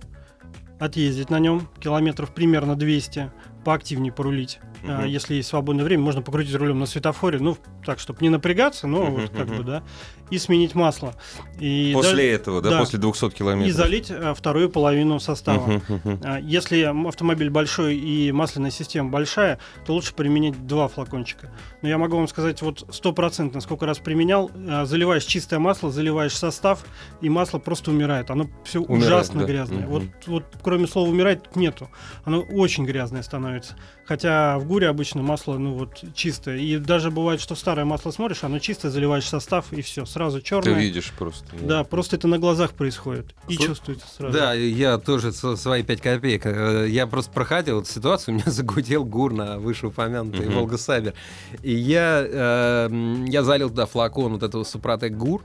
отъездить 0.80 1.30
на 1.30 1.40
нем 1.40 1.68
километров 1.80 2.34
примерно 2.34 2.76
200, 2.76 3.32
поактивнее 3.66 4.14
порулить. 4.14 4.60
Мгм. 4.84 5.06
Если 5.06 5.36
есть 5.36 5.50
свободное 5.50 5.86
время, 5.86 6.04
можно 6.04 6.22
покрутить 6.22 6.54
рулем 6.56 6.80
на 6.80 6.86
светофоре, 6.86 7.40
ну, 7.40 7.58
так, 7.86 8.00
чтобы 8.00 8.20
не 8.22 8.30
напрягаться, 8.30 8.86
но 8.88 9.04
Мгм, 9.06 9.14
вот 9.22 9.30
как 9.32 9.48
мгм. 9.48 9.58
бы, 9.58 9.64
да, 9.64 9.84
и 10.30 10.38
сменить 10.38 10.76
масло. 10.76 11.16
И 11.60 11.92
После 11.94 12.12
даже- 12.12 12.24
этого, 12.28 12.62
да, 12.62 12.70
да. 12.72 12.80
после 12.80 13.00
200 13.00 13.30
километров. 13.32 13.70
и 13.70 13.72
залить 13.72 14.12
а, 14.12 14.34
вторую 14.34 14.70
половину 14.70 15.20
состава. 15.20 15.66
Мгм, 15.68 15.82
мгм. 16.04 16.20
А, 16.24 16.40
Если 16.40 16.82
автомобиль 17.08 17.50
большой 17.50 17.96
и 17.96 18.32
масляная 18.32 18.72
система 18.72 19.10
большая, 19.10 19.60
то 19.86 19.94
лучше 19.94 20.14
применить 20.14 20.68
два 20.68 20.88
флакончика. 20.88 21.52
Но 21.82 21.88
я 21.90 21.98
могу 21.98 22.18
вам 22.18 22.28
сказать, 22.28 22.62
вот 22.62 22.86
стопроцентно, 22.92 23.62
сколько 23.62 23.86
раз 23.86 24.00
применял, 24.00 24.52
а, 24.70 24.86
заливаешь 24.86 25.24
чистое 25.26 25.60
масло, 25.60 25.92
заливаешь 25.92 26.36
состав, 26.36 26.84
и 27.22 27.30
масло 27.30 27.60
просто 27.60 27.92
умирает. 27.92 28.30
Оно 28.32 28.48
все 28.66 28.80
Умирает, 28.82 29.04
ужасно 29.06 29.42
да. 29.42 29.46
грязное. 29.48 29.80
Мгм. 29.84 29.90
Вот, 29.90 30.04
вот 30.28 30.44
кроме 30.62 30.88
слова 30.88 31.10
умирает 31.10 31.56
нету. 31.56 31.90
Оно 32.26 32.42
очень 32.42 32.86
грязное 32.86 33.22
становится. 33.24 33.76
Хотя 34.06 34.58
в 34.60 34.68
гуре 34.74 34.88
обычно 34.90 35.22
масло, 35.22 35.58
ну 35.60 35.74
вот, 35.74 36.04
чистое. 36.16 36.58
И 36.58 36.78
даже 36.80 37.12
бывает, 37.12 37.40
что 37.40 37.54
старое 37.54 37.86
масло 37.86 38.10
смотришь, 38.10 38.44
оно 38.44 38.58
чистое, 38.58 38.92
заливаешь 38.92 39.28
состав, 39.28 39.72
и 39.72 39.84
все, 39.84 40.04
сразу 40.06 40.40
Ты 40.40 40.46
черное. 40.46 40.74
видишь 40.80 41.12
просто. 41.18 41.46
Да, 41.62 41.84
просто 41.84 42.16
это 42.16 42.28
на 42.28 42.40
глазах 42.40 42.72
происходит. 42.72 43.36
И 43.48 43.56
Слу- 43.56 43.68
чувствуется 43.68 44.08
сразу. 44.08 44.34
Да, 44.36 44.54
я 44.54 44.98
тоже 44.98 45.32
свои 45.32 45.84
5 45.84 46.02
копеек. 46.02 46.46
Э, 46.48 46.88
Я 46.90 47.06
просто 47.06 47.32
проходил 47.32 47.82
эту 47.82 47.92
ситуацию, 47.92 48.34
у 48.34 48.38
меня 48.40 48.50
загудел 48.52 49.04
гур 49.06 49.32
на 49.32 49.60
вышеупомянутый 49.60 50.48
Мгм. 50.48 50.56
Волга 50.56 50.78
Сабер. 50.80 51.14
И 51.62 51.72
я, 51.74 52.26
э, 52.28 52.88
м, 52.90 53.26
я 53.26 53.44
залил 53.44 53.70
туда 53.70 53.86
флакон 53.86 54.34
вот 54.34 54.42
этого 54.44 54.64
Супротек 54.64 55.14
гур, 55.16 55.44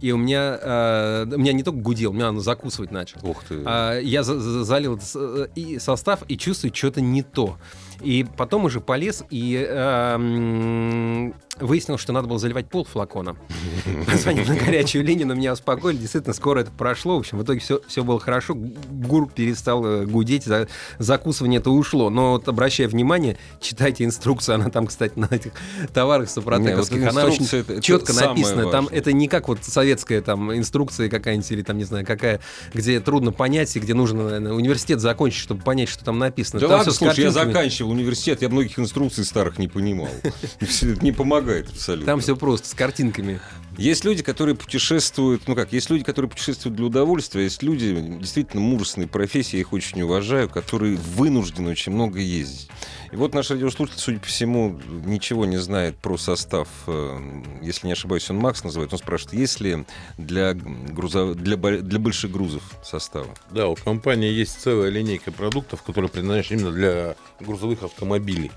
и 0.00 0.12
у 0.12 0.16
меня, 0.16 0.58
э, 0.62 1.26
у 1.34 1.38
меня 1.38 1.52
не 1.52 1.62
только 1.62 1.78
гудел, 1.80 2.10
у 2.10 2.14
меня 2.14 2.28
оно 2.28 2.40
закусывать 2.40 2.90
начал. 2.92 3.18
Ух 3.22 3.42
ты. 3.44 3.62
А, 3.64 3.98
я 3.98 4.22
за- 4.22 4.38
за- 4.38 4.64
залил 4.64 4.98
э, 5.14 5.46
и 5.54 5.78
состав 5.78 6.20
и 6.28 6.36
чувствую 6.36 6.74
что-то 6.74 7.00
не 7.00 7.22
то. 7.22 7.56
И 8.00 8.24
потом 8.36 8.64
уже 8.64 8.80
полез 8.80 9.24
и 9.30 9.66
э, 9.68 11.32
выяснил, 11.62 11.98
что 11.98 12.12
надо 12.12 12.28
было 12.28 12.38
заливать 12.38 12.68
пол 12.68 12.84
флакона. 12.84 13.36
Позвонил 14.10 14.44
на 14.46 14.54
горячую 14.56 15.04
линию, 15.04 15.26
но 15.26 15.34
меня 15.34 15.52
успокоили. 15.52 15.96
Действительно, 15.96 16.34
скоро 16.34 16.60
это 16.60 16.70
прошло. 16.70 17.16
В 17.16 17.20
общем, 17.20 17.38
в 17.38 17.42
итоге 17.44 17.60
все, 17.60 17.80
все 17.86 18.04
было 18.04 18.18
хорошо. 18.20 18.54
Гур 18.54 19.30
перестал 19.30 19.84
э, 19.84 20.04
гудеть, 20.06 20.44
за- 20.44 20.68
закусывание 20.98 21.60
это 21.60 21.70
ушло. 21.70 22.10
Но 22.10 22.32
вот 22.32 22.48
обращая 22.48 22.88
внимание, 22.88 23.36
читайте 23.60 24.04
инструкцию. 24.04 24.56
Она 24.56 24.70
там, 24.70 24.86
кстати, 24.86 25.12
на 25.18 25.26
этих 25.30 25.52
товарах 25.94 26.28
Не, 26.28 26.32
супротековских. 26.32 27.00
вот 27.00 27.08
она 27.10 27.24
очень 27.26 27.44
это- 27.44 27.72
это 27.74 27.80
четко 27.82 28.12
самое 28.12 28.30
написано. 28.30 28.70
Там 28.70 28.88
это 28.90 29.12
не 29.12 29.28
как 29.28 29.48
вот 29.48 29.64
советская 29.64 30.20
там 30.22 30.52
инструкция 30.54 31.08
какая-нибудь 31.08 31.50
или 31.52 31.62
там, 31.62 31.78
не 31.78 31.84
знаю, 31.84 32.04
какая, 32.06 32.40
где 32.74 33.00
трудно 33.00 33.32
понять 33.32 33.74
и 33.76 33.80
где 33.80 33.94
нужно, 33.94 34.24
наверное, 34.24 34.52
университет 34.52 35.00
закончить, 35.00 35.40
чтобы 35.40 35.62
понять, 35.62 35.88
что 35.88 36.04
там 36.04 36.18
написано. 36.18 36.60
Да 36.60 36.68
Там 36.68 36.78
ладно, 36.78 36.92
слушай, 36.92 37.24
я 37.24 37.30
заканчивал 37.30 37.90
университет, 37.92 38.42
я 38.42 38.48
многих 38.48 38.78
инструкций 38.78 39.24
старых 39.24 39.58
не 39.58 39.68
понимал. 39.68 40.08
Это 40.60 41.04
не 41.04 41.12
помогает 41.12 41.51
абсолютно. 41.60 42.06
Там 42.06 42.20
все 42.20 42.36
просто, 42.36 42.68
с 42.68 42.74
картинками. 42.74 43.40
Есть 43.78 44.04
люди, 44.04 44.22
которые 44.22 44.54
путешествуют, 44.54 45.48
ну 45.48 45.54
как, 45.54 45.72
есть 45.72 45.88
люди, 45.88 46.04
которые 46.04 46.28
путешествуют 46.30 46.76
для 46.76 46.86
удовольствия, 46.86 47.44
есть 47.44 47.62
люди, 47.62 47.98
действительно 48.20 48.60
мужественные 48.60 49.08
профессии, 49.08 49.56
я 49.56 49.60
их 49.60 49.72
очень 49.72 50.02
уважаю, 50.02 50.50
которые 50.50 50.96
вынуждены 50.96 51.70
очень 51.70 51.92
много 51.92 52.18
ездить. 52.18 52.68
И 53.12 53.16
вот 53.16 53.34
наш 53.34 53.50
радиослушатель, 53.50 53.98
судя 53.98 54.18
по 54.20 54.26
всему, 54.26 54.78
ничего 55.06 55.46
не 55.46 55.56
знает 55.56 55.96
про 55.96 56.18
состав, 56.18 56.68
э, 56.86 57.18
если 57.62 57.86
не 57.86 57.94
ошибаюсь, 57.94 58.28
он 58.30 58.36
Макс 58.36 58.62
называет, 58.62 58.92
он 58.92 58.98
спрашивает, 58.98 59.38
есть 59.38 59.60
ли 59.60 59.86
для, 60.18 60.52
грузов... 60.52 61.36
для, 61.36 61.56
бо- 61.56 61.78
для 61.78 61.98
больших 61.98 62.30
грузов 62.30 62.62
состава? 62.84 63.34
Да, 63.50 63.68
у 63.68 63.74
компании 63.74 64.30
есть 64.30 64.60
целая 64.60 64.90
линейка 64.90 65.32
продуктов, 65.32 65.82
которые 65.82 66.10
предназначены 66.10 66.58
именно 66.60 66.72
для 66.72 67.16
грузовых 67.40 67.82
автомобилей. 67.82 68.50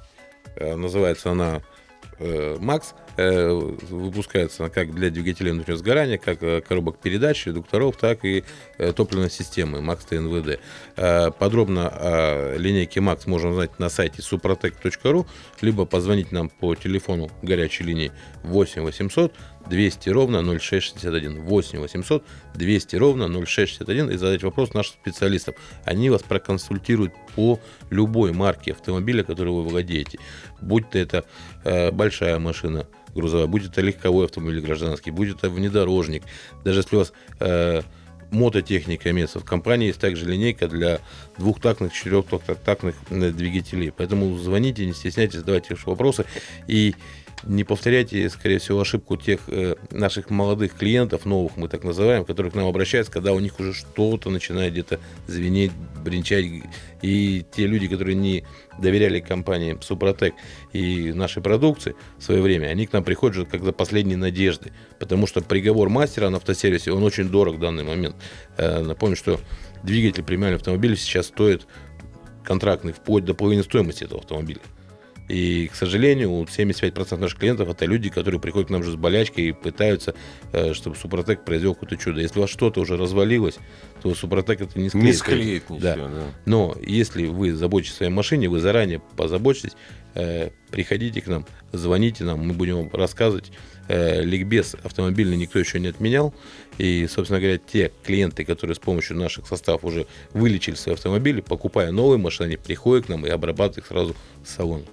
Э, 0.58 0.76
Называется 0.76 1.32
она 1.32 1.62
Макс. 2.60 2.94
Э, 3.18 3.50
Выпускается 3.90 4.70
как 4.70 4.94
для 4.94 5.10
двигателей 5.10 5.52
внутреннего 5.52 5.78
сгорания, 5.78 6.18
как 6.18 6.44
э, 6.44 6.62
коробок 6.62 6.98
передач, 6.98 7.46
редукторов, 7.46 7.98
так 7.98 8.26
и 8.26 8.44
э, 8.78 8.92
топливной 8.92 9.30
системы 9.30 9.82
Макс 9.82 10.04
ТНВД. 10.06 10.60
Э, 10.98 11.32
Подробно 11.32 11.88
о 11.88 12.58
линейке 12.58 13.00
Макс 13.00 13.26
можно 13.26 13.50
узнать 13.52 13.80
на 13.80 13.90
сайте 13.90 14.22
suprotec.ru, 14.22 15.26
либо 15.62 15.86
позвонить 15.86 16.32
нам 16.32 16.50
по 16.50 16.76
телефону 16.76 17.30
горячей 17.42 17.86
линии 17.86 18.12
8 18.44 18.82
800 18.82 19.34
200 19.70 20.10
ровно 20.10 20.42
0661. 20.42 21.42
8 21.42 21.80
800 21.80 22.24
200 22.56 22.96
ровно 22.96 23.28
0661 23.28 24.12
и 24.12 24.18
задать 24.18 24.44
вопрос 24.44 24.74
нашим 24.74 24.94
специалистам. 24.94 25.56
Они 25.84 26.10
вас 26.10 26.24
проконсультируют 26.24 27.14
по 27.36 27.60
любой 27.90 28.32
марке 28.32 28.72
автомобиля, 28.72 29.24
который 29.24 29.54
вы 29.54 29.64
владеете. 29.64 30.20
Будь 30.62 30.90
то 30.90 30.98
это 30.98 31.26
э, 31.64 31.92
большая 31.92 32.40
машина 32.40 32.88
грузовая, 33.16 33.48
будь 33.48 33.66
это 33.66 33.82
легковой 33.82 34.26
автомобиль 34.26 34.60
гражданский, 34.60 35.10
будь 35.10 35.30
это 35.30 35.50
внедорожник. 35.50 36.24
Даже 36.66 36.80
если 36.82 36.98
у 36.98 37.00
вас 37.00 37.14
э, 37.40 37.82
мототехника 38.32 39.10
имеется, 39.12 39.40
в 39.40 39.46
компании 39.46 39.88
есть 39.88 40.00
также 40.00 40.26
линейка 40.26 40.68
для 40.68 41.00
двухтактных, 41.38 41.94
четырехтактных 41.94 42.96
двигателей. 43.10 43.92
Поэтому 43.92 44.38
звоните, 44.38 44.86
не 44.86 44.94
стесняйтесь, 44.94 45.40
задавайте 45.40 45.74
ваши 45.74 45.90
вопросы. 45.90 46.26
И 46.68 46.96
не 47.44 47.64
повторяйте, 47.64 48.30
скорее 48.30 48.60
всего, 48.60 48.82
ошибку 48.82 49.18
тех 49.18 49.42
э, 49.48 49.76
наших 49.92 50.30
молодых 50.30 50.74
клиентов, 50.74 51.26
новых 51.26 51.58
мы 51.58 51.68
так 51.68 51.84
называем, 51.84 52.26
которые 52.26 52.52
к 52.52 52.56
нам 52.56 52.68
обращаются, 52.68 53.12
когда 53.12 53.34
у 53.34 53.40
них 53.40 53.60
уже 53.60 53.74
что-то 53.74 54.30
начинает 54.30 54.74
где-то 54.74 55.00
звенеть, 55.28 55.72
бренчать. 56.04 56.46
И 57.02 57.46
те 57.56 57.68
люди, 57.68 57.88
которые 57.88 58.16
не 58.16 58.46
доверяли 58.80 59.20
компании 59.20 59.78
Супротек 59.82 60.34
и 60.74 61.14
нашей 61.14 61.44
продукции 61.44 61.96
в 62.18 62.24
свое 62.24 62.42
время, 62.42 62.68
они 62.68 62.88
к 62.88 62.94
нам 62.94 63.04
приходят 63.04 63.38
уже 63.38 63.46
как 63.46 63.64
за 63.64 63.72
последней 63.72 64.16
надежды. 64.16 64.72
Потому 65.00 65.28
что 65.28 65.42
приговор 65.42 65.90
мастера 65.90 66.30
на 66.30 66.38
автосервисе, 66.38 66.92
он 66.92 67.04
очень 67.04 67.30
дорог 67.30 67.56
в 67.56 67.60
данный 67.60 67.84
момент. 67.84 68.16
Э, 68.58 68.82
напомню, 68.82 69.16
что 69.16 69.40
двигатель 69.84 70.24
премиального 70.24 70.60
автомобиля 70.60 70.96
сейчас 70.96 71.28
стоит 71.28 71.68
контрактный 72.44 72.94
вплоть 72.94 73.26
до 73.26 73.34
половины 73.34 73.64
стоимости 73.64 74.04
этого 74.04 74.22
автомобиля. 74.22 74.62
И, 75.28 75.68
к 75.68 75.76
сожалению, 75.76 76.30
вот 76.32 76.50
75% 76.50 77.18
наших 77.18 77.40
клиентов 77.40 77.70
это 77.70 77.86
люди, 77.86 78.10
которые 78.10 78.40
приходят 78.40 78.68
к 78.68 78.72
нам 78.72 78.82
уже 78.82 78.92
с 78.92 78.96
болячкой 78.96 79.46
и 79.46 79.52
пытаются, 79.54 80.14
э, 80.52 80.74
чтобы 80.74 80.96
Супротек 80.96 81.44
произвел 81.44 81.74
какое-то 81.74 81.98
чудо. 81.98 82.22
Если 82.22 82.38
у 82.38 82.42
вас 82.44 82.52
что-то 82.52 82.80
уже 82.82 82.96
развалилось, 82.96 83.58
то 84.04 84.14
Супротек 84.14 84.62
это 84.62 84.80
не 84.80 84.90
склеит. 84.90 85.06
Не 85.06 85.14
склеит 85.14 85.70
ничего, 85.70 85.80
Да. 85.80 85.96
да. 85.96 86.24
Но 86.46 86.76
если 86.86 87.26
вы 87.26 87.54
заботитесь 87.54 87.94
о 87.94 87.98
своей 87.98 88.12
машине, 88.12 88.50
вы 88.50 88.60
заранее 88.60 89.02
позаботитесь, 89.18 89.72
приходите 90.72 91.22
к 91.22 91.28
нам, 91.28 91.46
звоните 91.72 92.24
нам, 92.24 92.48
мы 92.48 92.54
будем 92.54 92.78
вам 92.78 92.90
рассказывать. 92.94 93.52
Э, 93.88 94.24
ликбез 94.24 94.76
автомобильный 94.84 95.38
никто 95.38 95.60
еще 95.60 95.80
не 95.80 95.88
отменял. 95.88 96.34
И, 96.80 97.08
собственно 97.08 97.40
говоря, 97.40 97.58
те 97.60 97.92
клиенты, 98.04 98.44
которые 98.44 98.76
с 98.76 98.80
помощью 98.80 99.16
наших 99.16 99.48
составов 99.48 99.84
уже 99.86 100.08
вылечили 100.34 100.76
свои 100.76 100.96
автомобили, 100.96 101.40
покупая 101.40 101.92
новые 101.92 102.18
машины, 102.18 102.48
они 102.48 102.58
приходят 102.58 103.06
к 103.06 103.10
нам 103.10 103.26
и 103.26 103.30
обрабатывают 103.30 103.78
их 103.78 103.86
сразу 103.86 104.16
в 104.44 104.50
салоне. 104.50 104.86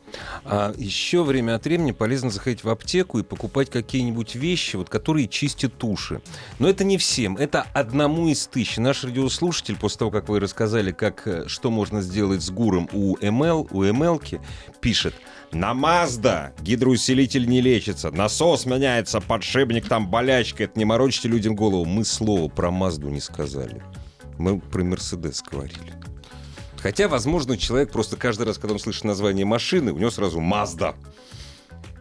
А 0.44 0.72
еще 0.76 1.24
время 1.24 1.56
от 1.56 1.64
времени 1.64 1.92
полезно 1.92 2.30
заходить 2.30 2.62
в 2.62 2.68
аптеку 2.68 3.18
и 3.18 3.22
покупать 3.22 3.70
какие-нибудь 3.70 4.34
вещи, 4.34 4.76
вот, 4.76 4.90
которые 4.90 5.26
чистят 5.26 5.74
туши. 5.76 6.20
Но 6.58 6.68
это 6.68 6.84
не 6.84 6.98
всем, 6.98 7.36
это 7.36 7.66
одному 7.72 8.28
из 8.28 8.46
тысяч. 8.46 8.76
Наш 8.76 9.02
радиослушатель, 9.02 9.76
после 9.76 10.00
того, 10.00 10.10
как 10.10 10.28
вы 10.28 10.38
рассказали, 10.38 10.92
как, 10.92 11.26
э, 11.26 11.48
что 11.48 11.70
можно 11.70 12.02
сделать 12.02 12.42
с 12.42 12.50
гуром 12.50 12.88
у 12.92 13.16
МЛ, 13.20 13.68
у 13.70 13.82
МЛки, 13.82 14.40
пишет, 14.80 15.11
на 15.52 15.74
Мазда 15.74 16.54
гидроусилитель 16.60 17.46
не 17.46 17.60
лечится, 17.60 18.10
насос 18.10 18.64
меняется, 18.64 19.20
подшипник 19.20 19.86
там 19.86 20.08
болячка, 20.08 20.64
это 20.64 20.78
не 20.78 20.84
морочите 20.84 21.28
людям 21.28 21.54
голову. 21.54 21.84
Мы 21.84 22.04
слова 22.04 22.48
про 22.48 22.70
Мазду 22.70 23.08
не 23.10 23.20
сказали. 23.20 23.82
Мы 24.38 24.60
про 24.60 24.82
Мерседес 24.82 25.42
говорили. 25.42 25.92
Хотя, 26.78 27.06
возможно, 27.06 27.56
человек 27.56 27.92
просто 27.92 28.16
каждый 28.16 28.46
раз, 28.46 28.58
когда 28.58 28.74
он 28.74 28.80
слышит 28.80 29.04
название 29.04 29.44
машины, 29.44 29.92
у 29.92 29.98
него 29.98 30.10
сразу 30.10 30.40
Mazda. 30.40 30.96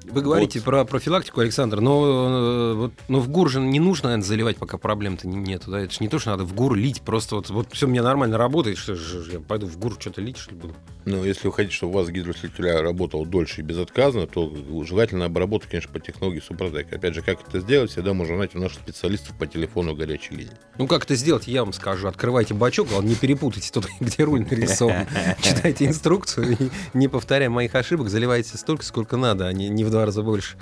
Вы 0.03 0.21
говорите 0.21 0.59
вот. 0.59 0.65
про 0.65 0.85
профилактику, 0.85 1.41
Александр, 1.41 1.79
но, 1.79 2.05
э, 2.05 2.73
вот, 2.73 2.93
но 3.07 3.19
в 3.19 3.29
ГУР 3.29 3.49
же 3.49 3.59
не 3.59 3.79
нужно, 3.79 4.09
наверное, 4.09 4.25
заливать, 4.25 4.57
пока 4.57 4.77
проблем-то 4.77 5.27
нету. 5.27 5.71
Да? 5.71 5.79
Это 5.79 5.93
же 5.93 5.99
не 6.01 6.07
то, 6.07 6.19
что 6.19 6.31
надо 6.31 6.43
в 6.43 6.53
ГУР 6.53 6.75
лить. 6.75 7.01
Просто 7.01 7.35
вот, 7.35 7.49
вот 7.49 7.67
все 7.71 7.87
у 7.87 7.89
меня 7.89 8.03
нормально 8.03 8.37
работает, 8.37 8.77
что 8.77 8.95
же 8.95 9.31
я 9.31 9.39
пойду 9.39 9.67
в 9.67 9.77
ГУР 9.77 9.97
что-то 9.99 10.21
лить, 10.21 10.37
что 10.37 10.51
ли, 10.51 10.57
буду? 10.57 10.75
Ну, 11.05 11.23
если 11.23 11.47
вы 11.47 11.53
хотите, 11.53 11.75
чтобы 11.75 11.93
у 11.93 11.95
вас 11.97 12.09
гидроусилителя 12.09 12.81
работал 12.81 13.25
дольше 13.25 13.61
и 13.61 13.63
безотказно, 13.63 14.27
то 14.27 14.51
желательно 14.83 15.25
обработать, 15.25 15.69
конечно, 15.69 15.91
по 15.91 15.99
технологии 15.99 16.39
Супротек. 16.39 16.93
Опять 16.93 17.15
же, 17.15 17.21
как 17.21 17.39
это 17.47 17.59
сделать, 17.59 17.91
всегда 17.91 18.13
можно 18.13 18.35
узнать 18.35 18.55
у 18.55 18.59
наших 18.59 18.81
специалистов 18.81 19.37
по 19.37 19.47
телефону 19.47 19.95
горячей 19.95 20.35
линии. 20.35 20.53
Ну, 20.77 20.87
как 20.87 21.05
это 21.05 21.15
сделать, 21.15 21.47
я 21.47 21.63
вам 21.63 21.73
скажу. 21.73 22.07
Открывайте 22.07 22.53
бачок, 22.53 22.89
главное, 22.89 23.09
не 23.09 23.15
перепутайте 23.15 23.71
тут, 23.71 23.87
где 23.99 24.23
руль 24.23 24.41
нарисован. 24.41 25.07
Читайте 25.41 25.85
инструкцию 25.85 26.57
не 26.93 27.07
повторяя 27.07 27.49
моих 27.49 27.73
ошибок, 27.75 28.09
заливайте 28.09 28.57
столько, 28.57 28.83
сколько 28.83 29.17
надо, 29.17 29.47
а 29.47 29.53
не, 29.53 29.69
не 29.69 29.83
в 29.83 29.90
два 29.91 30.05
раза 30.05 30.23
больше. 30.23 30.57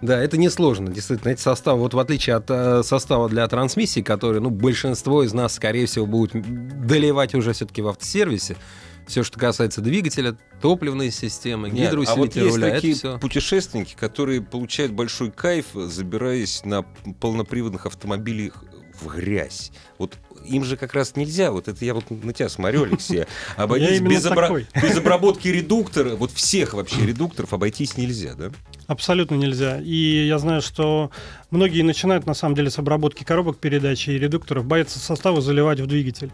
Да, 0.00 0.20
это 0.20 0.36
несложно, 0.36 0.90
действительно. 0.90 1.30
Эти 1.30 1.40
составы, 1.40 1.80
вот 1.80 1.94
в 1.94 1.98
отличие 1.98 2.36
от 2.36 2.50
э, 2.50 2.82
состава 2.82 3.28
для 3.28 3.46
трансмиссии, 3.48 4.00
который, 4.00 4.40
ну, 4.40 4.50
большинство 4.50 5.22
из 5.22 5.32
нас, 5.32 5.54
скорее 5.54 5.86
всего, 5.86 6.04
будут 6.04 6.32
доливать 6.86 7.34
уже 7.34 7.52
все-таки 7.52 7.80
в 7.80 7.88
автосервисе, 7.88 8.56
все, 9.06 9.22
что 9.22 9.38
касается 9.38 9.80
двигателя, 9.80 10.36
топливной 10.60 11.10
системы, 11.10 11.70
гидроусилителя 11.70 12.12
а 12.12 12.16
вот 12.16 12.36
есть 12.36 12.56
руля, 12.56 12.70
такие 12.70 12.94
все... 12.94 13.18
путешественники, 13.18 13.94
которые 13.94 14.42
получают 14.42 14.92
большой 14.92 15.30
кайф, 15.30 15.66
забираясь 15.74 16.64
на 16.64 16.82
полноприводных 17.20 17.86
автомобилях 17.86 18.64
в 19.00 19.08
грязь. 19.08 19.72
Вот 19.98 20.18
им 20.44 20.64
же 20.64 20.76
как 20.76 20.94
раз 20.94 21.16
нельзя, 21.16 21.50
вот 21.50 21.68
это 21.68 21.84
я 21.84 21.94
вот 21.94 22.10
на 22.10 22.32
тебя 22.32 22.48
смотрю, 22.48 22.82
Алексей, 22.84 23.24
обойтись 23.56 24.00
без, 24.00 24.24
обра... 24.26 24.50
без 24.50 24.96
обработки 24.96 25.48
редуктора, 25.48 26.16
вот 26.16 26.32
всех 26.32 26.74
вообще 26.74 27.06
редукторов 27.06 27.52
обойтись 27.52 27.96
нельзя, 27.96 28.34
да? 28.34 28.50
Абсолютно 28.86 29.34
нельзя. 29.36 29.80
И 29.80 30.26
я 30.26 30.38
знаю, 30.38 30.60
что 30.62 31.10
многие 31.50 31.82
начинают 31.82 32.26
на 32.26 32.34
самом 32.34 32.54
деле 32.54 32.70
с 32.70 32.78
обработки 32.78 33.24
коробок 33.24 33.58
передачи 33.58 34.10
и 34.10 34.18
редукторов, 34.18 34.66
боятся 34.66 34.98
составы 34.98 35.40
заливать 35.40 35.80
в 35.80 35.86
двигатель. 35.86 36.30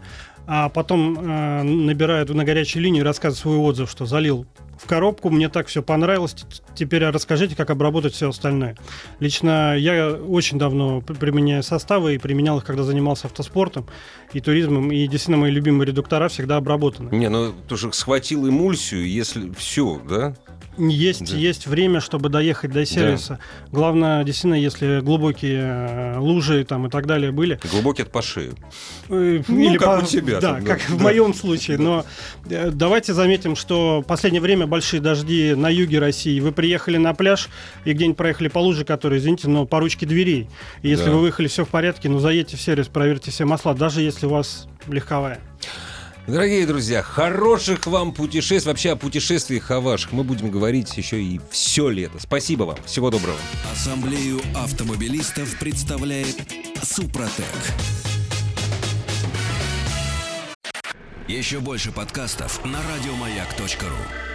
А 0.47 0.69
потом 0.69 1.17
э, 1.17 1.63
набирают 1.63 2.29
на 2.29 2.43
горячей 2.43 2.79
линии, 2.79 3.01
рассказывают 3.01 3.39
свой 3.39 3.57
отзыв, 3.57 3.89
что 3.89 4.05
залил 4.05 4.45
в 4.81 4.87
коробку, 4.87 5.29
мне 5.29 5.47
так 5.47 5.67
все 5.67 5.83
понравилось, 5.83 6.35
теперь 6.73 7.05
расскажите, 7.05 7.55
как 7.55 7.69
обработать 7.69 8.13
все 8.13 8.29
остальное. 8.29 8.75
Лично 9.19 9.77
я 9.77 10.11
очень 10.11 10.57
давно 10.57 11.01
применяю 11.01 11.61
составы 11.61 12.15
и 12.15 12.17
применял 12.17 12.57
их, 12.57 12.65
когда 12.65 12.83
занимался 12.83 13.27
автоспортом 13.27 13.85
и 14.33 14.41
туризмом, 14.41 14.91
и 14.91 15.03
действительно 15.03 15.37
мои 15.37 15.51
любимые 15.51 15.87
редуктора 15.87 16.29
всегда 16.29 16.57
обработаны. 16.57 17.15
Не, 17.15 17.29
ну 17.29 17.53
тоже 17.67 17.93
схватил 17.93 18.49
эмульсию, 18.49 19.07
если 19.07 19.51
все, 19.51 20.01
да? 20.09 20.35
Есть, 20.77 21.31
да. 21.31 21.37
есть 21.37 21.67
время, 21.67 21.99
чтобы 21.99 22.29
доехать 22.29 22.71
до 22.71 22.85
сервиса. 22.85 23.39
Да. 23.65 23.67
Главное, 23.71 24.23
действительно, 24.23 24.55
если 24.55 25.01
глубокие 25.01 25.61
э, 25.61 26.17
лужи 26.17 26.63
там 26.63 26.87
и 26.87 26.89
так 26.89 27.07
далее 27.07 27.31
были. 27.31 27.59
Глубокие 27.69 28.05
от 28.05 28.11
по 28.11 28.21
шею. 28.21 28.55
Э, 29.09 29.41
ну, 29.47 29.59
или 29.59 29.77
как 29.77 29.99
по... 29.99 30.03
у 30.03 30.07
тебя. 30.07 30.39
Да, 30.39 30.53
там, 30.53 30.63
да. 30.63 30.75
как 30.75 30.87
да. 30.87 30.95
в 30.95 31.01
моем 31.01 31.33
случае. 31.33 31.77
Но 31.77 32.05
э, 32.49 32.71
давайте 32.71 33.13
заметим, 33.13 33.55
что 33.55 34.01
в 34.01 34.07
последнее 34.07 34.41
время 34.41 34.65
большие 34.65 35.01
дожди 35.01 35.53
на 35.55 35.69
юге 35.69 35.99
России. 35.99 36.39
Вы 36.39 36.53
приехали 36.53 36.97
на 36.97 37.13
пляж 37.13 37.49
и 37.83 37.91
где-нибудь 37.91 38.17
проехали 38.17 38.47
по 38.47 38.59
луже, 38.59 38.85
которые, 38.85 39.19
извините, 39.19 39.49
но 39.49 39.65
по 39.65 39.79
ручке 39.79 40.05
дверей. 40.05 40.47
И 40.83 40.89
если 40.89 41.05
да. 41.05 41.11
вы 41.11 41.19
выехали, 41.19 41.47
все 41.47 41.65
в 41.65 41.69
порядке, 41.69 42.07
ну 42.07 42.19
заедьте 42.19 42.55
в 42.55 42.61
сервис, 42.61 42.87
проверьте 42.87 43.29
все 43.29 43.43
масла, 43.43 43.73
даже 43.73 44.01
если 44.01 44.25
у 44.25 44.29
вас 44.29 44.67
легковая. 44.87 45.39
Дорогие 46.27 46.65
друзья, 46.67 47.01
хороших 47.01 47.87
вам 47.87 48.13
путешествий. 48.13 48.71
Вообще 48.71 48.91
о 48.91 48.95
путешествиях 48.95 49.71
о 49.71 49.81
ваших 49.81 50.11
мы 50.11 50.23
будем 50.23 50.51
говорить 50.51 50.95
еще 50.95 51.21
и 51.21 51.41
все 51.49 51.89
лето. 51.89 52.19
Спасибо 52.19 52.63
вам. 52.63 52.77
Всего 52.85 53.09
доброго. 53.09 53.37
Ассамблею 53.71 54.39
автомобилистов 54.55 55.57
представляет 55.59 56.37
Супротек. 56.83 57.45
Еще 61.27 61.59
больше 61.59 61.91
подкастов 61.91 62.63
на 62.65 62.79
радиомаяк.ру 62.93 64.30